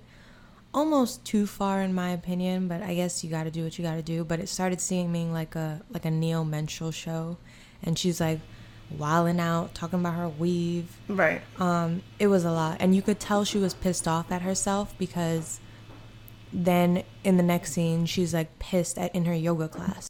almost 0.75 1.25
too 1.25 1.47
far 1.47 1.81
in 1.81 1.93
my 1.95 2.11
opinion. 2.11 2.67
But 2.67 2.83
I 2.83 2.93
guess 2.95 3.23
you 3.23 3.31
got 3.31 3.45
to 3.45 3.51
do 3.51 3.63
what 3.63 3.79
you 3.79 3.83
got 3.85 3.95
to 3.95 4.03
do. 4.03 4.23
But 4.23 4.39
it 4.39 4.49
started 4.49 4.81
seeming 4.81 5.33
like 5.33 5.55
a 5.55 5.81
like 5.89 6.05
a 6.05 6.11
neo 6.11 6.43
minstrel 6.43 6.91
show, 6.91 7.37
and 7.81 7.97
she's 7.97 8.21
like 8.21 8.41
wilding 8.91 9.39
out, 9.39 9.73
talking 9.73 9.99
about 9.99 10.15
her 10.15 10.29
weave. 10.29 11.01
right 11.07 11.41
Um, 11.57 12.03
it 12.19 12.27
was 12.27 12.45
a 12.45 12.51
lot, 12.51 12.77
and 12.79 12.95
you 12.95 13.01
could 13.01 13.19
tell 13.19 13.43
she 13.45 13.57
was 13.57 13.73
pissed 13.73 14.07
off 14.07 14.31
at 14.31 14.43
herself 14.43 14.95
because 14.99 15.59
then 16.53 17.03
in 17.23 17.37
the 17.37 17.43
next 17.43 17.73
scene 17.73 18.05
she's 18.05 18.33
like 18.33 18.59
pissed 18.59 18.97
at 18.97 19.13
in 19.15 19.25
her 19.25 19.33
yoga 19.35 19.67
class. 19.67 20.09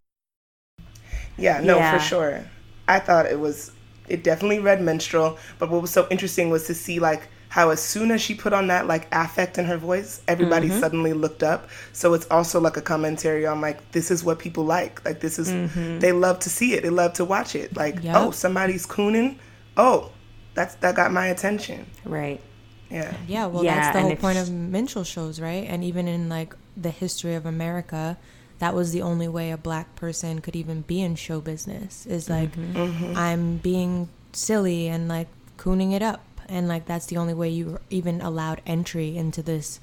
Yeah, 1.37 1.59
no, 1.61 1.77
Yeah. 1.77 1.97
for 1.97 1.99
sure. 2.03 2.45
I 2.87 2.99
thought 2.99 3.25
it 3.25 3.39
was 3.39 3.71
it 4.07 4.23
definitely 4.23 4.59
read 4.59 4.81
minstrel, 4.81 5.37
but 5.59 5.69
what 5.71 5.81
was 5.81 5.91
so 5.91 6.07
interesting 6.11 6.49
was 6.51 6.67
to 6.67 6.75
see 6.75 6.99
like 6.99 7.27
how 7.49 7.69
as 7.69 7.81
soon 7.81 8.11
as 8.11 8.21
she 8.21 8.35
put 8.35 8.51
on 8.53 8.67
that 8.67 8.87
like 8.87 9.07
affect 9.13 9.57
in 9.57 9.65
her 9.65 9.77
voice, 9.77 10.21
everybody 10.27 10.67
Mm-hmm. 10.69 10.79
suddenly 10.79 11.13
looked 11.13 11.43
up. 11.43 11.69
So 11.93 12.13
it's 12.13 12.27
also 12.29 12.59
like 12.59 12.75
a 12.77 12.81
commentary 12.81 13.45
on 13.45 13.61
like 13.61 13.91
this 13.91 14.11
is 14.11 14.23
what 14.23 14.39
people 14.39 14.65
like. 14.65 15.03
Like 15.05 15.19
this 15.21 15.39
is 15.39 15.49
Mm-hmm. 15.49 15.99
they 15.99 16.11
love 16.11 16.39
to 16.39 16.49
see 16.49 16.73
it. 16.73 16.83
They 16.83 16.89
love 16.89 17.13
to 17.13 17.25
watch 17.25 17.55
it. 17.55 17.75
Like, 17.75 18.03
Yep. 18.03 18.15
oh, 18.17 18.31
somebody's 18.31 18.85
cooning. 18.85 19.37
Oh, 19.77 20.11
that's 20.53 20.75
that 20.75 20.95
got 20.95 21.11
my 21.11 21.27
attention. 21.27 21.85
Right. 22.03 22.41
Yeah. 22.89 23.13
Yeah, 23.27 23.45
well, 23.47 23.63
Yeah, 23.63 23.75
that's 23.81 23.95
the 23.95 24.01
whole 24.03 24.15
point 24.15 24.37
of 24.37 24.51
minstrel 24.51 25.03
shows, 25.03 25.39
right? 25.41 25.65
And 25.67 25.83
even 25.83 26.07
in 26.07 26.29
like 26.29 26.55
the 26.77 26.91
history 26.91 27.33
of 27.35 27.45
America, 27.45 28.17
that 28.59 28.73
was 28.73 28.91
the 28.91 29.01
only 29.01 29.27
way 29.27 29.51
a 29.51 29.57
black 29.57 29.95
person 29.95 30.39
could 30.39 30.55
even 30.55 30.81
be 30.81 31.01
in 31.01 31.15
show 31.15 31.41
business. 31.41 32.05
Is 32.05 32.29
like 32.29 32.55
Mm-hmm. 32.55 33.13
I'm 33.17 33.57
being 33.57 34.09
silly 34.33 34.87
and 34.87 35.07
like 35.07 35.27
cooning 35.57 35.93
it 35.93 36.01
up, 36.01 36.21
and 36.49 36.67
like 36.67 36.85
that's 36.85 37.05
the 37.07 37.17
only 37.17 37.33
way 37.33 37.49
you 37.49 37.65
were 37.65 37.81
even 37.89 38.21
allowed 38.21 38.61
entry 38.65 39.17
into 39.17 39.41
this 39.41 39.79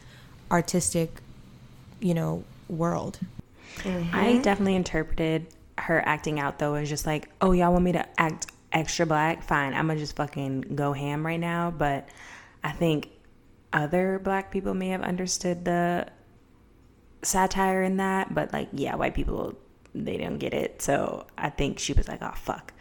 artistic, 0.51 1.21
you 2.01 2.15
know, 2.15 2.45
world. 2.69 3.19
Mm-hmm. 3.79 4.15
I 4.15 4.39
definitely 4.39 4.77
interpreted 4.77 5.47
her 5.79 6.03
acting 6.07 6.39
out 6.39 6.59
though 6.59 6.75
as 6.75 6.89
just 6.89 7.07
like, 7.07 7.29
oh, 7.41 7.53
y'all 7.53 7.73
want 7.73 7.85
me 7.85 7.93
to 7.93 8.21
act 8.21 8.47
extra 8.73 9.07
black? 9.07 9.43
Fine, 9.43 9.75
I'm 9.75 9.87
gonna 9.87 9.99
just 9.99 10.17
fucking 10.17 10.63
go 10.75 10.93
ham 10.93 11.25
right 11.25 11.41
now. 11.41 11.71
But 11.71 12.09
I 12.63 12.73
think 12.73 13.09
other 13.73 14.21
black 14.23 14.51
people 14.51 14.75
may 14.75 14.89
have 14.89 15.03
understood 15.03 15.65
the 15.65 16.07
satire 17.23 17.83
in 17.83 17.97
that, 17.99 18.35
but 18.35 18.53
like, 18.53 18.69
yeah, 18.73 18.95
white 18.97 19.15
people 19.15 19.57
they 19.95 20.17
don't 20.17 20.39
get 20.39 20.55
it. 20.55 20.83
So 20.83 21.27
I 21.37 21.51
think 21.51 21.79
she 21.79 21.93
was 21.93 22.09
like, 22.09 22.23
oh 22.23 22.33
fuck. 22.35 22.73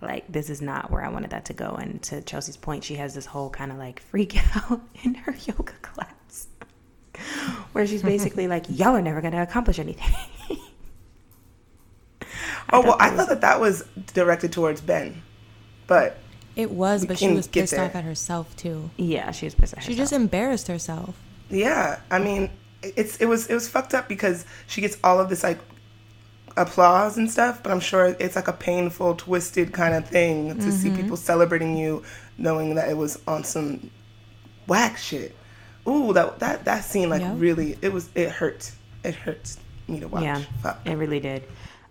Like 0.00 0.30
this 0.30 0.48
is 0.50 0.60
not 0.62 0.90
where 0.90 1.04
I 1.04 1.08
wanted 1.08 1.30
that 1.30 1.44
to 1.46 1.52
go. 1.52 1.70
And 1.70 2.00
to 2.04 2.22
Chelsea's 2.22 2.56
point, 2.56 2.84
she 2.84 2.94
has 2.96 3.14
this 3.14 3.26
whole 3.26 3.50
kind 3.50 3.72
of 3.72 3.78
like 3.78 4.00
freak 4.00 4.36
out 4.70 4.80
in 5.02 5.14
her 5.14 5.34
yoga 5.44 5.72
class, 5.82 6.48
where 7.72 7.86
she's 7.86 8.02
basically 8.02 8.46
like, 8.48 8.64
"Y'all 8.68 8.96
are 8.96 9.02
never 9.02 9.20
gonna 9.20 9.42
accomplish 9.42 9.78
anything." 9.78 10.14
Oh 12.70 12.82
well, 12.82 12.92
thought 12.92 13.00
I 13.00 13.10
thought 13.16 13.28
that 13.30 13.40
that 13.40 13.60
was 13.60 13.84
directed 14.12 14.52
towards 14.52 14.80
Ben, 14.80 15.22
but 15.86 16.18
It 16.54 16.70
was, 16.70 17.06
but 17.06 17.18
she 17.18 17.32
was 17.32 17.48
pissed 17.48 17.72
there. 17.72 17.84
off 17.84 17.94
at 17.94 18.04
herself 18.04 18.54
too. 18.56 18.90
Yeah, 18.96 19.30
she 19.30 19.46
was 19.46 19.54
pissed 19.54 19.74
at 19.74 19.82
She 19.82 19.94
just 19.94 20.12
embarrassed 20.12 20.68
herself. 20.68 21.16
Yeah, 21.48 22.00
I 22.10 22.18
mean, 22.18 22.50
it's 22.82 23.16
it 23.16 23.26
was 23.26 23.46
it 23.46 23.54
was 23.54 23.68
fucked 23.68 23.94
up 23.94 24.06
because 24.06 24.44
she 24.66 24.80
gets 24.82 24.98
all 25.02 25.18
of 25.18 25.30
this 25.30 25.42
like 25.42 25.58
applause 26.60 27.16
and 27.16 27.30
stuff, 27.30 27.62
but 27.62 27.72
I'm 27.72 27.80
sure 27.80 28.16
it's 28.18 28.36
like 28.36 28.48
a 28.48 28.52
painful, 28.52 29.14
twisted 29.16 29.72
kind 29.72 29.94
of 29.94 30.08
thing 30.08 30.58
to 30.58 30.72
see 30.72 30.90
people 30.90 31.16
celebrating 31.16 31.76
you, 31.76 32.02
knowing 32.36 32.74
that 32.74 32.88
it 32.88 32.96
was 32.96 33.18
on 33.26 33.44
some 33.44 33.90
whack 34.66 34.96
shit. 34.98 35.34
Ooh, 35.86 36.12
that 36.12 36.38
that 36.40 36.64
that 36.66 36.84
scene 36.84 37.08
like 37.08 37.22
Yeah. 37.22 37.34
really 37.36 37.78
it 37.80 37.92
was 37.92 38.10
it 38.14 38.28
hurt. 38.30 38.72
It 39.04 39.14
hurts 39.14 39.58
me 39.86 40.00
to 40.00 40.08
watch. 40.08 40.22
Yeah, 40.22 40.42
Fuck. 40.62 40.80
it 40.84 40.94
really 40.96 41.20
did. 41.20 41.44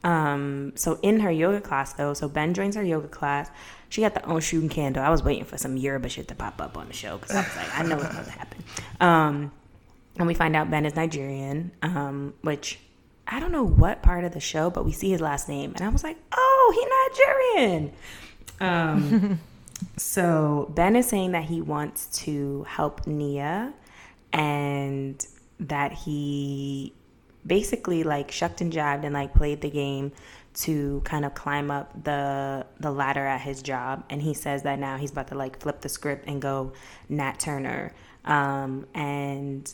Um, 0.03 0.73
so 0.75 0.99
in 1.01 1.19
her 1.21 1.31
yoga 1.31 1.59
class 1.61 1.93
though, 1.93 2.13
so 2.13 2.27
Ben 2.29 2.53
joins 2.53 2.75
her 2.75 2.83
yoga 2.83 3.07
class. 3.07 3.49
She 3.89 4.01
got 4.01 4.13
the 4.13 4.23
own 4.25 4.41
shooting 4.41 4.69
candle. 4.69 5.01
I 5.03 5.09
was 5.09 5.23
waiting 5.23 5.45
for 5.45 5.57
some 5.57 5.77
Yoruba 5.77 6.09
shit 6.09 6.27
to 6.27 6.35
pop 6.35 6.61
up 6.61 6.77
on 6.77 6.87
the 6.87 6.93
show 6.93 7.17
because 7.17 7.35
I 7.35 7.39
was 7.41 7.55
like, 7.55 7.79
I 7.79 7.83
know 7.83 7.95
it's 7.97 8.13
gonna 8.13 8.29
happen. 8.29 8.63
Um, 8.99 9.51
and 10.17 10.25
we 10.27 10.33
find 10.33 10.55
out 10.55 10.69
Ben 10.71 10.85
is 10.85 10.95
Nigerian, 10.95 11.71
um, 11.83 12.33
which 12.41 12.79
I 13.27 13.39
don't 13.39 13.51
know 13.51 13.63
what 13.63 14.01
part 14.01 14.23
of 14.23 14.33
the 14.33 14.39
show, 14.39 14.69
but 14.69 14.85
we 14.85 14.91
see 14.91 15.09
his 15.09 15.21
last 15.21 15.49
name, 15.49 15.73
and 15.75 15.83
I 15.83 15.89
was 15.89 16.03
like, 16.03 16.17
oh, 16.31 17.47
he 17.55 17.59
Nigerian. 17.59 17.93
Um, 18.59 19.39
so 19.97 20.71
Ben 20.73 20.95
is 20.95 21.07
saying 21.07 21.33
that 21.33 21.43
he 21.43 21.61
wants 21.61 22.07
to 22.23 22.63
help 22.63 23.05
Nia, 23.05 23.73
and 24.31 25.25
that 25.59 25.91
he 25.91 26.93
basically 27.45 28.03
like 28.03 28.31
shucked 28.31 28.61
and 28.61 28.71
jived 28.71 29.03
and 29.03 29.13
like 29.13 29.33
played 29.33 29.61
the 29.61 29.69
game 29.69 30.11
to 30.53 31.01
kind 31.05 31.23
of 31.23 31.33
climb 31.33 31.71
up 31.71 32.03
the 32.03 32.65
the 32.79 32.91
ladder 32.91 33.25
at 33.25 33.39
his 33.41 33.61
job 33.61 34.03
and 34.09 34.21
he 34.21 34.33
says 34.33 34.63
that 34.63 34.79
now 34.79 34.97
he's 34.97 35.11
about 35.11 35.27
to 35.27 35.35
like 35.35 35.59
flip 35.61 35.81
the 35.81 35.89
script 35.89 36.27
and 36.27 36.41
go 36.41 36.73
Nat 37.09 37.39
Turner 37.39 37.93
um, 38.25 38.85
and 38.93 39.73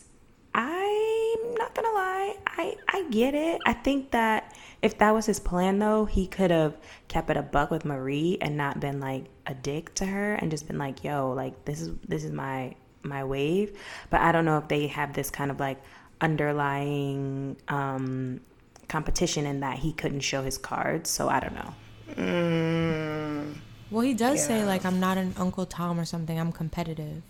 I'm 1.34 1.54
not 1.54 1.74
gonna 1.74 1.88
lie 1.92 2.36
I 2.46 2.76
I 2.88 3.04
get 3.10 3.34
it 3.34 3.60
I 3.66 3.72
think 3.72 4.10
that 4.12 4.54
if 4.82 4.98
that 4.98 5.12
was 5.12 5.26
his 5.26 5.40
plan 5.40 5.78
though 5.78 6.04
he 6.04 6.26
could 6.26 6.50
have 6.50 6.76
kept 7.08 7.30
it 7.30 7.36
a 7.36 7.42
buck 7.42 7.70
with 7.70 7.84
Marie 7.84 8.38
and 8.40 8.56
not 8.56 8.80
been 8.80 9.00
like 9.00 9.24
a 9.46 9.54
dick 9.54 9.94
to 9.96 10.06
her 10.06 10.34
and 10.34 10.50
just 10.50 10.66
been 10.66 10.78
like 10.78 11.02
yo 11.04 11.32
like 11.32 11.64
this 11.64 11.80
is 11.80 11.90
this 12.06 12.24
is 12.24 12.32
my 12.32 12.74
my 13.02 13.24
wave 13.24 13.76
but 14.10 14.20
I 14.20 14.32
don't 14.32 14.44
know 14.44 14.58
if 14.58 14.68
they 14.68 14.86
have 14.88 15.12
this 15.12 15.30
kind 15.30 15.50
of 15.50 15.60
like 15.60 15.80
underlying 16.20 17.56
um 17.68 18.40
competition 18.88 19.46
in 19.46 19.60
that 19.60 19.78
he 19.78 19.92
couldn't 19.92 20.20
show 20.20 20.42
his 20.42 20.58
cards. 20.58 21.10
So 21.10 21.28
I 21.28 21.40
don't 21.40 21.54
know. 21.54 21.74
Mm, 22.16 23.54
Well, 23.90 24.02
he 24.02 24.14
does 24.14 24.44
say 24.44 24.64
like 24.64 24.84
I'm 24.84 25.00
not 25.00 25.18
an 25.18 25.34
Uncle 25.36 25.66
Tom 25.66 25.98
or 25.98 26.04
something. 26.04 26.38
I'm 26.38 26.52
competitive. 26.52 27.22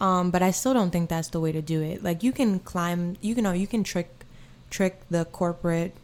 Um, 0.00 0.30
but 0.30 0.42
I 0.42 0.52
still 0.52 0.74
don't 0.74 0.90
think 0.90 1.08
that's 1.08 1.28
the 1.28 1.40
way 1.40 1.52
to 1.52 1.60
do 1.62 1.82
it. 1.82 2.02
Like 2.02 2.22
you 2.22 2.32
can 2.32 2.60
climb, 2.60 3.16
you 3.20 3.34
can 3.34 3.44
know, 3.44 3.52
you 3.52 3.66
can 3.66 3.82
trick, 3.82 4.24
trick 4.70 5.00
the 5.10 5.24
corporate, 5.24 5.94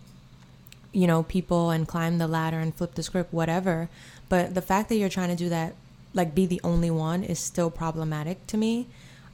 you 0.92 1.06
know, 1.06 1.22
people 1.22 1.70
and 1.70 1.86
climb 1.86 2.18
the 2.18 2.28
ladder 2.28 2.58
and 2.58 2.74
flip 2.74 2.94
the 2.94 3.02
script, 3.02 3.32
whatever. 3.32 3.88
But 4.28 4.54
the 4.54 4.62
fact 4.62 4.88
that 4.88 4.96
you're 4.96 5.08
trying 5.08 5.30
to 5.30 5.36
do 5.36 5.48
that, 5.48 5.74
like 6.12 6.34
be 6.34 6.46
the 6.46 6.60
only 6.64 6.90
one, 6.90 7.24
is 7.24 7.38
still 7.38 7.70
problematic 7.70 8.46
to 8.48 8.56
me. 8.56 8.88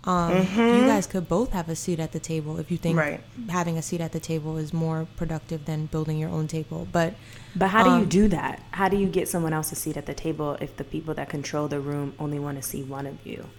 Um, 0.04 0.36
You 0.70 0.84
guys 0.84 1.06
could 1.06 1.28
both 1.28 1.52
have 1.52 1.68
a 1.68 1.76
seat 1.76 2.00
at 2.00 2.12
the 2.12 2.20
table 2.20 2.58
if 2.58 2.70
you 2.70 2.78
think 2.78 2.96
Right. 2.96 3.20
having 3.50 3.76
a 3.76 3.82
seat 3.82 4.00
at 4.00 4.12
the 4.12 4.20
table 4.20 4.56
is 4.56 4.72
more 4.72 5.06
productive 5.16 5.66
than 5.66 5.86
building 5.86 6.18
your 6.18 6.30
own 6.30 6.48
table. 6.48 6.88
But 6.90 7.14
But 7.54 7.68
how 7.68 7.82
do 7.82 7.90
you 7.90 8.04
Um, 8.04 8.06
do 8.06 8.28
that? 8.28 8.62
How 8.72 8.88
do 8.88 8.96
you 8.96 9.08
get 9.08 9.28
someone 9.28 9.52
else 9.52 9.72
a 9.72 9.76
seat 9.76 9.96
at 9.96 10.06
the 10.06 10.14
table 10.14 10.56
if 10.60 10.76
the 10.76 10.84
people 10.84 11.14
that 11.14 11.28
control 11.28 11.68
the 11.68 11.80
room 11.80 12.14
only 12.18 12.38
want 12.38 12.56
to 12.56 12.62
see 12.62 12.82
one 12.82 13.06
of 13.06 13.24
you? 13.26 13.50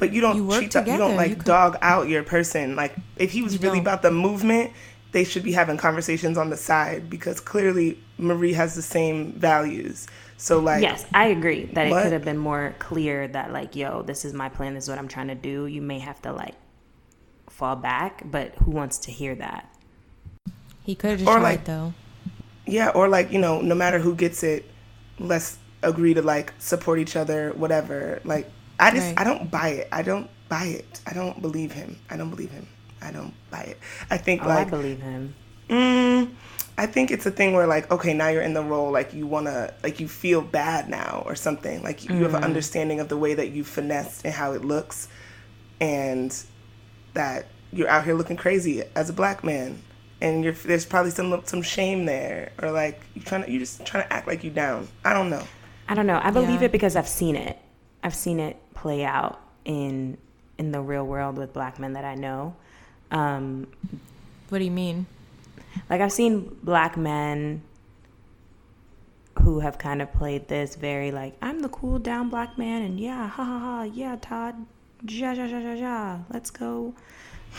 But 0.00 0.12
you 0.12 0.20
don't 0.20 0.36
You 0.36 0.44
work 0.46 0.58
treat 0.58 0.72
that, 0.72 0.88
you 0.88 0.96
don't 0.96 1.14
like 1.14 1.30
You 1.30 1.36
could- 1.36 1.44
dog 1.44 1.76
out 1.82 2.08
your 2.08 2.24
person. 2.24 2.74
Like 2.74 2.96
if 3.16 3.30
he 3.30 3.42
was 3.42 3.54
You 3.54 3.60
really 3.60 3.76
don't. 3.78 3.86
about 3.86 4.02
the 4.02 4.10
movement, 4.10 4.72
they 5.12 5.22
should 5.24 5.42
be 5.44 5.52
having 5.52 5.76
conversations 5.76 6.36
on 6.36 6.50
the 6.50 6.56
side 6.56 7.08
because 7.08 7.38
clearly 7.40 7.98
Marie 8.18 8.52
has 8.54 8.74
the 8.74 8.82
same 8.82 9.32
values. 9.32 10.08
So 10.36 10.58
like 10.58 10.82
yes, 10.82 11.04
I 11.14 11.26
agree 11.26 11.66
that 11.74 11.86
it 11.86 11.90
What? 11.90 12.02
could 12.04 12.12
have 12.12 12.24
been 12.24 12.38
more 12.38 12.74
clear 12.78 13.28
that 13.28 13.52
like, 13.52 13.76
yo, 13.76 14.02
this 14.02 14.24
is 14.24 14.32
my 14.32 14.48
plan, 14.48 14.74
this 14.74 14.84
is 14.84 14.90
what 14.90 14.98
I'm 14.98 15.08
trying 15.08 15.28
to 15.28 15.34
do. 15.34 15.66
You 15.66 15.82
may 15.82 15.98
have 16.00 16.20
to 16.22 16.32
like 16.32 16.54
fall 17.48 17.76
back, 17.76 18.22
but 18.24 18.54
who 18.56 18.70
wants 18.70 18.98
to 18.98 19.10
hear 19.12 19.34
that? 19.36 19.66
he 20.82 20.94
could 20.94 21.10
have 21.10 21.18
just 21.20 21.28
Or, 21.28 21.34
tried 21.34 21.42
like, 21.42 21.64
though. 21.66 21.92
Yeah, 22.66 22.88
or 22.90 23.06
like, 23.06 23.30
you 23.32 23.38
know, 23.38 23.60
no 23.60 23.74
matter 23.74 23.98
who 23.98 24.14
gets 24.14 24.42
it, 24.42 24.64
let's 25.18 25.58
agree 25.82 26.14
to 26.14 26.22
like 26.22 26.52
support 26.58 26.98
each 26.98 27.16
other, 27.16 27.52
whatever. 27.54 28.20
Like 28.24 28.50
I 28.80 28.90
just 28.90 29.06
Right. 29.08 29.20
I 29.20 29.24
don't 29.24 29.50
buy 29.50 29.68
it. 29.70 29.88
I 29.92 30.02
don't 30.02 30.28
buy 30.48 30.64
it. 30.64 31.00
I 31.06 31.12
don't 31.12 31.40
believe 31.42 31.72
him. 31.72 31.96
I 32.10 32.16
don't 32.16 32.30
believe 32.30 32.50
him. 32.50 32.66
I 33.02 33.12
don't 33.12 33.34
buy 33.50 33.62
it. 33.62 33.78
I 34.10 34.16
think 34.18 34.42
Oh, 34.44 34.48
like 34.48 34.66
I 34.66 34.70
believe 34.70 35.00
him. 35.00 35.34
Mm, 35.68 36.30
I 36.76 36.86
think 36.86 37.10
it's 37.10 37.26
a 37.26 37.30
thing 37.30 37.52
where 37.54 37.66
like, 37.66 37.90
okay, 37.90 38.12
now 38.14 38.28
you're 38.28 38.42
in 38.42 38.54
the 38.54 38.62
role, 38.62 38.90
like 38.90 39.14
you 39.14 39.26
wanna, 39.26 39.72
like 39.82 40.00
you 40.00 40.08
feel 40.08 40.42
bad 40.42 40.88
now 40.88 41.22
or 41.26 41.34
something. 41.36 41.82
Like 41.82 42.04
you 42.04 42.14
have 42.24 42.34
an 42.34 42.42
understanding 42.42 43.00
of 43.00 43.08
the 43.08 43.16
way 43.16 43.34
that 43.34 43.50
you 43.50 43.64
finessed 43.64 44.24
and 44.24 44.34
how 44.34 44.52
it 44.52 44.64
looks, 44.64 45.08
and 45.80 46.36
that 47.14 47.46
you're 47.72 47.88
out 47.88 48.04
here 48.04 48.14
looking 48.14 48.36
crazy 48.36 48.82
as 48.94 49.08
a 49.10 49.12
black 49.12 49.44
man, 49.44 49.82
and 50.20 50.42
you're 50.42 50.52
there's 50.54 50.86
probably 50.86 51.10
some 51.12 51.40
some 51.44 51.62
shame 51.62 52.06
there, 52.06 52.52
or 52.62 52.70
like 52.72 53.00
you 53.14 53.22
trying 53.22 53.44
to 53.44 53.50
you 53.50 53.58
just 53.58 53.84
trying 53.84 54.04
to 54.04 54.12
act 54.12 54.26
like 54.26 54.42
you 54.42 54.50
down. 54.50 54.88
I 55.04 55.12
don't 55.12 55.30
know. 55.30 55.44
I 55.88 55.94
don't 55.94 56.06
know. 56.06 56.20
I 56.22 56.30
believe 56.30 56.60
Yeah. 56.60 56.66
it 56.66 56.72
because 56.72 56.96
I've 56.96 57.08
seen 57.08 57.36
it. 57.36 57.58
I've 58.02 58.14
seen 58.14 58.40
it 58.40 58.56
play 58.80 59.04
out 59.04 59.40
in 59.64 60.16
in 60.58 60.72
the 60.72 60.80
real 60.80 61.06
world 61.06 61.36
with 61.38 61.52
black 61.52 61.78
men 61.78 61.92
that 61.94 62.04
I 62.04 62.14
know. 62.14 62.54
Um, 63.10 63.66
What 64.48 64.58
do 64.58 64.64
you 64.64 64.70
mean? 64.84 65.06
like 65.88 66.00
I've 66.00 66.12
seen 66.12 66.56
black 66.62 66.96
men 66.96 67.62
who 69.42 69.60
have 69.60 69.78
kind 69.78 70.02
of 70.02 70.12
played 70.12 70.48
this 70.48 70.74
very 70.76 71.10
like 71.12 71.34
I'm 71.40 71.60
the 71.60 71.68
cool 71.68 71.98
down 71.98 72.28
black 72.28 72.58
man 72.58 72.82
and 72.82 72.98
yeah 72.98 73.28
ha 73.28 73.44
ha 73.44 73.58
ha 73.58 73.82
yeah 73.82 74.16
Todd 74.20 74.54
ja 75.06 75.32
ja 75.32 75.44
ja 75.44 75.58
ja 75.58 75.72
ja 75.72 76.18
let's 76.30 76.50
go 76.50 76.94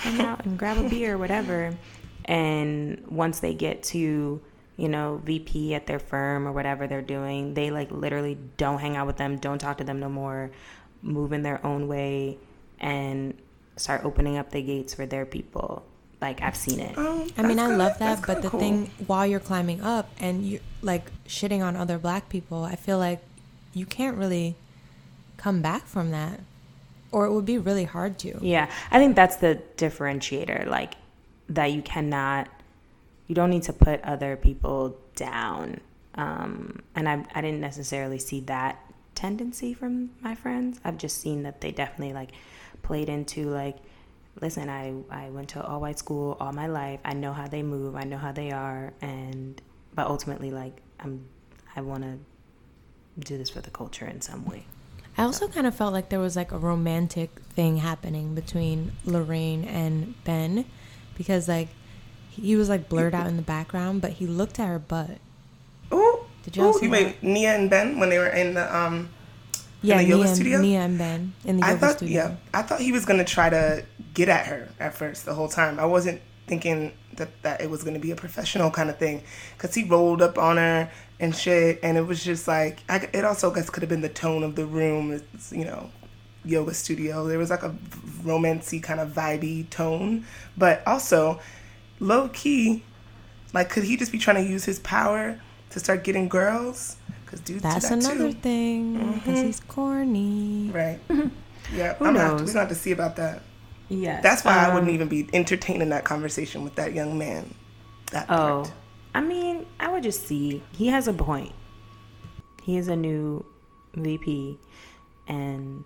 hang 0.04 0.22
out 0.22 0.46
and 0.46 0.58
grab 0.60 0.78
a 0.78 0.88
beer 0.90 1.16
or 1.16 1.18
whatever 1.18 1.76
and 2.26 3.02
once 3.08 3.40
they 3.40 3.54
get 3.54 3.82
to 3.84 4.42
you 4.78 4.90
know 4.90 5.22
VP 5.24 5.74
at 5.74 5.88
their 5.88 6.00
firm 6.00 6.48
or 6.48 6.52
whatever 6.52 6.88
they're 6.88 7.02
doing 7.02 7.54
they 7.54 7.72
like 7.72 7.90
literally 7.92 8.38
don't 8.58 8.80
hang 8.80 8.96
out 8.96 9.08
with 9.08 9.18
them 9.18 9.38
don't 9.38 9.60
talk 9.60 9.78
to 9.78 9.84
them 9.84 10.00
no 10.00 10.10
more 10.10 10.52
move 11.02 11.34
in 11.34 11.42
their 11.44 11.66
own 11.66 11.88
way 11.88 12.38
and 12.80 13.34
start 13.78 14.04
opening 14.04 14.38
up 14.38 14.52
the 14.52 14.62
gates 14.62 14.94
for 14.94 15.06
their 15.06 15.26
people 15.26 15.84
like 16.22 16.42
I've 16.42 16.56
seen 16.56 16.80
it 16.80 16.96
Um, 16.98 17.28
I 17.38 17.42
mean, 17.42 17.58
I 17.58 17.64
kinda- 17.68 17.78
love 17.78 17.98
that, 18.00 18.22
but 18.28 18.42
the 18.44 18.50
cool. 18.50 18.60
thing 18.60 18.92
while 19.08 19.26
you're 19.26 19.40
climbing 19.40 19.82
up 19.82 20.10
and 20.20 20.46
you 20.46 20.60
like 20.84 21.10
shitting 21.28 21.64
on 21.64 21.76
other 21.76 21.98
black 21.98 22.30
people, 22.30 22.64
I 22.64 22.76
feel 22.76 23.00
like 23.00 23.20
you 23.74 23.86
can't 23.88 24.18
really 24.18 24.56
come 25.38 25.62
back 25.64 25.88
from 25.88 26.12
that, 26.12 26.40
or 27.12 27.26
it 27.26 27.34
would 27.34 27.46
be 27.46 27.58
really 27.58 27.86
hard 27.86 28.20
to. 28.20 28.38
Yeah, 28.40 28.70
I 28.92 29.00
think 29.00 29.16
that's 29.16 29.38
the 29.38 29.60
differentiator. 29.78 30.68
Like 30.68 30.94
that 31.50 31.72
you 31.72 31.82
cannot, 31.82 32.48
you 33.28 33.34
don't 33.34 33.50
need 33.50 33.64
to 33.64 33.74
put 33.74 34.00
other 34.04 34.36
people 34.36 34.96
down. 35.16 35.80
Um, 36.14 36.82
and 36.96 37.10
I, 37.10 37.26
I 37.34 37.42
didn't 37.42 37.62
necessarily 37.62 38.20
see 38.20 38.42
that 38.42 38.78
tendency 39.22 39.72
from 39.72 40.10
my 40.22 40.34
friends. 40.34 40.80
I've 40.84 40.98
just 40.98 41.22
seen 41.22 41.44
that 41.44 41.62
they 41.62 41.72
definitely 41.72 42.12
like 42.12 42.32
played 42.82 43.08
into 43.08 43.52
like, 43.52 43.78
listen, 44.42 44.68
I, 44.68 44.94
I 45.12 45.30
went 45.30 45.50
to 45.50 45.64
all 45.64 45.80
white 45.80 46.00
school 46.00 46.38
all 46.40 46.52
my 46.54 46.66
life. 46.66 47.00
I 47.06 47.14
know 47.14 47.32
how 47.32 47.48
they 47.48 47.62
move. 47.62 47.96
I 47.96 48.04
know 48.04 48.18
how 48.18 48.32
they 48.32 48.52
are. 48.52 48.94
And, 49.00 49.62
but 49.94 50.08
ultimately 50.08 50.50
like 50.50 50.82
I'm, 51.00 51.24
I 51.76 51.82
want 51.82 52.04
to 52.04 52.18
do 53.20 53.38
this 53.38 53.52
for 53.52 53.62
the 53.62 53.70
culture 53.70 54.08
in 54.08 54.22
some 54.22 54.44
way. 54.44 54.66
I 55.20 55.24
also 55.24 55.48
kind 55.48 55.68
of 55.68 55.76
felt 55.76 55.94
like 55.94 56.10
there 56.10 56.20
was 56.20 56.36
like 56.36 56.52
a 56.52 56.58
romantic 56.58 57.30
thing 57.54 57.78
happening 57.78 58.34
between 58.34 58.94
Lorraine 59.06 59.66
and 59.66 60.16
Ben, 60.24 60.66
because 61.16 61.48
like 61.48 61.68
he 62.32 62.56
was 62.56 62.70
like 62.70 62.90
blurred 62.90 63.14
out 63.14 63.28
in 63.28 63.36
the 63.36 63.44
background, 63.44 64.02
but 64.02 64.14
he 64.14 64.26
looked 64.26 64.60
at 64.60 64.68
her 64.68 64.80
butt. 64.80 65.18
Ooh, 65.94 66.21
Did 66.44 66.56
y'all 66.56 66.76
ooh, 66.76 66.80
you 66.82 66.90
that? 66.92 67.22
Nia 67.24 67.56
and 67.56 67.70
Ben 67.70 68.00
when 68.00 68.10
they 68.10 68.18
were 68.18 68.28
in 68.28 68.54
the 68.56 68.76
um 68.76 69.10
Yeah, 69.82 69.98
the 69.98 70.04
yoga 70.06 70.16
Nia, 70.24 70.28
and- 70.28 70.36
studio? 70.36 70.62
Nia 70.62 70.80
and 70.82 70.98
Ben 70.98 71.34
in 71.46 71.58
the 71.58 71.66
I 71.66 71.70
yoga 71.70 71.80
thought, 71.80 71.98
studio. 71.98 72.16
yeah, 72.16 72.36
I 72.60 72.62
thought 72.64 72.80
he 72.82 72.92
was 72.92 73.06
gonna 73.06 73.26
try 73.26 73.50
to 73.50 73.84
get 74.14 74.30
at 74.30 74.46
her 74.48 74.70
at 74.80 74.94
first 74.96 75.26
the 75.26 75.34
whole 75.34 75.48
time. 75.50 75.80
I 75.80 75.86
wasn't 75.86 76.22
thinking 76.48 76.92
that 77.18 77.30
that 77.44 77.62
it 77.62 77.70
was 77.70 77.84
gonna 77.84 78.00
be 78.00 78.12
a 78.12 78.16
professional 78.16 78.72
kind 78.72 78.90
of 78.90 78.98
thing, 78.98 79.24
cause 79.58 79.74
he 79.76 79.84
rolled 79.84 80.22
up 80.22 80.38
on 80.38 80.58
her 80.58 80.90
and 81.20 81.36
shit, 81.36 81.80
and 81.84 81.98
it 81.98 82.02
was 82.08 82.24
just 82.24 82.48
like, 82.48 82.80
I, 82.90 83.08
it 83.14 83.24
also 83.24 83.54
guess 83.54 83.70
could 83.70 83.84
have 83.84 83.90
been 83.90 84.02
the 84.02 84.10
tone 84.10 84.42
of 84.44 84.56
the 84.56 84.66
room, 84.66 85.12
it's, 85.12 85.52
you 85.52 85.66
know, 85.66 85.92
yoga 86.44 86.74
studio. 86.74 87.28
There 87.28 87.38
was 87.38 87.52
like 87.52 87.62
a 87.62 87.76
romancy 88.24 88.82
kind 88.82 89.00
of 89.00 89.10
vibey 89.10 89.70
tone, 89.70 90.26
but 90.58 90.82
also 90.88 91.40
low 92.00 92.30
key, 92.30 92.84
like, 93.54 93.70
could 93.70 93.84
he 93.84 93.98
just 93.98 94.12
be 94.12 94.18
trying 94.18 94.44
to 94.44 94.50
use 94.50 94.66
his 94.66 94.80
power 94.80 95.40
to 95.72 95.80
start 95.80 96.04
getting 96.04 96.28
girls? 96.30 96.98
Cause 97.26 97.40
dudes 97.40 97.62
That's 97.64 97.88
do 97.90 97.96
that 97.96 98.06
another 98.14 98.32
too. 98.34 98.40
thing 98.40 99.14
because 99.14 99.40
he's 99.40 99.60
corny. 99.62 100.70
Right. 100.74 101.00
Yeah, 101.74 101.94
Who 101.94 102.06
I'm 102.06 102.16
gonna 102.16 102.20
have 102.28 102.38
to, 102.38 102.44
we're 102.44 102.48
gonna 102.48 102.60
have 102.62 102.70
to 102.70 102.76
see 102.76 102.92
about 102.92 103.16
that. 103.16 103.44
Yes. 103.88 104.22
That's 104.24 104.44
why 104.44 104.58
I 104.58 104.66
Um, 104.66 104.74
wouldn't 104.74 104.92
even 104.92 105.08
be 105.08 105.30
entertaining 105.32 105.90
that 105.90 106.04
conversation 106.04 106.64
with 106.66 106.76
that 106.76 106.94
young 106.94 107.18
man. 107.18 107.54
That 108.12 108.26
Oh, 108.30 108.64
part. 108.64 108.74
I 109.16 109.22
mean, 109.22 109.66
I 109.80 109.90
would 109.90 110.04
just 110.04 110.28
see. 110.28 110.64
He 110.74 110.88
has 110.88 111.08
a 111.08 111.14
point. 111.14 111.54
He 112.64 112.76
is 112.78 112.90
a 112.90 112.96
new 112.98 113.46
VP, 113.94 114.58
and 115.28 115.86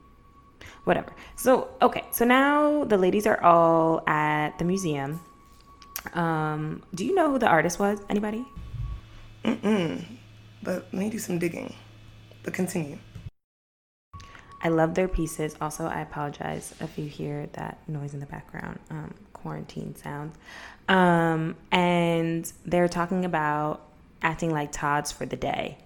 whatever. 0.86 1.14
So, 1.36 1.70
okay. 1.84 2.06
So 2.12 2.26
now 2.26 2.86
the 2.86 2.98
ladies 2.98 3.28
are 3.28 3.40
all 3.44 4.02
at 4.08 4.58
the 4.58 4.66
museum. 4.66 5.20
Um, 6.14 6.82
do 6.96 7.06
you 7.06 7.14
know 7.14 7.30
who 7.32 7.38
the 7.38 7.48
artist 7.48 7.78
was? 7.80 8.00
Anybody? 8.10 8.46
But 10.64 10.88
let 10.92 10.94
me 10.94 11.10
do 11.10 11.20
some 11.20 11.38
digging. 11.38 11.76
But 12.44 12.54
continue. 12.54 12.98
I 14.62 14.70
love 14.70 14.96
their 14.96 15.08
pieces. 15.08 15.56
Also, 15.62 15.86
I 15.86 16.02
apologize 16.02 16.74
if 16.80 16.98
you 16.98 17.06
hear 17.06 17.48
that 17.54 17.78
noise 17.88 18.16
in 18.16 18.20
the 18.20 18.26
background, 18.26 18.80
um, 18.90 19.14
quarantine 19.34 19.96
sounds. 19.96 20.36
Um, 20.90 21.56
and 21.72 22.52
they're 22.66 22.88
talking 22.88 23.26
about 23.26 23.86
acting 24.24 24.52
like 24.52 24.72
Todd's 24.72 25.12
for 25.12 25.28
the 25.28 25.36
day 25.36 25.78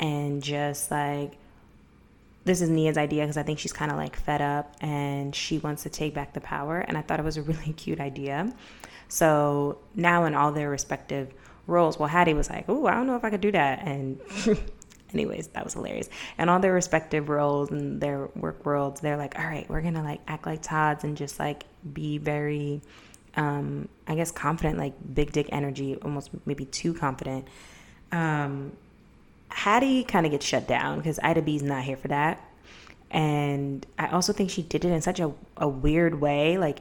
and 0.00 0.42
just 0.42 0.90
like 0.90 1.32
this 2.44 2.60
is 2.60 2.70
Nia's 2.70 2.96
idea 2.96 3.22
because 3.22 3.36
I 3.36 3.42
think 3.42 3.58
she's 3.58 3.72
kind 3.72 3.90
of 3.92 3.96
like 3.96 4.16
fed 4.16 4.40
up 4.42 4.74
and 4.80 5.34
she 5.34 5.58
wants 5.58 5.84
to 5.84 5.90
take 5.90 6.14
back 6.14 6.32
the 6.32 6.40
power. 6.40 6.78
And 6.78 6.96
I 6.98 7.02
thought 7.02 7.20
it 7.20 7.24
was 7.24 7.36
a 7.36 7.42
really 7.42 7.72
cute 7.76 8.00
idea. 8.00 8.52
So 9.08 9.78
now, 9.94 10.24
in 10.24 10.34
all 10.34 10.52
their 10.52 10.70
respective 10.70 11.32
roles. 11.66 11.98
Well, 11.98 12.08
Hattie 12.08 12.34
was 12.34 12.50
like, 12.50 12.64
"Oh, 12.68 12.86
I 12.86 12.92
don't 12.92 13.06
know 13.06 13.16
if 13.16 13.24
I 13.24 13.30
could 13.30 13.40
do 13.40 13.52
that," 13.52 13.80
and 13.86 14.20
anyways, 15.12 15.48
that 15.48 15.64
was 15.64 15.74
hilarious. 15.74 16.08
And 16.38 16.50
all 16.50 16.60
their 16.60 16.72
respective 16.72 17.28
roles 17.28 17.70
and 17.70 18.00
their 18.00 18.28
work 18.34 18.64
worlds, 18.64 19.00
they're 19.00 19.16
like, 19.16 19.38
"All 19.38 19.46
right, 19.46 19.68
we're 19.68 19.82
gonna 19.82 20.02
like 20.02 20.20
act 20.26 20.46
like 20.46 20.62
Todd's 20.62 21.04
and 21.04 21.16
just 21.16 21.38
like 21.38 21.64
be 21.92 22.18
very." 22.18 22.80
Um, 23.34 23.88
I 24.06 24.14
guess 24.14 24.30
confident, 24.30 24.76
like 24.76 24.92
big 25.14 25.32
dick 25.32 25.48
energy, 25.52 25.96
almost 26.02 26.28
maybe 26.44 26.66
too 26.66 26.92
confident. 26.92 27.48
Um, 28.10 28.72
Hattie 29.48 30.04
kind 30.04 30.26
of 30.26 30.32
gets 30.32 30.44
shut 30.44 30.68
down 30.68 30.98
because 30.98 31.18
Ida 31.22 31.40
B's 31.40 31.62
not 31.62 31.82
here 31.84 31.96
for 31.96 32.08
that. 32.08 32.44
And 33.12 33.86
I 33.98 34.08
also 34.08 34.32
think 34.32 34.48
she 34.50 34.62
did 34.62 34.86
it 34.86 34.88
in 34.90 35.02
such 35.02 35.20
a, 35.20 35.30
a 35.58 35.68
weird 35.68 36.20
way. 36.20 36.56
Like 36.56 36.80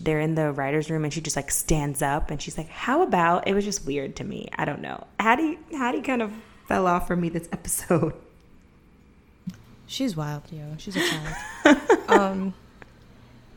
they're 0.00 0.20
in 0.20 0.34
the 0.34 0.50
writer's 0.50 0.90
room 0.90 1.04
and 1.04 1.14
she 1.14 1.20
just 1.20 1.36
like 1.36 1.52
stands 1.52 2.02
up 2.02 2.32
and 2.32 2.42
she's 2.42 2.58
like, 2.58 2.68
How 2.68 3.02
about 3.02 3.46
it 3.46 3.54
was 3.54 3.64
just 3.64 3.86
weird 3.86 4.16
to 4.16 4.24
me. 4.24 4.48
I 4.56 4.64
don't 4.64 4.80
know. 4.80 5.06
Hattie 5.20 5.56
Hattie 5.70 6.02
kind 6.02 6.20
of 6.20 6.32
fell 6.66 6.88
off 6.88 7.06
for 7.06 7.14
me 7.14 7.28
this 7.28 7.48
episode. 7.52 8.12
She's 9.86 10.16
wild, 10.16 10.42
yo. 10.50 10.74
She's 10.78 10.96
a 10.96 11.00
child. 11.00 11.78
um, 12.08 12.54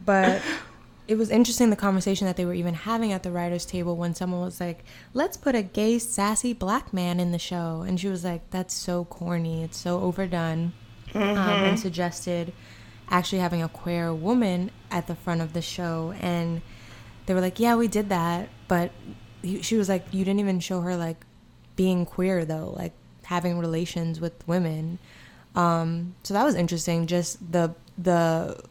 but 0.06 0.42
it 1.08 1.18
was 1.18 1.30
interesting 1.30 1.72
the 1.72 1.76
conversation 1.76 2.26
that 2.28 2.38
they 2.38 2.46
were 2.46 2.54
even 2.54 2.74
having 2.74 3.12
at 3.12 3.24
the 3.24 3.32
writers' 3.32 3.66
table 3.66 3.98
when 3.98 4.16
someone 4.16 4.42
was 4.42 4.62
like, 4.62 4.86
"Let's 5.14 5.36
put 5.36 5.56
a 5.56 5.62
gay, 5.62 6.00
sassy 6.00 6.54
black 6.54 6.94
man 6.94 7.20
in 7.20 7.32
the 7.32 7.40
show," 7.40 7.84
and 7.86 8.00
she 8.00 8.08
was 8.08 8.24
like, 8.24 8.50
"That's 8.52 8.74
so 8.74 9.06
corny. 9.06 9.64
It's 9.64 9.78
so 9.78 10.00
overdone," 10.00 10.72
Mm-hmm. 11.14 11.38
um, 11.38 11.64
and 11.64 11.80
suggested 11.80 12.54
actually 13.10 13.40
having 13.40 13.62
a 13.62 13.68
queer 13.68 14.14
woman 14.14 14.72
at 14.90 15.08
the 15.08 15.16
front 15.16 15.42
of 15.42 15.54
the 15.54 15.62
show, 15.62 16.14
and 16.20 16.62
they 17.26 17.34
were 17.34 17.42
like, 17.42 17.60
"Yeah, 17.60 17.76
we 17.76 17.88
did 17.88 18.10
that," 18.10 18.50
but 18.68 18.92
he, 19.42 19.62
she 19.62 19.76
was 19.76 19.90
like, 19.90 20.06
"You 20.12 20.24
didn't 20.24 20.40
even 20.40 20.60
show 20.60 20.82
her 20.82 20.96
like 20.96 21.18
being 21.76 22.06
queer 22.06 22.46
though, 22.46 22.74
like 22.76 22.94
having 23.24 23.60
relations 23.60 24.20
with 24.20 24.34
women." 24.48 25.00
Um, 25.56 26.16
so 26.24 26.34
that 26.34 26.44
was 26.44 26.56
interesting. 26.56 27.08
Just 27.08 27.52
the 27.52 27.76
the 27.98 28.64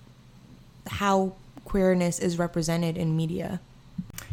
how 0.86 1.34
queerness 1.64 2.18
is 2.18 2.38
represented 2.38 2.97
in 2.97 3.16
media. 3.16 3.61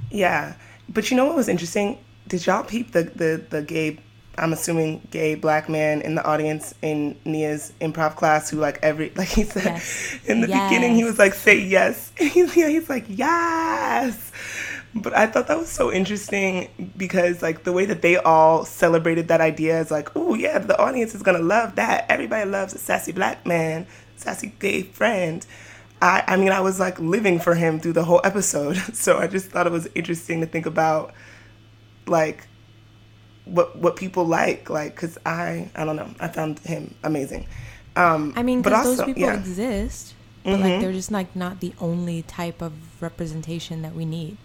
Yeah, 0.09 0.55
but 0.89 1.11
you 1.11 1.17
know 1.17 1.25
what 1.25 1.35
was 1.35 1.49
interesting? 1.49 1.99
Did 2.27 2.45
y'all 2.45 2.63
peep 2.63 2.91
the 2.93 3.03
the 3.03 3.43
the 3.49 3.61
gay? 3.61 3.99
I'm 4.37 4.53
assuming 4.53 5.07
gay 5.11 5.35
black 5.35 5.67
man 5.69 6.01
in 6.01 6.15
the 6.15 6.23
audience 6.25 6.73
in 6.81 7.17
Nia's 7.25 7.73
improv 7.81 8.15
class 8.15 8.49
who 8.49 8.57
like 8.57 8.79
every 8.83 9.09
like 9.15 9.29
he 9.29 9.43
said 9.43 9.63
Yes. 9.65 10.19
in 10.25 10.41
the 10.41 10.47
beginning 10.47 10.95
he 10.95 11.03
was 11.03 11.17
like 11.19 11.33
say 11.33 11.57
yes. 11.59 12.11
he's 12.17 12.55
yeah, 12.55 12.69
he's 12.69 12.89
like 12.89 13.05
yes. 13.07 14.31
But 14.95 15.15
I 15.15 15.27
thought 15.27 15.47
that 15.47 15.57
was 15.59 15.69
so 15.69 15.91
interesting 15.91 16.69
because 16.97 17.41
like 17.41 17.63
the 17.63 17.71
way 17.73 17.85
that 17.85 18.01
they 18.01 18.17
all 18.17 18.65
celebrated 18.65 19.27
that 19.27 19.41
idea 19.41 19.79
is 19.79 19.91
like, 19.91 20.09
oh 20.15 20.33
yeah, 20.33 20.57
the 20.59 20.79
audience 20.79 21.13
is 21.13 21.21
gonna 21.21 21.39
love 21.39 21.75
that. 21.75 22.05
Everybody 22.09 22.49
loves 22.49 22.73
a 22.73 22.79
sassy 22.79 23.11
black 23.11 23.45
man, 23.45 23.85
sassy 24.15 24.53
gay 24.59 24.83
friend. 24.83 25.45
I, 26.01 26.23
I 26.27 26.37
mean, 26.37 26.51
I 26.51 26.61
was 26.61 26.79
like 26.79 26.99
living 26.99 27.39
for 27.39 27.55
him 27.55 27.79
through 27.79 27.93
the 27.93 28.03
whole 28.05 28.21
episode. 28.23 28.77
So 28.93 29.17
I 29.17 29.27
just 29.27 29.49
thought 29.49 29.65
it 29.67 29.71
was 29.71 29.87
interesting 29.95 30.41
to 30.41 30.47
think 30.47 30.65
about, 30.67 31.13
like, 32.05 32.47
what 33.49 33.77
what 33.77 33.95
people 33.95 34.25
like, 34.25 34.69
like, 34.69 34.95
cause 34.95 35.17
I 35.25 35.69
I 35.75 35.85
don't 35.85 35.95
know, 35.95 36.09
I 36.19 36.27
found 36.27 36.59
him 36.59 36.95
amazing. 37.03 37.47
Um, 37.95 38.33
I 38.35 38.43
mean, 38.43 38.61
but 38.61 38.71
because 38.71 38.85
those 38.85 38.99
also- 38.99 39.05
people 39.05 39.23
yeah. 39.23 39.33
Mm-hmm. 39.33 39.39
exist, 39.39 40.13
but 40.43 40.59
like 40.59 40.81
they're 40.81 40.93
just 40.93 41.11
like 41.11 41.35
not 41.35 41.59
the 41.59 41.73
only 41.79 42.21
type 42.21 42.61
of 42.61 42.73
representation 43.01 43.81
that 43.81 43.95
we 43.95 44.05
need. 44.05 44.37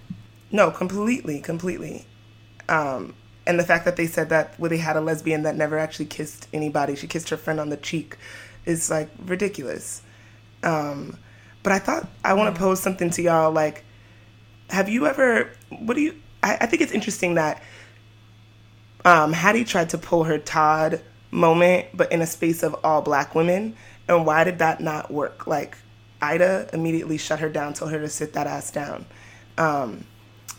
No, 0.50 0.70
completely, 0.70 1.40
completely. 1.40 2.06
Um, 2.68 3.14
and 3.46 3.58
the 3.58 3.64
fact 3.64 3.84
that 3.84 3.96
they 3.96 4.06
said 4.06 4.28
that 4.28 4.58
where 4.58 4.70
they 4.70 4.78
had 4.78 4.96
a 4.96 5.00
lesbian 5.00 5.42
that 5.42 5.56
never 5.56 5.78
actually 5.78 6.06
kissed 6.06 6.48
anybody, 6.52 6.94
she 6.94 7.06
kissed 7.06 7.28
her 7.30 7.36
friend 7.36 7.58
on 7.58 7.70
the 7.70 7.76
cheek, 7.76 8.16
is 8.64 8.90
like 8.90 9.08
ridiculous. 9.24 10.02
Um, 10.62 11.16
but 11.62 11.72
I 11.72 11.78
thought 11.78 12.08
I 12.24 12.34
want 12.34 12.54
to 12.54 12.58
pose 12.58 12.80
something 12.80 13.10
to 13.10 13.22
y'all. 13.22 13.52
Like, 13.52 13.84
have 14.70 14.88
you 14.88 15.06
ever? 15.06 15.50
What 15.70 15.94
do 15.94 16.00
you? 16.00 16.20
I, 16.42 16.58
I 16.62 16.66
think 16.66 16.82
it's 16.82 16.92
interesting 16.92 17.34
that 17.34 17.62
um, 19.04 19.32
Hattie 19.32 19.64
tried 19.64 19.90
to 19.90 19.98
pull 19.98 20.24
her 20.24 20.38
Todd 20.38 21.00
moment, 21.30 21.86
but 21.94 22.12
in 22.12 22.20
a 22.20 22.26
space 22.26 22.62
of 22.62 22.76
all 22.84 23.02
black 23.02 23.34
women. 23.34 23.74
And 24.08 24.26
why 24.26 24.44
did 24.44 24.58
that 24.58 24.80
not 24.80 25.10
work? 25.10 25.46
Like, 25.46 25.76
Ida 26.20 26.70
immediately 26.72 27.18
shut 27.18 27.40
her 27.40 27.48
down, 27.48 27.74
told 27.74 27.90
her 27.92 27.98
to 27.98 28.08
sit 28.08 28.34
that 28.34 28.46
ass 28.46 28.70
down. 28.70 29.06
Um, 29.58 30.04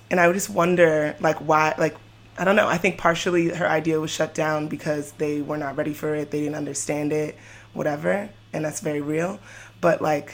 and 0.09 0.19
I 0.19 0.27
would 0.27 0.33
just 0.33 0.49
wonder, 0.49 1.15
like, 1.19 1.37
why, 1.37 1.73
like, 1.77 1.95
I 2.37 2.43
don't 2.43 2.55
know. 2.55 2.67
I 2.67 2.77
think 2.77 2.97
partially 2.97 3.49
her 3.49 3.67
idea 3.67 3.99
was 3.99 4.11
shut 4.11 4.33
down 4.33 4.67
because 4.67 5.11
they 5.13 5.41
were 5.41 5.57
not 5.57 5.77
ready 5.77 5.93
for 5.93 6.15
it. 6.15 6.31
They 6.31 6.39
didn't 6.39 6.55
understand 6.55 7.13
it, 7.13 7.37
whatever. 7.73 8.29
And 8.51 8.65
that's 8.65 8.79
very 8.79 9.01
real. 9.01 9.39
But, 9.81 10.01
like, 10.01 10.33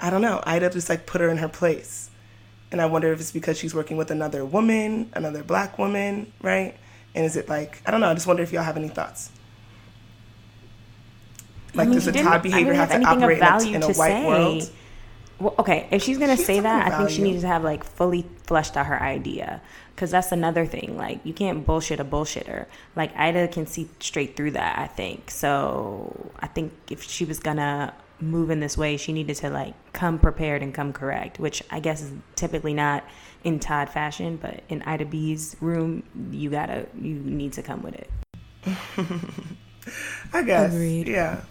I 0.00 0.10
don't 0.10 0.22
know. 0.22 0.40
Ida 0.44 0.70
just, 0.70 0.88
like, 0.88 1.06
put 1.06 1.20
her 1.20 1.28
in 1.28 1.38
her 1.38 1.48
place. 1.48 2.10
And 2.70 2.80
I 2.80 2.86
wonder 2.86 3.12
if 3.12 3.20
it's 3.20 3.32
because 3.32 3.58
she's 3.58 3.74
working 3.74 3.96
with 3.96 4.10
another 4.10 4.44
woman, 4.44 5.10
another 5.14 5.42
black 5.42 5.78
woman, 5.78 6.32
right? 6.42 6.76
And 7.14 7.24
is 7.24 7.36
it 7.36 7.48
like, 7.48 7.82
I 7.86 7.90
don't 7.90 8.00
know. 8.00 8.08
I 8.08 8.14
just 8.14 8.26
wonder 8.26 8.42
if 8.42 8.52
y'all 8.52 8.62
have 8.62 8.76
any 8.76 8.88
thoughts. 8.88 9.30
Like, 11.74 11.86
I 11.86 11.90
mean, 11.90 11.94
does 11.94 12.06
the 12.06 12.12
Todd 12.12 12.42
behavior 12.42 12.72
didn't 12.72 12.90
have 12.90 13.00
to 13.00 13.06
operate 13.06 13.38
in 13.38 13.44
a, 13.44 13.76
in 13.76 13.82
a 13.82 13.86
white 13.86 13.94
say. 13.94 14.26
world? 14.26 14.70
Well, 15.38 15.54
okay, 15.60 15.86
if 15.92 16.02
she's 16.02 16.18
gonna 16.18 16.36
say 16.36 16.58
that, 16.60 16.90
I 16.90 16.96
think 16.96 17.10
she 17.10 17.22
needs 17.22 17.42
to 17.42 17.46
have 17.46 17.62
like 17.62 17.84
fully 17.84 18.26
fleshed 18.44 18.76
out 18.76 18.86
her 18.86 19.00
idea, 19.00 19.60
because 19.94 20.10
that's 20.10 20.32
another 20.32 20.66
thing. 20.66 20.96
Like 20.96 21.20
you 21.24 21.32
can't 21.32 21.64
bullshit 21.64 22.00
a 22.00 22.04
bullshitter. 22.04 22.66
Like 22.96 23.16
Ida 23.16 23.46
can 23.46 23.66
see 23.66 23.88
straight 24.00 24.36
through 24.36 24.52
that. 24.52 24.78
I 24.78 24.88
think 24.88 25.30
so. 25.30 26.32
I 26.40 26.48
think 26.48 26.72
if 26.90 27.04
she 27.04 27.24
was 27.24 27.38
gonna 27.38 27.94
move 28.20 28.50
in 28.50 28.58
this 28.58 28.76
way, 28.76 28.96
she 28.96 29.12
needed 29.12 29.36
to 29.36 29.50
like 29.50 29.74
come 29.92 30.18
prepared 30.18 30.60
and 30.60 30.74
come 30.74 30.92
correct, 30.92 31.38
which 31.38 31.62
I 31.70 31.78
guess 31.78 32.02
is 32.02 32.12
typically 32.34 32.74
not 32.74 33.04
in 33.44 33.60
Todd 33.60 33.88
fashion, 33.88 34.36
but 34.36 34.62
in 34.68 34.82
Ida 34.82 35.06
B's 35.06 35.56
room, 35.60 36.02
you 36.30 36.50
gotta 36.50 36.86
you 37.00 37.14
need 37.14 37.52
to 37.54 37.62
come 37.62 37.82
with 37.82 37.94
it. 37.94 38.10
I 40.32 40.42
guess. 40.42 40.72
Agreed. 40.72 41.08
Yeah. 41.08 41.42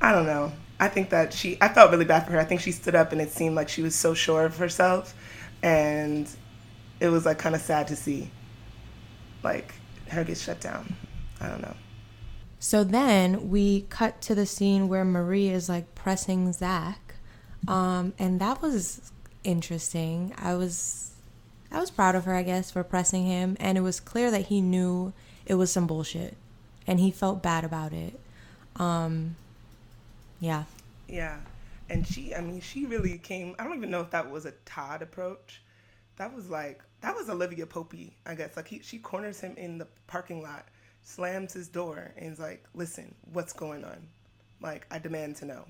I 0.00 0.12
don't 0.12 0.26
know. 0.26 0.52
I 0.78 0.88
think 0.88 1.10
that 1.10 1.32
she, 1.32 1.56
I 1.60 1.68
felt 1.68 1.90
really 1.90 2.04
bad 2.04 2.26
for 2.26 2.32
her. 2.32 2.40
I 2.40 2.44
think 2.44 2.60
she 2.60 2.72
stood 2.72 2.94
up 2.94 3.12
and 3.12 3.20
it 3.20 3.30
seemed 3.30 3.54
like 3.54 3.68
she 3.68 3.82
was 3.82 3.94
so 3.94 4.12
sure 4.12 4.44
of 4.44 4.56
herself. 4.56 5.14
And 5.62 6.28
it 7.00 7.08
was 7.08 7.24
like 7.24 7.38
kind 7.38 7.54
of 7.54 7.60
sad 7.60 7.88
to 7.88 7.96
see, 7.96 8.30
like, 9.42 9.74
her 10.10 10.24
get 10.24 10.36
shut 10.36 10.60
down. 10.60 10.94
I 11.40 11.48
don't 11.48 11.62
know. 11.62 11.74
So 12.58 12.82
then 12.82 13.50
we 13.50 13.82
cut 13.82 14.20
to 14.22 14.34
the 14.34 14.46
scene 14.46 14.88
where 14.88 15.04
Marie 15.04 15.48
is 15.48 15.68
like 15.68 15.94
pressing 15.94 16.52
Zach, 16.52 17.14
um, 17.68 18.14
and 18.18 18.40
that 18.40 18.62
was 18.62 19.12
interesting. 19.44 20.34
I 20.38 20.54
was, 20.54 21.12
I 21.70 21.80
was 21.80 21.90
proud 21.90 22.14
of 22.14 22.24
her, 22.24 22.34
I 22.34 22.42
guess, 22.42 22.70
for 22.70 22.84
pressing 22.84 23.26
him, 23.26 23.56
and 23.60 23.78
it 23.78 23.82
was 23.82 24.00
clear 24.00 24.30
that 24.30 24.46
he 24.46 24.60
knew 24.60 25.12
it 25.46 25.54
was 25.54 25.72
some 25.72 25.86
bullshit, 25.86 26.36
and 26.86 27.00
he 27.00 27.10
felt 27.10 27.42
bad 27.42 27.64
about 27.64 27.92
it. 27.92 28.18
Um, 28.76 29.36
yeah, 30.40 30.64
Yeah. 31.08 31.40
And 31.88 32.06
she, 32.06 32.34
I 32.34 32.40
mean, 32.40 32.60
she 32.60 32.86
really 32.86 33.18
came, 33.18 33.54
I 33.58 33.64
don't 33.64 33.76
even 33.76 33.90
know 33.90 34.00
if 34.00 34.10
that 34.10 34.30
was 34.30 34.46
a 34.46 34.52
Todd 34.64 35.02
approach. 35.02 35.62
That 36.16 36.34
was 36.34 36.48
like, 36.48 36.82
that 37.02 37.14
was 37.14 37.28
Olivia 37.28 37.66
Popey, 37.66 38.12
I 38.24 38.34
guess. 38.34 38.56
Like, 38.56 38.68
he, 38.68 38.80
she 38.82 38.98
corners 38.98 39.40
him 39.40 39.54
in 39.56 39.78
the 39.78 39.86
parking 40.06 40.42
lot, 40.42 40.66
slams 41.02 41.52
his 41.52 41.68
door, 41.68 42.12
and 42.16 42.32
is 42.32 42.38
like, 42.38 42.64
listen, 42.74 43.14
what's 43.32 43.52
going 43.52 43.84
on? 43.84 44.08
Like, 44.62 44.86
I 44.90 44.98
demand 44.98 45.36
to 45.36 45.44
know. 45.44 45.66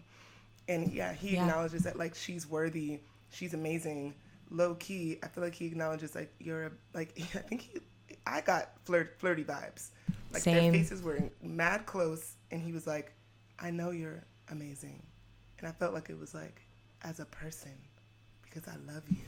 And 0.69 0.93
yeah, 0.93 1.13
he 1.15 1.33
Yeah. 1.33 1.35
acknowledges 1.35 1.83
that, 1.85 1.99
like, 1.99 2.15
she's 2.15 2.47
worthy, 2.49 3.01
she's 3.35 3.55
amazing. 3.55 4.15
Low 4.51 4.75
key, 4.75 5.19
I 5.23 5.29
feel 5.29 5.43
like 5.43 5.55
he 5.55 5.67
acknowledges, 5.67 6.15
like, 6.15 6.33
you're 6.39 6.67
a, 6.67 6.71
like, 6.95 7.13
I 7.35 7.39
think 7.39 7.63
he, 7.63 7.81
I 8.27 8.41
got 8.41 8.71
flirt, 8.85 9.17
flirty 9.19 9.45
vibes. 9.45 9.89
Like, 10.33 10.43
Same. 10.43 10.73
their 10.73 10.73
faces 10.83 11.03
were 11.03 11.19
mad 11.43 11.87
close, 11.87 12.35
and 12.51 12.61
he 12.63 12.73
was 12.73 12.87
like, 12.87 13.13
I 13.59 13.71
know 13.71 13.91
you're 13.91 14.23
amazing. 14.51 15.03
And 15.59 15.69
I 15.69 15.73
felt 15.73 15.95
like 15.95 16.11
it 16.11 16.19
was 16.19 16.35
like, 16.35 16.61
as 17.03 17.21
a 17.21 17.25
person, 17.27 17.73
because 18.43 18.63
I 18.69 18.77
love 18.93 19.03
you. 19.11 19.19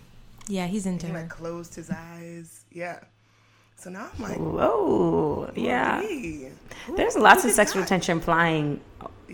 yeah, 0.49 0.67
he's 0.67 0.87
into 0.87 1.07
He 1.07 1.13
her. 1.13 1.21
like 1.21 1.29
closed 1.29 1.75
his 1.75 1.91
eyes. 1.91 2.65
Yeah. 2.71 3.01
So 3.77 3.91
now 3.91 4.09
I'm 4.17 4.23
like, 4.23 4.39
Whoa, 4.39 5.51
yeah. 5.55 6.01
Marie, 6.03 6.49
who- 6.87 6.97
There's 6.97 7.17
lots 7.17 7.45
of 7.45 7.51
sexual 7.53 7.83
that? 7.83 7.89
tension 7.89 8.21
flying 8.21 8.81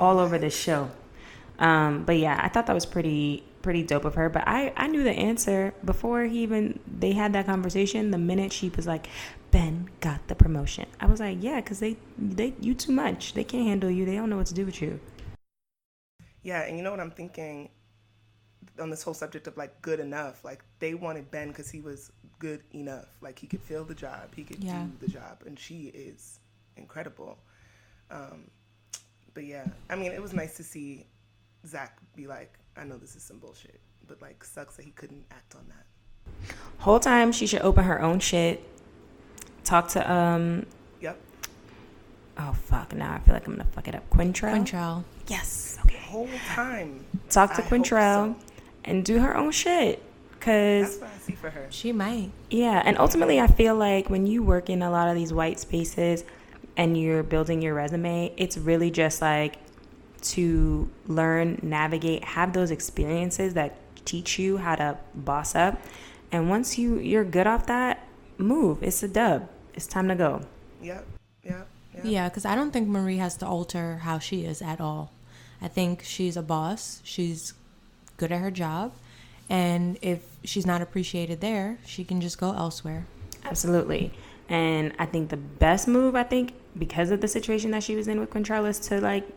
all 0.00 0.18
over 0.18 0.38
this 0.38 0.56
show. 0.56 0.90
Um, 1.58 2.04
but 2.04 2.18
yeah, 2.18 2.40
I 2.42 2.48
thought 2.48 2.66
that 2.66 2.74
was 2.74 2.86
pretty 2.86 3.44
pretty 3.62 3.82
dope 3.82 4.04
of 4.04 4.14
her. 4.14 4.28
But 4.28 4.46
I 4.46 4.72
I 4.76 4.86
knew 4.88 5.02
the 5.04 5.12
answer 5.12 5.74
before 5.84 6.24
he 6.24 6.42
even 6.42 6.78
they 6.86 7.12
had 7.12 7.32
that 7.34 7.46
conversation. 7.46 8.10
The 8.10 8.18
minute 8.18 8.52
she 8.52 8.68
was 8.70 8.86
like, 8.86 9.06
Ben 9.50 9.88
got 10.00 10.26
the 10.28 10.34
promotion, 10.34 10.86
I 11.00 11.06
was 11.06 11.20
like, 11.20 11.38
yeah, 11.40 11.60
because 11.60 11.80
they 11.80 11.96
they 12.18 12.54
you 12.60 12.74
too 12.74 12.92
much. 12.92 13.34
They 13.34 13.44
can't 13.44 13.66
handle 13.66 13.90
you. 13.90 14.04
They 14.04 14.16
don't 14.16 14.30
know 14.30 14.36
what 14.36 14.46
to 14.48 14.54
do 14.54 14.66
with 14.66 14.82
you. 14.82 15.00
Yeah, 16.42 16.62
and 16.62 16.76
you 16.76 16.82
know 16.82 16.90
what 16.90 17.00
I'm 17.00 17.10
thinking 17.12 17.70
on 18.80 18.90
this 18.90 19.02
whole 19.02 19.14
subject 19.14 19.46
of 19.46 19.56
like 19.56 19.80
good 19.82 20.00
enough? 20.00 20.44
Like 20.44 20.64
they 20.78 20.94
wanted 20.94 21.30
Ben 21.30 21.48
because 21.48 21.70
he 21.70 21.80
was 21.80 22.10
good 22.38 22.62
enough. 22.72 23.06
Like 23.20 23.38
he 23.38 23.46
could 23.46 23.60
fill 23.60 23.84
the 23.84 23.94
job, 23.94 24.34
he 24.34 24.42
could 24.44 24.62
Yeah. 24.62 24.84
do 24.84 25.06
the 25.06 25.12
job, 25.12 25.42
and 25.46 25.58
she 25.58 25.84
is 25.94 26.40
incredible. 26.76 27.38
Um, 28.10 28.50
but 29.34 29.44
yeah, 29.44 29.66
I 29.88 29.96
mean, 29.96 30.12
it 30.12 30.20
was 30.20 30.32
nice 30.34 30.56
to 30.56 30.64
see 30.64 31.06
Zach 31.66 31.98
be 32.16 32.26
like, 32.26 32.58
I 32.76 32.84
know 32.84 32.96
this 32.96 33.16
is 33.16 33.22
some 33.22 33.38
bullshit, 33.38 33.80
but 34.06 34.20
like, 34.22 34.42
sucks 34.44 34.76
that 34.76 34.84
he 34.84 34.92
couldn't 34.92 35.24
act 35.30 35.54
on 35.54 35.66
that. 35.68 36.54
Whole 36.78 37.00
time 37.00 37.32
she 37.32 37.46
should 37.46 37.62
open 37.62 37.84
her 37.84 38.00
own 38.00 38.18
shit. 38.20 38.62
Talk 39.64 39.88
to 39.88 40.12
um. 40.12 40.66
Yep. 41.00 41.18
Oh 42.38 42.52
fuck! 42.52 42.94
Now 42.94 43.14
I 43.14 43.18
feel 43.20 43.34
like 43.34 43.46
I'm 43.46 43.52
gonna 43.52 43.68
fuck 43.70 43.88
it 43.88 43.94
up. 43.94 44.08
Quintrell. 44.10 44.52
Quintrell. 44.52 45.04
Yes. 45.28 45.78
Okay. 45.84 45.98
Whole 45.98 46.28
time. 46.48 47.04
Talk 47.30 47.54
to 47.54 47.64
I 47.64 47.66
Quintrell 47.66 48.34
so. 48.34 48.36
and 48.84 49.04
do 49.04 49.18
her 49.20 49.36
own 49.36 49.50
shit. 49.52 50.02
Cause 50.40 50.98
That's 50.98 51.00
what 51.00 51.10
I 51.10 51.18
see 51.18 51.32
for 51.34 51.50
her. 51.50 51.68
She 51.70 51.92
might. 51.92 52.30
Yeah, 52.50 52.82
and 52.84 52.98
ultimately, 52.98 53.38
I 53.38 53.46
feel 53.46 53.76
like 53.76 54.10
when 54.10 54.26
you 54.26 54.42
work 54.42 54.68
in 54.68 54.82
a 54.82 54.90
lot 54.90 55.08
of 55.08 55.14
these 55.14 55.32
white 55.32 55.60
spaces 55.60 56.24
and 56.76 57.00
you're 57.00 57.22
building 57.22 57.62
your 57.62 57.74
resume, 57.74 58.32
it's 58.36 58.58
really 58.58 58.90
just 58.90 59.22
like 59.22 59.56
to 60.22 60.88
learn, 61.06 61.58
navigate, 61.62 62.24
have 62.24 62.52
those 62.52 62.70
experiences 62.70 63.54
that 63.54 63.76
teach 64.04 64.38
you 64.38 64.58
how 64.58 64.74
to 64.74 64.98
boss 65.14 65.54
up. 65.54 65.80
And 66.30 66.48
once 66.48 66.78
you 66.78 66.98
you're 66.98 67.24
good 67.24 67.46
off 67.46 67.66
that, 67.66 68.06
move. 68.38 68.82
It's 68.82 69.02
a 69.02 69.08
dub. 69.08 69.48
It's 69.74 69.86
time 69.86 70.08
to 70.08 70.14
go. 70.14 70.42
Yep. 70.82 71.06
Yep. 71.44 71.68
Yep. 71.94 72.04
Yeah, 72.04 72.28
because 72.28 72.44
I 72.44 72.54
don't 72.54 72.72
think 72.72 72.88
Marie 72.88 73.18
has 73.18 73.36
to 73.38 73.46
alter 73.46 73.98
how 73.98 74.18
she 74.18 74.44
is 74.44 74.62
at 74.62 74.80
all. 74.80 75.12
I 75.60 75.68
think 75.68 76.02
she's 76.02 76.36
a 76.36 76.42
boss. 76.42 77.00
She's 77.04 77.54
good 78.16 78.32
at 78.32 78.40
her 78.40 78.50
job. 78.50 78.92
And 79.48 79.98
if 80.02 80.24
she's 80.44 80.66
not 80.66 80.80
appreciated 80.80 81.40
there, 81.40 81.78
she 81.84 82.04
can 82.04 82.20
just 82.20 82.38
go 82.38 82.52
elsewhere. 82.52 83.06
Absolutely. 83.44 84.12
And 84.48 84.92
I 84.98 85.06
think 85.06 85.30
the 85.30 85.36
best 85.36 85.86
move, 85.86 86.14
I 86.14 86.22
think, 86.22 86.54
because 86.78 87.10
of 87.10 87.20
the 87.20 87.28
situation 87.28 87.70
that 87.72 87.82
she 87.82 87.94
was 87.94 88.08
in 88.08 88.18
with 88.18 88.30
Quintrell, 88.30 88.68
is 88.68 88.78
to 88.80 89.00
like 89.00 89.28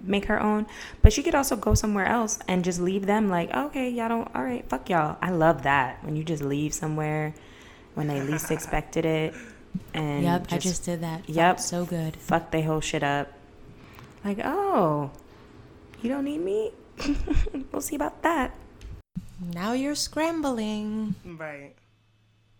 make 0.00 0.26
her 0.26 0.40
own. 0.42 0.66
But 1.02 1.12
she 1.12 1.22
could 1.22 1.34
also 1.34 1.56
go 1.56 1.74
somewhere 1.74 2.06
else 2.06 2.38
and 2.48 2.64
just 2.64 2.80
leave 2.80 3.06
them 3.06 3.28
like, 3.28 3.52
okay, 3.54 3.88
y'all 3.90 4.08
don't, 4.08 4.34
all 4.34 4.42
right, 4.42 4.68
fuck 4.68 4.88
y'all. 4.90 5.16
I 5.20 5.30
love 5.30 5.62
that. 5.62 6.02
When 6.04 6.16
you 6.16 6.24
just 6.24 6.42
leave 6.42 6.74
somewhere 6.74 7.34
when 7.94 8.06
they 8.06 8.20
least 8.22 8.50
expected 8.50 9.04
it. 9.04 9.34
And 9.94 10.24
yep, 10.24 10.46
I 10.50 10.58
just 10.58 10.84
did 10.84 11.02
that. 11.02 11.26
Felt 11.26 11.36
Yep. 11.36 11.60
So 11.60 11.84
good. 11.84 12.16
fuck 12.16 12.50
they 12.50 12.62
whole 12.62 12.80
shit 12.80 13.02
up. 13.02 13.32
Like, 14.24 14.38
oh, 14.44 15.10
you 16.02 16.10
don't 16.10 16.24
need 16.24 16.40
me? 16.40 16.72
we'll 17.72 17.80
see 17.80 17.96
about 17.96 18.22
that. 18.22 18.54
Now 19.54 19.72
you're 19.72 19.94
scrambling. 19.94 21.14
Right. 21.24 21.74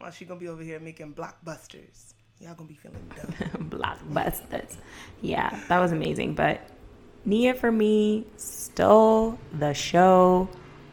Well, 0.00 0.10
she 0.10 0.24
gonna 0.24 0.40
be 0.40 0.48
over 0.48 0.62
here 0.62 0.80
making 0.80 1.14
blockbusters. 1.14 2.14
Y'all 2.38 2.54
gonna 2.54 2.68
be 2.68 2.74
feeling 2.74 3.10
dumb. 3.16 3.68
blockbusters. 3.70 4.76
Yeah, 5.20 5.58
that 5.68 5.78
was 5.78 5.92
amazing. 5.92 6.34
But 6.34 6.60
Nia 7.24 7.54
for 7.54 7.70
me 7.70 8.24
stole 8.36 9.38
the 9.52 9.74
show 9.74 10.48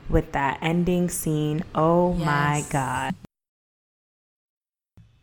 with 0.10 0.34
that 0.34 0.60
ending 0.62 1.10
scene. 1.10 1.64
Oh 1.74 2.14
my 2.14 2.64
god. 2.70 3.16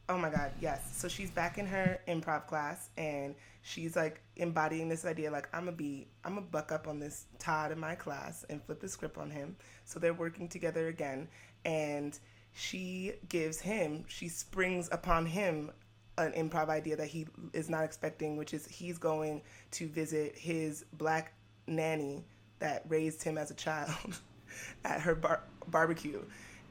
Oh 0.08 0.18
my 0.18 0.30
God, 0.30 0.52
yes. 0.60 0.80
So 0.92 1.08
she's 1.08 1.30
back 1.30 1.58
in 1.58 1.66
her 1.66 1.98
improv 2.08 2.46
class 2.46 2.90
and 2.96 3.34
she's 3.62 3.96
like 3.96 4.22
embodying 4.36 4.88
this 4.88 5.04
idea 5.04 5.30
like, 5.30 5.48
I'm 5.52 5.64
gonna 5.64 5.76
be, 5.76 6.08
I'm 6.24 6.34
gonna 6.34 6.46
buck 6.46 6.72
up 6.72 6.88
on 6.88 6.98
this 6.98 7.26
Todd 7.38 7.72
in 7.72 7.78
my 7.78 7.94
class 7.94 8.44
and 8.48 8.62
flip 8.62 8.80
the 8.80 8.88
script 8.88 9.18
on 9.18 9.30
him. 9.30 9.56
So 9.84 9.98
they're 9.98 10.14
working 10.14 10.48
together 10.48 10.88
again 10.88 11.28
and 11.64 12.18
she 12.52 13.12
gives 13.28 13.60
him, 13.60 14.04
she 14.06 14.28
springs 14.28 14.88
upon 14.92 15.26
him 15.26 15.70
an 16.18 16.32
improv 16.32 16.68
idea 16.68 16.96
that 16.96 17.08
he 17.08 17.26
is 17.52 17.68
not 17.68 17.84
expecting, 17.84 18.36
which 18.36 18.54
is 18.54 18.66
he's 18.66 18.98
going 18.98 19.42
to 19.72 19.88
visit 19.88 20.36
his 20.36 20.84
black 20.94 21.34
nanny 21.66 22.24
that 22.58 22.84
raised 22.88 23.22
him 23.22 23.36
as 23.36 23.50
a 23.50 23.54
child 23.54 24.20
at 24.84 25.00
her 25.00 25.14
bar- 25.14 25.42
barbecue. 25.68 26.22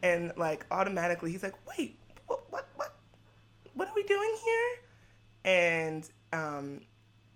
And 0.02 0.32
like 0.38 0.66
automatically 0.72 1.32
he's 1.32 1.44
like, 1.44 1.56
wait, 1.78 1.98
what, 2.28 2.44
what, 2.50 2.68
what? 2.76 2.96
what 3.74 3.88
are 3.88 3.94
we 3.96 4.04
doing 4.04 4.36
here? 4.44 4.70
And 5.46 6.10
um, 6.32 6.82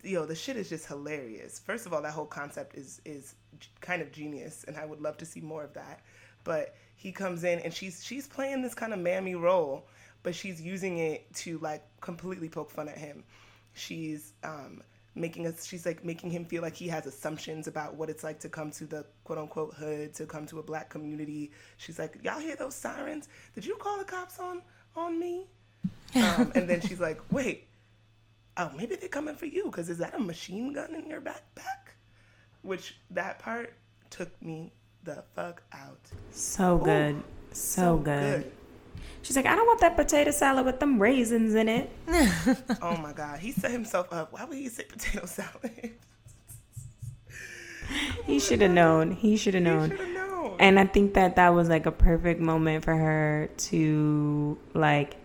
yo, 0.03 0.25
the 0.25 0.35
shit 0.35 0.57
is 0.57 0.69
just 0.69 0.87
hilarious. 0.87 1.59
First 1.59 1.85
of 1.85 1.93
all, 1.93 2.01
that 2.01 2.13
whole 2.13 2.25
concept 2.25 2.75
is 2.75 3.01
is 3.05 3.35
kind 3.81 4.01
of 4.01 4.11
genius, 4.11 4.63
and 4.67 4.77
I 4.77 4.85
would 4.85 5.01
love 5.01 5.17
to 5.17 5.25
see 5.25 5.41
more 5.41 5.63
of 5.63 5.73
that. 5.73 6.01
But 6.43 6.75
he 6.95 7.11
comes 7.11 7.43
in 7.43 7.59
and 7.59 7.73
she's 7.73 8.03
she's 8.03 8.27
playing 8.27 8.61
this 8.61 8.73
kind 8.73 8.93
of 8.93 8.99
mammy 8.99 9.35
role, 9.35 9.87
but 10.27 10.35
she's 10.35 10.61
using 10.61 10.97
it 10.97 11.33
to 11.33 11.57
like 11.59 11.85
completely 12.01 12.49
poke 12.49 12.69
fun 12.69 12.89
at 12.89 12.97
him. 12.97 13.23
She's 13.71 14.33
um, 14.43 14.83
making 15.15 15.47
us 15.47 15.65
she's 15.65 15.85
like 15.85 16.03
making 16.03 16.31
him 16.31 16.43
feel 16.43 16.61
like 16.61 16.75
he 16.75 16.89
has 16.89 17.05
assumptions 17.05 17.67
about 17.67 17.95
what 17.95 18.09
it's 18.09 18.25
like 18.25 18.37
to 18.41 18.49
come 18.49 18.69
to 18.71 18.85
the 18.85 19.05
quote 19.23 19.39
unquote 19.39 19.73
hood, 19.75 20.13
to 20.15 20.25
come 20.25 20.45
to 20.47 20.59
a 20.59 20.63
black 20.63 20.89
community. 20.89 21.53
She's 21.77 21.97
like, 21.97 22.19
Y'all 22.23 22.41
hear 22.41 22.57
those 22.57 22.75
sirens? 22.75 23.29
Did 23.55 23.65
you 23.65 23.77
call 23.77 23.99
the 23.99 24.03
cops 24.03 24.37
on 24.37 24.61
on 24.97 25.17
me? 25.17 25.47
Um, 26.13 26.51
and 26.55 26.69
then 26.69 26.81
she's 26.81 26.99
like, 26.99 27.21
wait, 27.31 27.69
oh, 28.57 28.69
maybe 28.75 28.97
they're 28.97 29.07
coming 29.07 29.35
for 29.35 29.45
you 29.45 29.63
because 29.67 29.87
is 29.87 29.99
that 29.99 30.13
a 30.13 30.19
machine 30.19 30.73
gun 30.73 30.93
in 30.93 31.07
your 31.07 31.21
backpack? 31.21 31.93
Which 32.63 32.97
that 33.11 33.39
part 33.39 33.75
took 34.09 34.41
me 34.41 34.73
the 35.05 35.23
fuck 35.35 35.63
out. 35.71 36.01
So 36.31 36.79
good. 36.79 37.23
So, 37.53 37.95
good. 37.97 38.51
She's 39.27 39.35
like, 39.35 39.45
I 39.45 39.57
don't 39.57 39.67
want 39.67 39.81
that 39.81 39.97
potato 39.97 40.31
salad 40.31 40.65
with 40.65 40.79
them 40.79 41.01
raisins 41.01 41.53
in 41.53 41.67
it. 41.67 41.89
Oh 42.81 42.95
my 42.95 43.11
God. 43.11 43.39
He 43.39 43.51
set 43.51 43.71
himself 43.71 44.07
up. 44.09 44.31
Why 44.31 44.45
would 44.45 44.57
he 44.57 44.69
say 44.69 44.85
potato 44.85 45.25
salad? 45.25 45.95
He 48.25 48.39
should 48.39 48.61
have 48.61 48.71
oh 48.71 48.73
known. 48.73 49.11
He 49.11 49.35
should 49.35 49.53
have 49.53 49.63
known. 49.63 49.89
known. 50.13 50.55
And 50.61 50.79
I 50.79 50.85
think 50.85 51.13
that 51.15 51.35
that 51.35 51.49
was 51.49 51.67
like 51.67 51.85
a 51.85 51.91
perfect 51.91 52.39
moment 52.39 52.85
for 52.85 52.95
her 52.95 53.49
to 53.57 54.57
like 54.73 55.17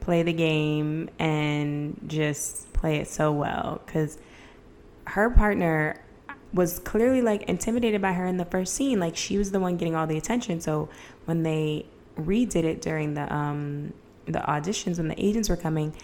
play 0.00 0.22
the 0.22 0.34
game 0.34 1.08
and 1.18 1.98
just 2.06 2.70
play 2.74 2.96
it 2.96 3.08
so 3.08 3.32
well 3.32 3.80
because 3.86 4.18
her 5.06 5.30
partner 5.30 5.98
was 6.52 6.78
clearly 6.80 7.22
like 7.22 7.44
intimidated 7.44 8.02
by 8.02 8.12
her 8.12 8.26
in 8.26 8.36
the 8.36 8.44
first 8.44 8.74
scene 8.74 9.00
like 9.00 9.16
she 9.16 9.38
was 9.38 9.50
the 9.50 9.60
one 9.60 9.78
getting 9.78 9.94
all 9.94 10.06
the 10.06 10.18
attention 10.18 10.60
so 10.60 10.90
when 11.24 11.42
they 11.42 11.86
redid 12.16 12.64
it 12.64 12.80
during 12.80 13.14
the 13.14 13.32
um 13.32 13.92
the 14.26 14.40
auditions 14.40 14.98
when 14.98 15.08
the 15.08 15.24
agents 15.24 15.48
were 15.48 15.56
coming. 15.56 15.94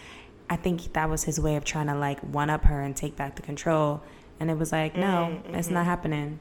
I 0.48 0.56
think 0.56 0.92
that 0.92 1.08
was 1.08 1.24
his 1.24 1.40
way 1.40 1.56
of 1.56 1.64
trying 1.64 1.86
to 1.86 1.94
like 1.94 2.20
one 2.20 2.50
up 2.50 2.64
her 2.64 2.80
and 2.80 2.96
take 2.96 3.16
back 3.16 3.36
the 3.36 3.42
control. 3.42 4.02
And 4.38 4.50
it 4.50 4.58
was 4.58 4.72
like 4.72 4.96
no 4.96 5.42
it's 5.48 5.70
not 5.70 5.84
happening. 5.84 6.38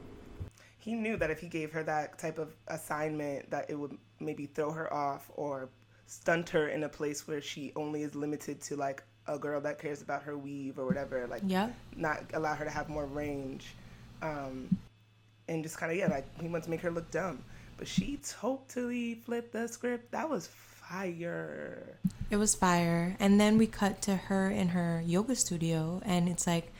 He 0.78 0.94
knew 0.94 1.16
that 1.16 1.30
if 1.30 1.38
he 1.38 1.48
gave 1.48 1.70
her 1.72 1.84
that 1.84 2.18
type 2.18 2.38
of 2.38 2.54
assignment 2.68 3.50
that 3.50 3.70
it 3.70 3.76
would 3.76 3.96
maybe 4.18 4.46
throw 4.46 4.72
her 4.72 4.92
off 4.92 5.30
or 5.36 5.68
stunt 6.06 6.48
her 6.50 6.68
in 6.68 6.82
a 6.82 6.88
place 6.88 7.26
where 7.26 7.40
she 7.40 7.72
only 7.76 8.02
is 8.02 8.14
limited 8.14 8.60
to 8.60 8.76
like 8.76 9.02
a 9.28 9.38
girl 9.38 9.60
that 9.60 9.78
cares 9.78 10.02
about 10.02 10.22
her 10.24 10.36
weave 10.36 10.78
or 10.78 10.86
whatever 10.86 11.26
like 11.28 11.42
yeah, 11.46 11.70
not 11.96 12.24
allow 12.34 12.54
her 12.54 12.64
to 12.64 12.70
have 12.70 12.88
more 12.88 13.06
range. 13.06 13.74
Um, 14.20 14.76
and 15.48 15.62
just 15.62 15.76
kind 15.76 15.90
of 15.90 15.98
yeah 15.98 16.06
like 16.06 16.26
he 16.40 16.48
wants 16.48 16.66
to 16.66 16.70
make 16.70 16.80
her 16.80 16.90
look 16.90 17.10
dumb 17.10 17.44
but 17.82 17.88
she 17.88 18.16
totally 18.22 19.16
flipped 19.26 19.52
the 19.52 19.66
script 19.66 20.12
that 20.12 20.30
was 20.30 20.46
fire 20.46 21.98
It 22.30 22.36
was 22.36 22.54
fire. 22.54 23.16
And 23.18 23.40
then 23.40 23.58
we 23.58 23.66
cut 23.66 24.00
to 24.02 24.14
her 24.14 24.48
in 24.48 24.68
her 24.68 25.02
yoga 25.04 25.34
studio, 25.34 26.00
and 26.04 26.28
it's 26.28 26.46
like, 26.46 26.70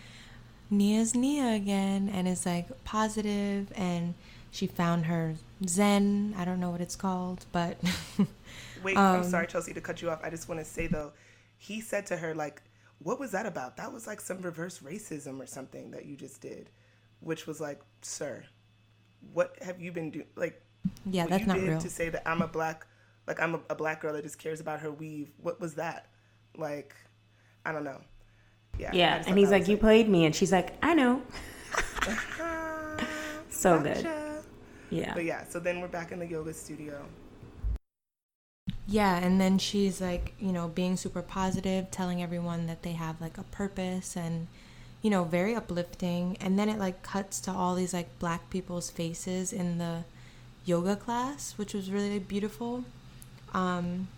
Nia's 0.71 1.13
Nia 1.13 1.57
again. 1.57 2.09
And 2.09 2.29
it's 2.29 2.47
like 2.47 2.85
positive, 2.85 3.73
and 3.75 4.15
she 4.53 4.69
found 4.69 5.07
her 5.07 5.35
Zen. 5.67 6.37
I 6.39 6.45
don't 6.45 6.61
know 6.61 6.71
what 6.71 6.81
it's 6.81 6.95
called, 6.95 7.47
but 7.51 7.79
Wait, 8.85 8.97
I'm 8.97 9.23
um, 9.23 9.25
sorry, 9.25 9.49
Chelsea, 9.49 9.75
to 9.75 9.81
cut 9.81 10.03
you 10.03 10.09
off. 10.09 10.21
I 10.23 10.31
just 10.31 10.49
want 10.49 10.61
to 10.61 10.65
say 10.65 10.87
though, 10.87 11.11
he 11.59 11.81
said 11.81 12.07
to 12.07 12.17
her 12.17 12.33
like, 12.33 12.63
"What 13.01 13.19
was 13.19 13.33
that 13.33 13.45
about? 13.45 13.77
That 13.77 13.93
was 13.93 14.07
like 14.07 14.21
some 14.21 14.41
reverse 14.41 14.79
racism 14.79 15.41
or 15.41 15.47
something 15.47 15.91
that 15.91 16.05
you 16.07 16.15
just 16.15 16.41
did," 16.41 16.71
which 17.19 17.49
was 17.49 17.61
like, 17.61 17.81
"Sir, 18.03 18.45
what 19.33 19.57
have 19.63 19.81
you 19.81 19.91
been 19.91 20.13
doing? 20.13 20.29
Like, 20.37 20.63
yeah, 21.07 21.27
what 21.27 21.31
that's 21.31 21.43
you 21.43 21.47
not 21.47 21.55
did 21.55 21.69
real. 21.69 21.81
to 21.81 21.91
say 21.91 22.09
that 22.11 22.29
I'm 22.29 22.43
a 22.43 22.49
black, 22.49 22.87
like 23.27 23.41
I'm 23.41 23.55
a, 23.57 23.61
a 23.71 23.75
black 23.75 24.01
girl 24.01 24.13
that 24.15 24.23
just 24.25 24.39
cares 24.39 24.61
about 24.61 24.81
her 24.81 24.91
weave. 24.91 25.31
What 25.41 25.61
was 25.61 25.75
that? 25.75 26.07
Like, 26.57 26.95
I 27.65 27.73
don't 27.73 27.85
know. 27.85 28.01
Yeah, 28.79 28.91
yeah 28.93 29.23
and 29.27 29.39
he's 29.39 29.51
like 29.51 29.61
was, 29.61 29.69
you 29.69 29.77
played 29.77 30.09
me 30.09 30.25
and 30.25 30.35
she's 30.35 30.51
like 30.51 30.73
i 30.83 30.95
know 30.95 31.23
"Ah, 32.07 32.97
so 33.51 33.81
good 33.81 34.07
yeah 34.91 35.15
But 35.15 35.25
yeah, 35.25 35.45
so 35.49 35.59
then 35.59 35.81
we're 35.81 35.89
back 35.89 36.13
in 36.13 36.19
the 36.19 36.27
yoga 36.27 36.53
studio. 36.53 37.09
Yeah, 38.87 39.17
and 39.19 39.41
then 39.41 39.59
she's 39.59 40.01
like, 40.01 40.35
you 40.39 40.53
know, 40.53 40.69
being 40.69 40.97
super 40.97 41.23
positive, 41.23 41.91
telling 41.91 42.23
everyone 42.23 42.67
that 42.67 42.83
they 42.83 42.93
have 42.93 43.21
like 43.21 43.39
a 43.39 43.43
purpose 43.45 44.17
and, 44.17 44.49
you 45.03 45.11
know, 45.11 45.25
very 45.25 45.55
uplifting. 45.55 46.37
And 46.41 46.59
then 46.59 46.69
it 46.69 46.79
like 46.79 47.03
cuts 47.03 47.41
to 47.43 47.53
all 47.53 47.75
these 47.75 47.95
like 47.95 48.19
black 48.19 48.51
people's 48.51 48.91
faces 48.91 49.53
in 49.53 49.79
the 49.79 50.05
yoga 50.65 50.97
class, 50.97 51.55
which 51.57 51.75
was 51.75 51.91
really 51.91 52.19
beautiful. 52.19 52.85
Um, 53.53 54.09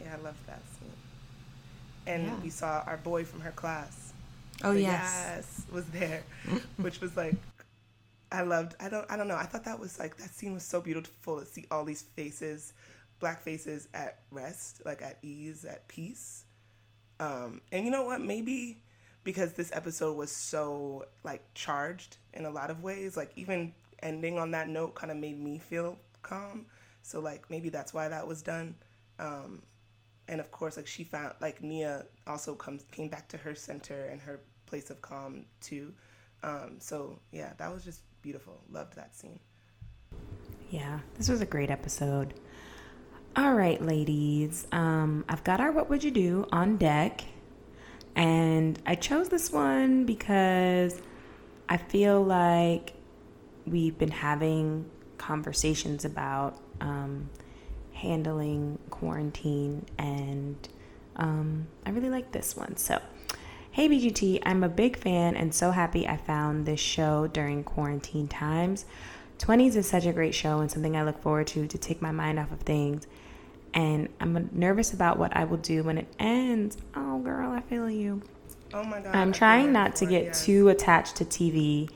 Yeah, 0.00 0.14
I 0.18 0.22
loved 0.22 0.46
that 0.46 0.60
scene. 0.78 0.92
And 2.06 2.24
Yeah. 2.26 2.36
we 2.42 2.50
saw 2.50 2.82
our 2.86 2.96
boy 2.96 3.24
from 3.24 3.40
her 3.40 3.50
class. 3.52 4.12
Oh 4.64 4.72
yes. 4.72 5.02
yes 5.02 5.66
was 5.72 5.84
there, 5.92 6.22
which 6.76 7.00
was 7.00 7.16
like, 7.16 7.36
I 8.30 8.42
loved. 8.42 8.74
I 8.80 8.88
don't. 8.88 9.06
I 9.10 9.16
don't 9.16 9.28
know. 9.28 9.36
I 9.36 9.44
thought 9.44 9.64
that 9.64 9.78
was 9.78 9.98
like 9.98 10.16
that 10.18 10.30
scene 10.30 10.52
was 10.52 10.62
so 10.64 10.80
beautiful 10.80 11.40
to 11.40 11.46
see 11.46 11.64
all 11.70 11.84
these 11.84 12.02
faces, 12.02 12.72
black 13.20 13.40
faces 13.42 13.88
at 13.94 14.18
rest, 14.30 14.82
like 14.84 15.00
at 15.00 15.18
ease, 15.22 15.64
at 15.64 15.88
peace. 15.88 16.44
Um, 17.20 17.60
and 17.72 17.84
you 17.84 17.90
know 17.90 18.04
what? 18.04 18.20
Maybe 18.20 18.82
because 19.24 19.54
this 19.54 19.70
episode 19.72 20.16
was 20.16 20.30
so 20.30 21.06
like 21.24 21.42
charged 21.54 22.18
in 22.34 22.44
a 22.44 22.50
lot 22.50 22.70
of 22.70 22.82
ways, 22.82 23.16
like 23.16 23.32
even 23.36 23.72
ending 24.02 24.38
on 24.38 24.50
that 24.52 24.68
note 24.68 24.94
kind 24.94 25.10
of 25.10 25.16
made 25.18 25.38
me 25.38 25.58
feel 25.58 25.98
calm. 26.22 26.66
So 27.02 27.20
like 27.20 27.50
maybe 27.50 27.68
that's 27.68 27.94
why 27.94 28.08
that 28.08 28.26
was 28.26 28.42
done. 28.42 28.74
Um, 29.18 29.62
and 30.28 30.40
of 30.40 30.50
course, 30.50 30.76
like 30.76 30.86
she 30.86 31.04
found 31.04 31.34
like 31.40 31.62
Nia 31.62 32.06
also 32.26 32.54
comes 32.54 32.84
came 32.92 33.08
back 33.08 33.28
to 33.28 33.36
her 33.38 33.54
center 33.54 34.06
and 34.06 34.20
her 34.20 34.40
place 34.66 34.90
of 34.90 35.00
calm 35.00 35.46
too. 35.60 35.92
Um, 36.42 36.76
so 36.78 37.18
yeah, 37.32 37.52
that 37.58 37.72
was 37.72 37.84
just 37.84 38.02
beautiful. 38.22 38.60
Loved 38.70 38.94
that 38.96 39.16
scene. 39.16 39.40
Yeah, 40.70 41.00
this 41.16 41.28
was 41.28 41.40
a 41.40 41.46
great 41.46 41.70
episode. 41.70 42.34
All 43.36 43.54
right, 43.54 43.80
ladies. 43.80 44.66
Um, 44.72 45.24
I've 45.28 45.44
got 45.44 45.60
our 45.60 45.72
What 45.72 45.88
Would 45.88 46.04
You 46.04 46.10
Do 46.10 46.46
on 46.52 46.76
deck. 46.76 47.24
And 48.16 48.78
I 48.84 48.96
chose 48.96 49.28
this 49.28 49.52
one 49.52 50.04
because 50.04 51.00
I 51.68 51.76
feel 51.76 52.22
like 52.22 52.94
we've 53.70 53.96
been 53.98 54.10
having 54.10 54.88
conversations 55.18 56.04
about 56.04 56.58
um, 56.80 57.28
handling 57.92 58.78
quarantine, 58.90 59.84
and 59.98 60.56
um, 61.16 61.66
I 61.84 61.90
really 61.90 62.10
like 62.10 62.32
this 62.32 62.56
one. 62.56 62.76
So, 62.76 63.00
hey 63.70 63.88
BGT, 63.88 64.40
I'm 64.44 64.64
a 64.64 64.68
big 64.68 64.96
fan 64.96 65.36
and 65.36 65.54
so 65.54 65.70
happy 65.70 66.08
I 66.08 66.16
found 66.16 66.66
this 66.66 66.80
show 66.80 67.26
during 67.26 67.64
quarantine 67.64 68.28
times. 68.28 68.86
20s 69.38 69.76
is 69.76 69.88
such 69.88 70.04
a 70.04 70.12
great 70.12 70.34
show 70.34 70.58
and 70.58 70.70
something 70.70 70.96
I 70.96 71.04
look 71.04 71.20
forward 71.22 71.46
to 71.48 71.66
to 71.66 71.78
take 71.78 72.02
my 72.02 72.10
mind 72.10 72.38
off 72.38 72.50
of 72.50 72.60
things. 72.60 73.06
And 73.74 74.08
I'm 74.18 74.48
nervous 74.52 74.92
about 74.92 75.18
what 75.18 75.36
I 75.36 75.44
will 75.44 75.58
do 75.58 75.84
when 75.84 75.98
it 75.98 76.08
ends. 76.18 76.76
Oh, 76.96 77.18
girl, 77.20 77.50
I 77.52 77.60
feel 77.60 77.88
you. 77.88 78.22
Oh 78.74 78.82
my 78.82 79.00
god. 79.00 79.14
I'm 79.14 79.32
trying 79.32 79.72
not 79.72 79.96
to 79.96 80.06
get 80.06 80.24
yes. 80.24 80.44
too 80.44 80.68
attached 80.68 81.16
to 81.16 81.24
TV 81.24 81.88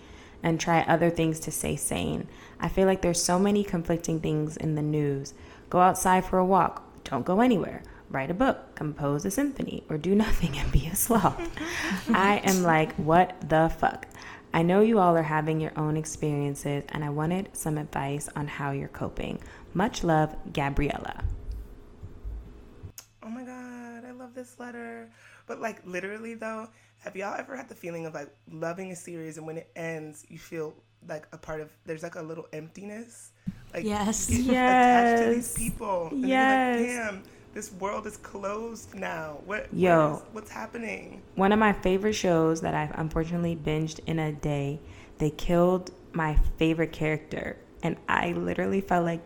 and 0.43 0.59
try 0.59 0.81
other 0.83 1.11
things 1.11 1.41
to 1.41 1.51
stay 1.51 1.77
sane. 1.77 2.29
I 2.61 2.69
feel 2.69 2.87
like 2.87 3.03
there's 3.03 3.23
so 3.23 3.39
many 3.39 3.65
conflicting 3.65 4.21
things 4.21 4.57
in 4.57 4.75
the 4.75 4.83
news. 4.83 5.35
Go 5.71 5.81
outside 5.81 6.25
for 6.25 6.39
a 6.39 6.45
walk, 6.45 7.05
don't 7.05 7.25
go 7.25 7.41
anywhere. 7.41 7.83
Write 8.11 8.31
a 8.31 8.35
book, 8.35 8.75
compose 8.75 9.25
a 9.25 9.31
symphony, 9.31 9.85
or 9.89 9.97
do 9.97 10.15
nothing 10.15 10.59
and 10.59 10.71
be 10.71 10.87
a 10.87 10.97
sloth. 10.97 11.41
I 12.09 12.43
am 12.45 12.63
like, 12.63 12.93
what 12.97 13.49
the 13.49 13.73
fuck? 13.79 14.07
I 14.55 14.63
know 14.63 14.81
you 14.81 14.99
all 14.99 15.17
are 15.17 15.23
having 15.23 15.61
your 15.61 15.73
own 15.77 15.97
experiences, 15.97 16.85
and 16.91 17.03
I 17.03 17.09
wanted 17.09 17.49
some 17.55 17.79
advice 17.79 18.29
on 18.37 18.49
how 18.49 18.73
you're 18.73 18.89
coping. 18.89 19.39
Much 19.73 20.05
love, 20.05 20.37
Gabriella. 20.53 21.25
Oh 23.23 23.31
my 23.31 23.45
god, 23.45 24.05
I 24.05 24.11
love 24.11 24.35
this 24.35 24.59
letter. 24.59 25.11
But 25.47 25.61
like 25.61 25.81
literally 25.87 26.35
though, 26.35 26.69
have 27.03 27.17
y'all 27.17 27.35
ever 27.39 27.57
had 27.57 27.69
the 27.69 27.75
feeling 27.75 28.07
of 28.07 28.15
like 28.15 28.29
loving 28.51 28.91
a 28.93 28.97
series 28.97 29.37
and 29.39 29.47
when 29.47 29.57
it 29.59 29.71
ends, 29.77 30.25
you 30.29 30.39
feel 30.39 30.75
like 31.09 31.27
a 31.33 31.39
part 31.39 31.61
of 31.61 31.71
there's 31.85 32.03
like 32.03 32.15
a 32.15 32.23
little 32.23 32.47
emptiness. 32.53 33.33
Like 33.75 33.85
Yes. 33.85 34.31
you 34.31 34.45
get 34.45 34.53
attached 34.55 35.23
to 35.25 35.35
these 35.35 35.53
people. 35.55 36.09
And 36.13 36.29
Yes. 36.29 36.79
Like, 36.79 36.87
Damn, 37.15 37.23
this 37.55 37.73
world 37.73 38.07
is 38.07 38.17
closed 38.19 38.95
now. 38.95 39.39
What? 39.45 39.67
Yo. 39.75 40.11
what 40.11 40.17
is- 40.17 40.25
what's 40.33 40.51
happening? 40.51 41.23
One 41.35 41.51
of 41.53 41.59
my 41.59 41.73
favorite 41.73 42.13
shows 42.15 42.61
that 42.61 42.75
I've 42.75 42.93
unfortunately 42.99 43.57
binged 43.57 44.01
in 44.07 44.19
a 44.19 44.33
day, 44.33 44.79
they 45.19 45.31
killed 45.31 45.91
my 46.13 46.37
favorite 46.57 46.93
character. 46.93 47.57
And 47.83 47.97
I 48.09 48.33
literally 48.33 48.81
felt 48.81 49.05
like 49.05 49.21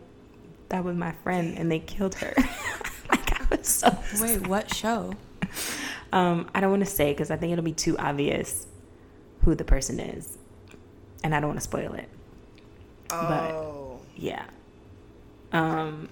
that 0.71 0.83
was 0.83 0.97
my 0.97 1.13
friend 1.23 1.59
and 1.59 1.71
they 1.71 1.81
killed 1.81 2.15
her. 2.17 2.33
like 3.11 3.39
I 3.39 3.47
was 3.51 3.69
so 3.69 3.97
Wait, 4.21 4.47
what 4.49 4.75
show? 4.75 5.13
um 6.17 6.49
I 6.55 6.61
don't 6.61 6.71
want 6.71 6.85
to 6.85 6.91
say 6.91 7.13
because 7.13 7.31
I 7.31 7.37
think 7.37 7.53
it'll 7.53 7.65
be 7.65 7.73
too 7.73 7.97
obvious 7.99 8.67
who 9.45 9.55
the 9.55 9.65
person 9.65 10.01
is. 10.01 10.39
And 11.25 11.35
I 11.35 11.41
don't 11.41 11.49
want 11.49 11.59
to 11.61 11.65
spoil 11.65 11.93
it. 11.95 12.09
Oh. 13.11 14.01
Yeah. 14.17 14.45
Um 15.53 16.09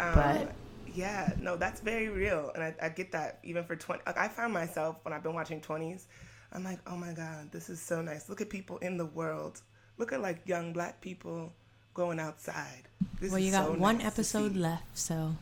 Um, 0.00 0.14
But- 0.14 0.54
yeah, 0.94 1.32
no, 1.40 1.56
that's 1.56 1.80
very 1.80 2.08
real, 2.08 2.50
and 2.54 2.62
I, 2.62 2.74
I 2.82 2.88
get 2.90 3.12
that. 3.12 3.38
Even 3.42 3.64
for 3.64 3.76
twenty, 3.76 4.02
like 4.06 4.18
I 4.18 4.28
found 4.28 4.52
myself 4.52 4.96
when 5.04 5.14
I've 5.14 5.22
been 5.22 5.32
watching 5.34 5.60
twenties, 5.60 6.06
I'm 6.52 6.64
like, 6.64 6.80
oh 6.86 6.96
my 6.96 7.12
god, 7.12 7.50
this 7.50 7.70
is 7.70 7.80
so 7.80 8.02
nice. 8.02 8.28
Look 8.28 8.40
at 8.42 8.50
people 8.50 8.76
in 8.78 8.98
the 8.98 9.06
world. 9.06 9.62
Look 9.96 10.12
at 10.12 10.20
like 10.20 10.46
young 10.46 10.72
black 10.74 11.00
people 11.00 11.50
going 11.94 12.20
outside. 12.20 12.88
This 13.20 13.30
Well, 13.30 13.40
is 13.40 13.46
you 13.46 13.52
got 13.52 13.66
so 13.68 13.72
one 13.72 13.98
nice 13.98 14.06
episode 14.06 14.54
left, 14.54 14.84
so 14.98 15.34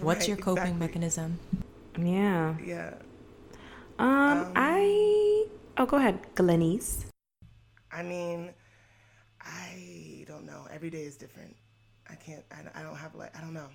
what's 0.00 0.20
Right, 0.20 0.28
your 0.28 0.36
coping 0.36 0.62
exactly. 0.78 0.86
mechanism? 0.86 1.38
yeah. 1.98 2.54
Yeah, 2.64 2.94
Um, 3.98 4.46
Um, 4.46 4.52
I 4.54 5.46
Oh, 5.78 5.86
go 5.86 5.96
ahead, 5.98 6.18
Glennies. 6.34 7.06
I 7.92 8.02
mean, 8.02 8.52
I 9.40 10.24
don't 10.26 10.46
know. 10.46 10.66
Every 10.70 10.90
day 10.90 11.02
is 11.04 11.16
different. 11.16 11.56
I 12.08 12.14
can't. 12.14 12.44
I, 12.50 12.80
I 12.80 12.82
don't 12.82 12.96
have 12.96 13.14
like. 13.14 13.36
I 13.36 13.40
don't 13.40 13.54
know. 13.54 13.68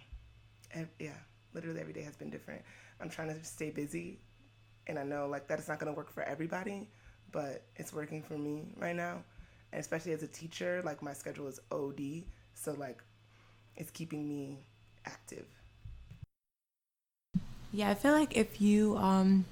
Ev- 0.73 0.89
yeah, 0.99 1.17
literally 1.53 1.79
every 1.81 1.93
day 1.93 2.03
has 2.03 2.15
been 2.15 2.29
different. 2.29 2.61
I'm 2.99 3.09
trying 3.09 3.29
to 3.29 3.43
stay 3.43 3.69
busy, 3.71 4.19
and 4.87 4.99
I 4.99 5.03
know 5.03 5.27
like 5.27 5.47
that 5.47 5.59
is 5.59 5.67
not 5.67 5.79
gonna 5.79 5.93
work 5.93 6.11
for 6.11 6.23
everybody, 6.23 6.89
but 7.31 7.63
it's 7.75 7.93
working 7.93 8.23
for 8.23 8.37
me 8.37 8.73
right 8.77 8.95
now. 8.95 9.23
And 9.71 9.79
especially 9.81 10.13
as 10.13 10.23
a 10.23 10.27
teacher, 10.27 10.81
like 10.85 11.01
my 11.01 11.13
schedule 11.13 11.47
is 11.47 11.59
OD, 11.71 12.25
so 12.53 12.73
like 12.73 13.03
it's 13.75 13.91
keeping 13.91 14.27
me 14.27 14.59
active. 15.05 15.47
Yeah, 17.71 17.89
I 17.89 17.95
feel 17.95 18.13
like 18.13 18.35
if 18.35 18.61
you 18.61 18.97
um 18.97 19.45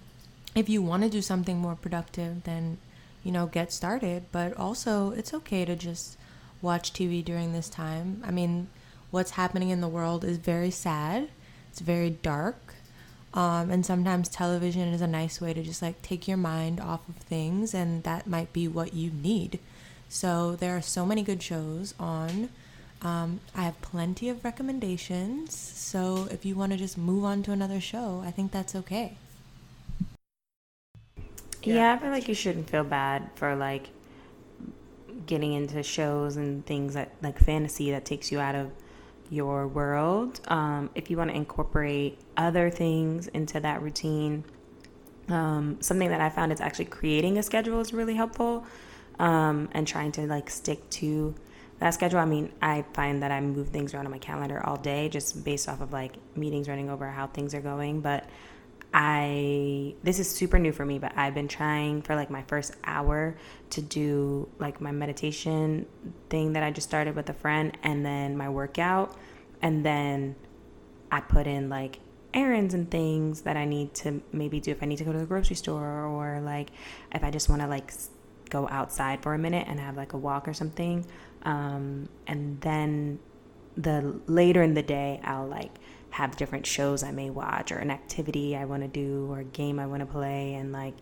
if 0.56 0.70
you 0.70 0.82
want 0.82 1.04
to 1.04 1.10
do 1.10 1.22
something 1.22 1.58
more 1.58 1.76
productive, 1.76 2.44
then 2.44 2.78
you 3.24 3.32
know, 3.32 3.48
get 3.48 3.72
started, 3.72 4.24
but 4.32 4.56
also 4.58 5.12
it's 5.12 5.34
okay 5.34 5.66
to 5.66 5.76
just 5.76 6.18
watch 6.62 6.94
TV 6.94 7.24
during 7.24 7.54
this 7.54 7.70
time. 7.70 8.24
I 8.26 8.32
mean, 8.32 8.68
what's 9.12 9.32
happening 9.32 9.70
in 9.70 9.82
the 9.82 9.88
world 9.88 10.24
is 10.24 10.38
very 10.38 10.72
sad. 10.72 11.30
It's 11.70 11.80
very 11.80 12.10
dark. 12.10 12.76
Um, 13.34 13.70
and 13.70 13.86
sometimes 13.86 14.28
television 14.28 14.88
is 14.88 15.02
a 15.02 15.08
nice 15.08 15.40
way 15.40 15.54
to 15.54 15.62
just 15.62 15.82
like 15.82 16.02
take 16.02 16.28
your 16.28 16.38
mind 16.38 16.80
off 16.80 17.08
of 17.08 17.16
things, 17.18 17.74
and 17.74 18.04
that 18.04 18.26
might 18.26 18.52
be 18.54 18.68
what 18.68 18.94
you 18.94 19.12
need. 19.12 19.60
So 20.08 20.56
there 20.56 20.76
are 20.76 20.82
so 20.82 21.06
many 21.06 21.22
good 21.22 21.44
shows 21.44 21.94
on. 22.00 22.50
Um, 23.02 23.40
I 23.56 23.62
have 23.62 23.80
plenty 23.82 24.30
of 24.30 24.44
recommendations. 24.44 25.56
So 25.56 26.28
if 26.32 26.44
you 26.46 26.56
want 26.56 26.72
to 26.72 26.78
just 26.78 26.98
move 26.98 27.24
on 27.24 27.44
to 27.44 27.52
another 27.52 27.80
show, 27.80 28.24
I 28.26 28.32
think 28.32 28.52
that's 28.52 28.76
okay. 28.76 29.18
Yeah, 31.64 31.76
Yeah, 31.76 31.94
I 31.94 31.98
feel 31.98 32.12
like 32.12 32.28
you 32.28 32.34
shouldn't 32.34 32.70
feel 32.70 32.84
bad 32.84 33.30
for 33.36 33.56
like 33.56 33.90
getting 35.26 35.54
into 35.54 35.84
shows 35.84 36.38
and 36.38 36.66
things 36.66 36.94
that 36.94 37.12
like 37.22 37.40
fantasy 37.40 37.92
that 37.92 38.06
takes 38.06 38.32
you 38.32 38.40
out 38.40 38.56
of 38.56 38.72
your 39.30 39.68
world. 39.68 40.42
Um, 40.48 40.90
if 40.96 41.10
you 41.10 41.18
want 41.18 41.30
to 41.30 41.36
incorporate 41.36 42.18
other 42.36 42.70
things 42.70 43.28
into 43.28 43.60
that 43.60 43.82
routine, 43.82 44.44
um, 45.28 45.78
something 45.82 46.10
that 46.10 46.22
I 46.22 46.30
found 46.30 46.52
is 46.52 46.62
actually 46.62 46.86
creating 46.86 47.38
a 47.38 47.44
schedule 47.44 47.80
is 47.80 47.94
really 47.94 48.16
helpful 48.16 48.66
um, 49.20 49.70
and 49.74 49.88
trying 49.88 50.12
to 50.14 50.22
like 50.22 50.50
stick 50.50 50.90
to 50.92 51.36
that 51.80 51.94
schedule. 51.94 52.20
I 52.20 52.26
mean, 52.26 52.52
I 52.62 52.86
find 52.94 53.22
that 53.24 53.32
I 53.32 53.40
move 53.42 53.70
things 53.70 53.94
around 53.94 54.06
on 54.06 54.12
my 54.12 54.18
calendar 54.18 54.66
all 54.66 54.78
day 54.78 55.10
just 55.10 55.44
based 55.44 55.70
off 55.70 55.82
of 55.82 55.94
like 55.94 56.14
meetings 56.36 56.68
running 56.68 56.90
over 56.90 57.08
how 57.08 57.28
things 57.28 57.54
are 57.54 57.62
going. 57.62 58.02
But 58.02 58.28
I 58.94 59.94
this 60.04 60.20
is 60.20 60.30
super 60.30 60.58
new 60.58 60.72
for 60.72 60.86
me, 60.86 60.98
but 60.98 61.16
I've 61.16 61.36
been 61.36 61.48
trying 61.48 62.02
for 62.02 62.16
like 62.16 62.30
my 62.30 62.44
first 62.44 62.74
hour 62.84 63.38
to 63.72 63.82
do 63.82 64.50
like 64.58 64.82
my 64.82 64.92
meditation 64.92 65.86
thing 66.30 66.54
that 66.54 66.64
I 66.64 66.72
just 66.72 66.88
started 66.88 67.16
with 67.16 67.30
a 67.30 67.34
friend 67.34 67.78
and 67.84 68.06
then 68.06 68.36
my 68.36 68.50
workout. 68.50 69.16
And 69.62 69.86
then 69.86 70.36
I 71.12 71.22
put 71.22 71.46
in 71.46 71.70
like 71.70 72.00
errands 72.34 72.74
and 72.74 72.90
things 72.90 73.42
that 73.42 73.58
I 73.58 73.66
need 73.66 73.94
to 73.96 74.22
maybe 74.32 74.60
do 74.60 74.72
if 74.72 74.82
I 74.82 74.86
need 74.86 74.98
to 74.98 75.04
go 75.04 75.12
to 75.12 75.20
the 75.20 75.26
grocery 75.26 75.56
store 75.56 76.06
or 76.06 76.40
like 76.42 76.70
if 77.14 77.24
I 77.24 77.30
just 77.32 77.50
want 77.50 77.62
to 77.62 77.68
like 77.68 77.94
go 78.50 78.68
outside 78.70 79.22
for 79.22 79.36
a 79.36 79.38
minute 79.38 79.68
and 79.68 79.80
have 79.80 79.98
like 79.98 80.14
a 80.14 80.18
walk 80.18 80.48
or 80.48 80.54
something. 80.54 81.06
Um 81.44 82.10
and 82.26 82.60
then 82.62 83.20
the 83.78 84.20
later 84.26 84.64
in 84.64 84.74
the 84.74 84.82
day 84.82 85.22
I'll 85.24 85.48
like 85.48 85.76
have 86.12 86.36
different 86.36 86.66
shows 86.66 87.04
I 87.04 87.12
may 87.12 87.30
watch 87.30 87.72
or 87.72 87.78
an 87.78 87.92
activity 87.92 88.56
I 88.56 88.66
want 88.66 88.84
to 88.84 88.88
do 88.88 89.28
or 89.32 89.40
a 89.40 89.44
game 89.44 89.80
I 89.80 89.86
want 89.86 90.02
to 90.02 90.06
play 90.06 90.56
and 90.56 90.72
like 90.72 90.96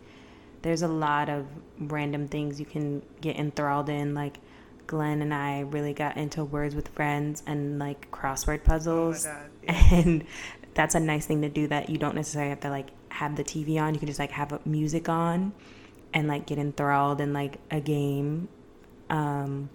there's 0.62 0.82
a 0.82 0.88
lot 0.88 1.28
of 1.28 1.46
random 1.78 2.28
things 2.28 2.58
you 2.58 2.66
can 2.66 3.02
get 3.20 3.36
enthralled 3.36 3.88
in 3.88 4.14
like 4.14 4.38
Glenn 4.86 5.22
and 5.22 5.32
I 5.32 5.60
really 5.60 5.92
got 5.92 6.16
into 6.16 6.44
words 6.44 6.74
with 6.74 6.88
friends 6.88 7.42
and 7.46 7.78
like 7.78 8.10
crossword 8.10 8.64
puzzles 8.64 9.26
Oh 9.26 9.30
God, 9.30 9.50
yeah. 9.62 9.94
and 9.94 10.24
that's 10.74 10.94
a 10.94 11.00
nice 11.00 11.26
thing 11.26 11.42
to 11.42 11.48
do 11.48 11.66
that 11.68 11.90
you 11.90 11.98
don't 11.98 12.14
necessarily 12.14 12.50
have 12.50 12.60
to 12.60 12.70
like 12.70 12.88
have 13.18 13.36
the 13.36 13.44
TV 13.44 13.80
on. 13.80 13.94
You 13.94 14.00
can 14.00 14.06
just 14.06 14.18
like 14.20 14.30
have 14.30 14.64
music 14.64 15.08
on 15.08 15.52
and 16.14 16.28
like 16.28 16.46
get 16.46 16.58
enthralled 16.58 17.20
in 17.20 17.32
like 17.32 17.58
a 17.70 17.80
game. 17.80 18.48
Um, 19.10 19.70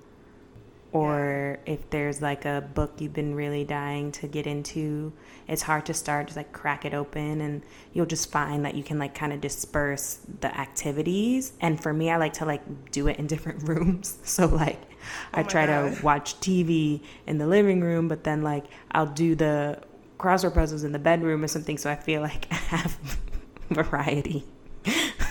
or 0.94 1.60
if 1.66 1.90
there's 1.92 2.22
like 2.22 2.46
a 2.46 2.70
book 2.76 2.94
you've 3.02 3.14
been 3.14 3.36
really 3.36 3.66
dying 3.66 4.12
to 4.14 4.28
get 4.28 4.48
into, 4.48 5.14
it's 5.48 5.64
hard 5.64 5.88
to 5.88 5.96
start, 5.96 6.28
just 6.28 6.38
like 6.38 6.54
crack 6.54 6.86
it 6.86 6.94
open 6.96 7.42
and 7.42 7.64
you'll 7.94 8.06
just 8.08 8.32
find 8.32 8.66
that 8.66 8.76
you 8.76 8.84
can 8.84 9.00
like 9.00 9.16
kind 9.16 9.34
of 9.34 9.42
disperse 9.42 10.20
the 10.42 10.56
activities. 10.58 11.54
And 11.62 11.82
for 11.82 11.94
me, 11.94 12.12
I 12.12 12.18
like 12.18 12.34
to 12.36 12.46
like 12.46 12.64
do 12.92 13.08
it 13.10 13.18
in 13.20 13.28
different 13.34 13.68
rooms. 13.68 14.20
So 14.24 14.48
like 14.48 14.82
I 15.34 15.42
Oh 15.42 15.44
my 15.44 15.54
try 15.54 15.66
God. 15.66 15.96
to 15.96 16.00
watch 16.04 16.40
TV 16.42 17.02
in 17.28 17.40
the 17.40 17.48
living 17.48 17.82
room, 17.82 18.08
but 18.08 18.24
then 18.24 18.44
like 18.44 18.66
I'll 18.92 19.08
do 19.08 19.36
the 19.36 19.82
crossword 20.20 20.54
puzzles 20.54 20.84
in 20.84 20.92
the 20.94 21.00
bedroom 21.00 21.44
or 21.44 21.48
something. 21.48 21.78
So 21.80 21.92
I 21.92 21.96
feel 21.96 22.22
like 22.22 22.48
I 22.52 22.56
have 22.56 22.98
variety. 23.72 24.46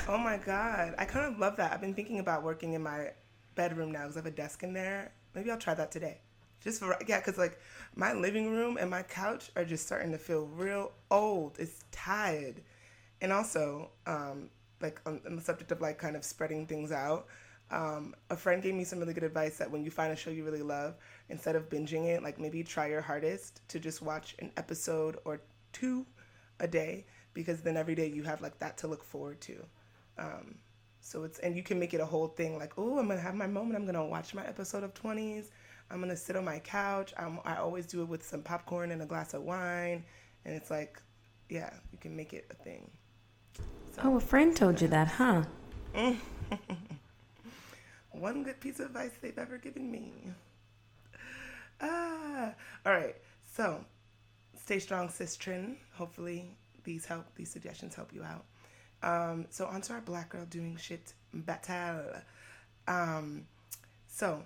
Oh 0.06 0.18
my 0.18 0.36
god, 0.36 0.94
I 0.98 1.04
kind 1.04 1.26
of 1.32 1.38
love 1.40 1.56
that. 1.56 1.72
I've 1.72 1.80
been 1.80 1.94
thinking 1.94 2.18
about 2.18 2.42
working 2.42 2.74
in 2.74 2.82
my 2.82 3.12
bedroom 3.54 3.92
now 3.92 4.02
because 4.02 4.16
I 4.16 4.20
have 4.20 4.26
a 4.26 4.30
desk 4.30 4.62
in 4.62 4.72
there. 4.72 5.12
Maybe 5.34 5.50
I'll 5.50 5.58
try 5.58 5.74
that 5.74 5.90
today. 5.90 6.20
Just 6.60 6.80
for 6.80 6.96
yeah, 7.06 7.18
because 7.18 7.38
like 7.38 7.58
my 7.96 8.12
living 8.12 8.50
room 8.50 8.76
and 8.76 8.88
my 8.88 9.02
couch 9.02 9.50
are 9.56 9.64
just 9.64 9.84
starting 9.84 10.12
to 10.12 10.18
feel 10.18 10.46
real 10.46 10.92
old. 11.10 11.56
It's 11.58 11.84
tired, 11.90 12.62
and 13.20 13.32
also 13.32 13.90
um, 14.06 14.48
like 14.80 15.00
on, 15.06 15.20
on 15.26 15.36
the 15.36 15.42
subject 15.42 15.72
of 15.72 15.80
like 15.80 15.98
kind 15.98 16.14
of 16.14 16.24
spreading 16.24 16.66
things 16.66 16.92
out. 16.92 17.26
Um, 17.70 18.14
a 18.28 18.36
friend 18.36 18.62
gave 18.62 18.74
me 18.74 18.84
some 18.84 18.98
really 18.98 19.14
good 19.14 19.24
advice 19.24 19.56
that 19.56 19.70
when 19.70 19.82
you 19.82 19.90
find 19.90 20.12
a 20.12 20.16
show 20.16 20.30
you 20.30 20.44
really 20.44 20.62
love, 20.62 20.96
instead 21.30 21.56
of 21.56 21.70
binging 21.70 22.04
it, 22.04 22.22
like 22.22 22.38
maybe 22.38 22.62
try 22.62 22.86
your 22.86 23.00
hardest 23.00 23.66
to 23.68 23.80
just 23.80 24.02
watch 24.02 24.36
an 24.40 24.52
episode 24.58 25.18
or 25.24 25.40
two 25.72 26.06
a 26.60 26.68
day 26.68 27.06
because 27.34 27.62
then 27.62 27.76
every 27.76 27.94
day 27.94 28.06
you 28.06 28.22
have 28.22 28.42
like 28.42 28.58
that 28.58 28.76
to 28.78 28.86
look 28.86 29.02
forward 29.02 29.40
to. 29.40 29.64
Um, 30.18 30.56
so 31.02 31.24
it's 31.24 31.40
and 31.40 31.56
you 31.56 31.62
can 31.62 31.78
make 31.78 31.92
it 31.92 32.00
a 32.00 32.06
whole 32.06 32.28
thing 32.28 32.56
like, 32.56 32.72
oh, 32.78 32.98
I'm 32.98 33.08
gonna 33.08 33.20
have 33.20 33.34
my 33.34 33.48
moment. 33.48 33.76
I'm 33.76 33.84
gonna 33.84 34.06
watch 34.06 34.34
my 34.34 34.46
episode 34.46 34.84
of 34.84 34.94
20s. 34.94 35.46
I'm 35.90 36.00
gonna 36.00 36.16
sit 36.16 36.36
on 36.36 36.44
my 36.44 36.60
couch. 36.60 37.12
I'm, 37.18 37.40
I 37.44 37.56
always 37.56 37.86
do 37.86 38.02
it 38.02 38.08
with 38.08 38.24
some 38.24 38.40
popcorn 38.40 38.92
and 38.92 39.02
a 39.02 39.06
glass 39.06 39.34
of 39.34 39.42
wine, 39.42 40.04
and 40.44 40.54
it's 40.54 40.70
like, 40.70 41.02
yeah, 41.48 41.70
you 41.90 41.98
can 41.98 42.16
make 42.16 42.32
it 42.32 42.46
a 42.50 42.54
thing. 42.54 42.88
Oh, 44.02 44.16
a 44.16 44.20
friend 44.20 44.56
told 44.56 44.80
you 44.80 44.88
that, 44.88 45.08
huh? 45.08 45.42
One 48.12 48.44
good 48.44 48.60
piece 48.60 48.78
of 48.80 48.86
advice 48.86 49.10
they've 49.20 49.38
ever 49.38 49.58
given 49.58 49.90
me. 49.90 50.12
Ah, 51.80 52.54
all 52.86 52.92
right. 52.92 53.16
So, 53.54 53.84
stay 54.56 54.78
strong, 54.78 55.08
Sistrin. 55.08 55.76
Hopefully, 55.94 56.56
these 56.84 57.04
help. 57.04 57.26
These 57.34 57.50
suggestions 57.50 57.94
help 57.94 58.14
you 58.14 58.22
out. 58.22 58.44
Um, 59.02 59.46
so, 59.50 59.66
on 59.66 59.80
to 59.82 59.94
our 59.94 60.00
black 60.00 60.30
girl 60.30 60.44
doing 60.46 60.76
shit 60.76 61.12
battle. 61.32 62.04
Um, 62.86 63.46
so, 64.08 64.42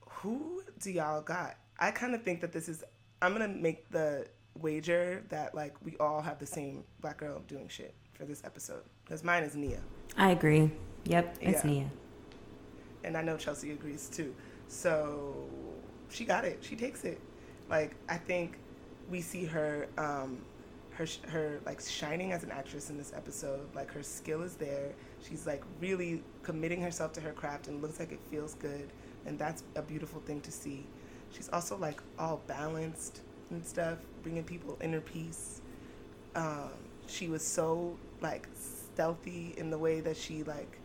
who 0.00 0.62
do 0.80 0.90
y'all 0.90 1.22
got? 1.22 1.56
I 1.78 1.90
kind 1.90 2.14
of 2.14 2.22
think 2.22 2.40
that 2.42 2.52
this 2.52 2.68
is. 2.68 2.84
I'm 3.20 3.32
gonna 3.32 3.48
make 3.48 3.88
the 3.90 4.26
wager 4.60 5.24
that 5.30 5.54
like 5.54 5.74
we 5.84 5.96
all 5.98 6.20
have 6.20 6.38
the 6.38 6.46
same 6.46 6.84
black 7.00 7.18
girl 7.18 7.40
doing 7.48 7.68
shit 7.68 7.94
for 8.12 8.24
this 8.24 8.42
episode 8.44 8.82
because 9.04 9.24
mine 9.24 9.42
is 9.44 9.54
Nia. 9.54 9.80
I 10.16 10.30
agree. 10.32 10.70
Yep, 11.04 11.38
it's 11.40 11.64
Yeah. 11.64 11.70
Nia. 11.70 11.90
and 13.04 13.16
I 13.16 13.22
know 13.22 13.36
Chelsea 13.36 13.70
agrees 13.72 14.08
too. 14.08 14.34
So 14.68 15.34
she 16.10 16.24
got 16.24 16.44
it. 16.44 16.58
She 16.62 16.76
takes 16.76 17.04
it. 17.04 17.20
Like 17.70 17.94
I 18.08 18.16
think 18.18 18.58
we 19.10 19.20
see 19.20 19.44
her, 19.46 19.88
um, 19.98 20.44
her, 20.94 21.06
her 21.28 21.60
like 21.64 21.80
shining 21.80 22.32
as 22.32 22.42
an 22.42 22.50
actress 22.50 22.90
in 22.90 22.96
this 22.98 23.12
episode. 23.14 23.74
Like 23.74 23.90
her 23.92 24.02
skill 24.02 24.42
is 24.42 24.54
there. 24.56 24.92
She's 25.26 25.46
like 25.46 25.62
really 25.80 26.22
committing 26.42 26.80
herself 26.80 27.12
to 27.14 27.20
her 27.20 27.32
craft 27.32 27.68
and 27.68 27.82
looks 27.82 27.98
like 27.98 28.12
it 28.12 28.20
feels 28.30 28.54
good, 28.54 28.88
and 29.26 29.38
that's 29.38 29.62
a 29.76 29.82
beautiful 29.82 30.20
thing 30.22 30.40
to 30.42 30.50
see. 30.52 30.86
She's 31.32 31.48
also 31.50 31.76
like 31.76 32.02
all 32.18 32.42
balanced 32.46 33.22
and 33.50 33.64
stuff, 33.64 33.98
bringing 34.22 34.44
people 34.44 34.76
inner 34.82 35.00
peace. 35.00 35.60
Um, 36.34 36.70
she 37.06 37.28
was 37.28 37.46
so 37.46 37.96
like 38.20 38.48
stealthy 38.54 39.54
in 39.56 39.70
the 39.70 39.78
way 39.78 40.00
that 40.00 40.16
she 40.16 40.42
like 40.44 40.78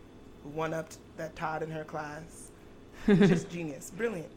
one 0.53 0.73
upped 0.73 0.97
that 1.17 1.35
Todd 1.35 1.63
in 1.63 1.71
her 1.71 1.83
class. 1.83 2.51
Just 3.07 3.49
genius. 3.49 3.91
Brilliant. 3.95 4.31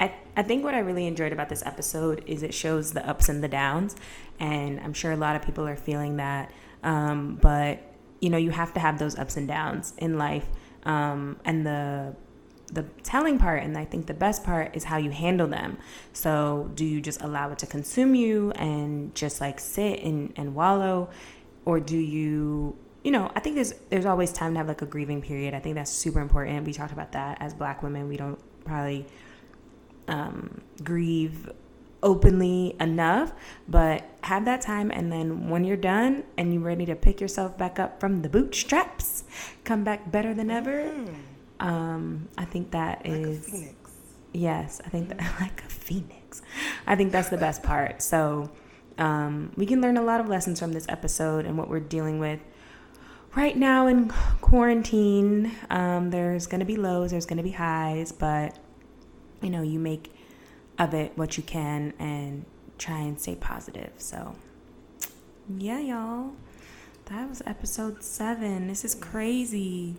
I, 0.00 0.14
I 0.36 0.42
think 0.42 0.64
what 0.64 0.74
I 0.74 0.80
really 0.80 1.06
enjoyed 1.06 1.32
about 1.32 1.48
this 1.48 1.62
episode 1.64 2.22
is 2.26 2.42
it 2.42 2.54
shows 2.54 2.92
the 2.92 3.06
ups 3.08 3.28
and 3.28 3.42
the 3.42 3.48
downs. 3.48 3.96
And 4.40 4.80
I'm 4.80 4.92
sure 4.92 5.12
a 5.12 5.16
lot 5.16 5.36
of 5.36 5.42
people 5.42 5.66
are 5.66 5.76
feeling 5.76 6.16
that. 6.16 6.52
Um, 6.82 7.38
but, 7.40 7.80
you 8.20 8.30
know, 8.30 8.38
you 8.38 8.50
have 8.50 8.74
to 8.74 8.80
have 8.80 8.98
those 8.98 9.18
ups 9.18 9.36
and 9.36 9.46
downs 9.46 9.94
in 9.98 10.18
life. 10.18 10.46
Um, 10.84 11.38
and 11.44 11.66
the 11.66 12.16
the 12.72 12.84
telling 13.02 13.38
part 13.38 13.62
and 13.62 13.76
I 13.76 13.84
think 13.84 14.06
the 14.06 14.14
best 14.14 14.44
part 14.44 14.74
is 14.74 14.84
how 14.84 14.96
you 14.96 15.10
handle 15.10 15.46
them. 15.46 15.76
So 16.14 16.70
do 16.74 16.86
you 16.86 17.02
just 17.02 17.20
allow 17.20 17.52
it 17.52 17.58
to 17.58 17.66
consume 17.66 18.14
you 18.14 18.50
and 18.52 19.14
just 19.14 19.42
like 19.42 19.60
sit 19.60 20.00
and, 20.00 20.32
and 20.36 20.54
wallow? 20.54 21.10
Or 21.66 21.80
do 21.80 21.98
you 21.98 22.76
you 23.04 23.10
know, 23.10 23.30
I 23.34 23.40
think 23.40 23.56
there's 23.56 23.74
there's 23.90 24.06
always 24.06 24.32
time 24.32 24.52
to 24.54 24.58
have 24.58 24.68
like 24.68 24.80
a 24.80 24.86
grieving 24.86 25.22
period. 25.22 25.54
I 25.54 25.60
think 25.60 25.74
that's 25.74 25.90
super 25.90 26.20
important. 26.20 26.64
We 26.64 26.72
talked 26.72 26.92
about 26.92 27.12
that 27.12 27.38
as 27.40 27.52
black 27.52 27.82
women. 27.82 28.08
We 28.08 28.16
don't 28.16 28.38
probably 28.64 29.06
um, 30.08 30.60
grieve 30.82 31.50
openly 32.02 32.74
enough, 32.80 33.32
but 33.68 34.04
have 34.22 34.44
that 34.44 34.60
time. 34.60 34.90
And 34.90 35.12
then 35.12 35.48
when 35.48 35.64
you're 35.64 35.76
done 35.76 36.24
and 36.36 36.52
you're 36.52 36.62
ready 36.62 36.84
to 36.86 36.96
pick 36.96 37.20
yourself 37.20 37.56
back 37.56 37.78
up 37.78 38.00
from 38.00 38.22
the 38.22 38.28
bootstraps, 38.28 39.24
come 39.64 39.84
back 39.84 40.10
better 40.10 40.34
than 40.34 40.50
ever. 40.50 40.92
Um, 41.60 42.28
I 42.36 42.44
think 42.44 42.72
that 42.72 43.06
like 43.06 43.14
is 43.14 43.38
a 43.38 43.50
phoenix. 43.50 43.92
Yes, 44.32 44.80
I 44.84 44.88
think 44.88 45.08
that 45.08 45.18
like 45.40 45.62
a 45.64 45.68
phoenix. 45.68 46.42
I 46.86 46.96
think 46.96 47.12
that's 47.12 47.28
the 47.28 47.38
best 47.38 47.62
part. 47.62 48.02
So 48.02 48.50
um, 48.98 49.52
we 49.56 49.66
can 49.66 49.80
learn 49.80 49.96
a 49.96 50.02
lot 50.02 50.20
of 50.20 50.28
lessons 50.28 50.58
from 50.58 50.72
this 50.72 50.86
episode 50.88 51.46
and 51.46 51.56
what 51.56 51.68
we're 51.68 51.80
dealing 51.80 52.18
with 52.18 52.40
right 53.34 53.56
now 53.56 53.86
in 53.86 54.08
quarantine. 54.40 55.52
Um, 55.70 56.10
there's 56.10 56.46
gonna 56.46 56.64
be 56.64 56.76
lows, 56.76 57.12
there's 57.12 57.26
gonna 57.26 57.42
be 57.42 57.52
highs, 57.52 58.12
but 58.12 58.58
you 59.42 59.50
know 59.50 59.62
you 59.62 59.78
make 59.78 60.14
of 60.78 60.94
it 60.94 61.12
what 61.16 61.36
you 61.36 61.42
can 61.42 61.92
and 61.98 62.44
try 62.78 62.98
and 62.98 63.20
stay 63.20 63.34
positive. 63.36 63.92
So 63.98 64.36
yeah, 65.58 65.80
y'all. 65.80 66.32
That 67.06 67.28
was 67.28 67.42
episode 67.46 68.02
seven. 68.02 68.68
This 68.68 68.84
is 68.84 68.94
crazy. 68.94 69.96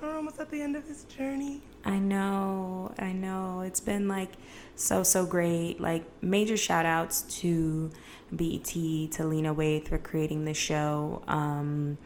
We're 0.00 0.14
almost 0.14 0.38
at 0.38 0.50
the 0.50 0.60
end 0.60 0.76
of 0.76 0.86
this 0.86 1.04
journey. 1.04 1.62
I 1.84 1.98
know, 1.98 2.92
I 2.98 3.12
know. 3.12 3.62
It's 3.62 3.80
been 3.80 4.08
like 4.08 4.32
so, 4.76 5.02
so 5.02 5.26
great. 5.26 5.80
Like, 5.80 6.04
major 6.22 6.56
shout 6.56 6.86
outs 6.86 7.22
to 7.40 7.90
BET, 8.30 8.66
to 8.66 9.24
Lena 9.24 9.54
Waithe 9.54 9.88
for 9.88 9.98
creating 9.98 10.44
the 10.44 10.54
show. 10.54 11.22
Um, 11.26 11.98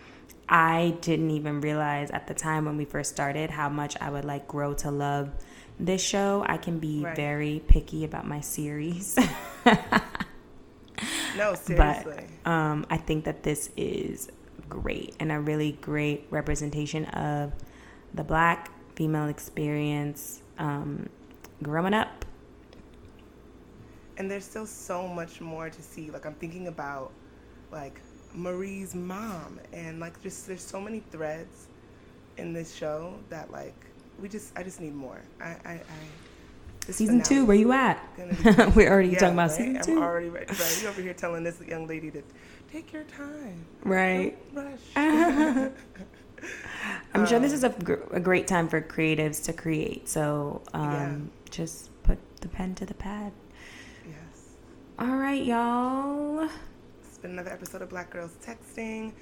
I 0.48 0.96
didn't 1.00 1.30
even 1.30 1.60
realize 1.60 2.10
at 2.10 2.26
the 2.26 2.34
time 2.34 2.64
when 2.64 2.76
we 2.76 2.84
first 2.84 3.10
started 3.10 3.50
how 3.50 3.68
much 3.68 3.96
I 4.00 4.08
would 4.10 4.24
like 4.24 4.46
grow 4.48 4.72
to 4.74 4.90
love 4.90 5.30
this 5.84 6.02
show. 6.02 6.44
I 6.48 6.56
can 6.56 6.78
be 6.78 7.02
Right. 7.02 7.16
very 7.16 7.62
picky 7.66 8.04
about 8.04 8.26
my 8.26 8.40
series. 8.40 9.18
No, 11.36 11.54
seriously. 11.54 12.26
But 12.44 12.50
um, 12.50 12.86
I 12.90 12.96
think 12.98 13.24
that 13.24 13.42
this 13.42 13.70
is 13.76 14.28
great 14.68 15.16
and 15.18 15.32
a 15.32 15.40
really 15.40 15.72
great 15.80 16.26
representation 16.30 17.06
of 17.06 17.52
the 18.14 18.22
black 18.22 18.70
female 18.96 19.28
experience 19.28 20.42
um, 20.58 21.08
growing 21.62 21.94
up. 21.94 22.24
and 24.18 24.30
there's 24.30 24.44
still 24.44 24.66
so 24.66 25.08
much 25.08 25.40
more 25.40 25.70
to 25.70 25.82
see. 25.82 26.10
Like 26.10 26.26
I'm 26.26 26.34
thinking 26.34 26.68
about 26.68 27.10
like 27.72 27.98
Marie's 28.34 28.94
mom 28.94 29.58
and 29.72 29.98
like 30.00 30.22
just 30.22 30.46
there's 30.46 30.62
so 30.62 30.80
many 30.80 31.00
threads 31.10 31.66
in 32.36 32.52
this 32.52 32.74
show 32.74 33.14
that 33.30 33.50
like 33.50 33.74
we 34.20 34.28
just 34.28 34.56
I 34.56 34.62
just 34.62 34.80
need 34.80 34.94
more. 34.94 35.20
I 35.40 35.48
I, 35.64 35.72
I 35.72 35.80
Season 36.90 37.22
two, 37.22 37.44
where 37.44 37.56
you 37.56 37.70
at? 37.72 38.04
We're 38.74 38.90
already 38.90 39.10
Yeah, 39.10 39.18
talking 39.20 39.34
about 39.34 39.50
right? 39.50 39.56
season 39.56 39.76
I'm 39.76 39.82
two. 39.84 40.02
already 40.02 40.28
ready. 40.30 40.46
Right, 40.46 40.78
you 40.82 40.88
over 40.88 41.00
here 41.00 41.14
telling 41.14 41.44
this 41.44 41.60
young 41.60 41.86
lady 41.86 42.10
to 42.10 42.22
take 42.72 42.92
your 42.92 43.04
time. 43.04 43.64
Right. 43.84 44.36
Don't 44.52 44.64
rush. 44.64 44.80
I'm 47.14 47.24
sure 47.26 47.38
this 47.38 47.52
Um, 47.52 47.56
is 47.56 47.64
a, 47.64 47.68
gr- 47.68 48.02
a 48.16 48.18
great 48.18 48.48
time 48.48 48.68
for 48.68 48.80
creatives 48.80 49.44
to 49.44 49.52
create. 49.52 50.08
So 50.08 50.60
um, 50.74 51.30
just 51.50 51.90
put 52.02 52.18
the 52.40 52.48
pen 52.48 52.74
to 52.76 52.84
the 52.86 52.94
pad. 52.94 53.30
yes. 54.04 54.16
All 54.98 55.16
right, 55.16 55.44
y'all. 55.44 56.48
It's 57.04 57.18
been 57.18 57.30
another 57.32 57.52
episode 57.52 57.82
of 57.82 57.90
Black 57.90 58.10
Girls 58.10 58.32
Texting. 58.44 59.12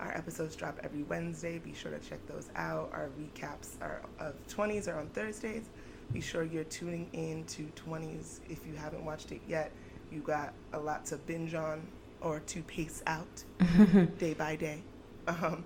Our 0.00 0.16
episodes 0.16 0.56
drop 0.56 0.80
every 0.82 1.02
Wednesday. 1.04 1.58
Be 1.58 1.74
sure 1.74 1.92
to 1.92 1.98
check 2.00 2.26
those 2.26 2.48
out. 2.56 2.90
Our 2.92 3.10
recaps 3.20 3.80
are 3.82 4.00
of 4.18 4.34
20s 4.48 4.88
are 4.88 4.98
on 4.98 5.08
Thursdays. 5.08 5.70
Be 6.12 6.20
sure 6.20 6.42
you're 6.42 6.64
tuning 6.64 7.08
in 7.12 7.44
to 7.46 7.70
20s 7.86 8.40
if 8.48 8.66
you 8.66 8.74
haven't 8.74 9.04
watched 9.04 9.30
it 9.32 9.42
yet. 9.46 9.72
You 10.10 10.20
got 10.20 10.54
a 10.72 10.80
lot 10.80 11.06
to 11.06 11.18
binge 11.18 11.54
on 11.54 11.86
or 12.20 12.40
to 12.40 12.62
pace 12.62 13.02
out 13.06 13.44
day 14.18 14.34
by 14.34 14.56
day. 14.56 14.82
Um, 15.28 15.64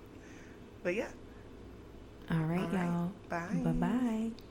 but 0.83 0.95
yeah. 0.95 1.07
All 2.29 2.37
right, 2.39 2.59
All 2.59 2.67
right. 2.67 2.85
y'all. 2.85 3.11
Bye. 3.29 3.61
Bye 3.63 3.71
bye. 3.71 4.44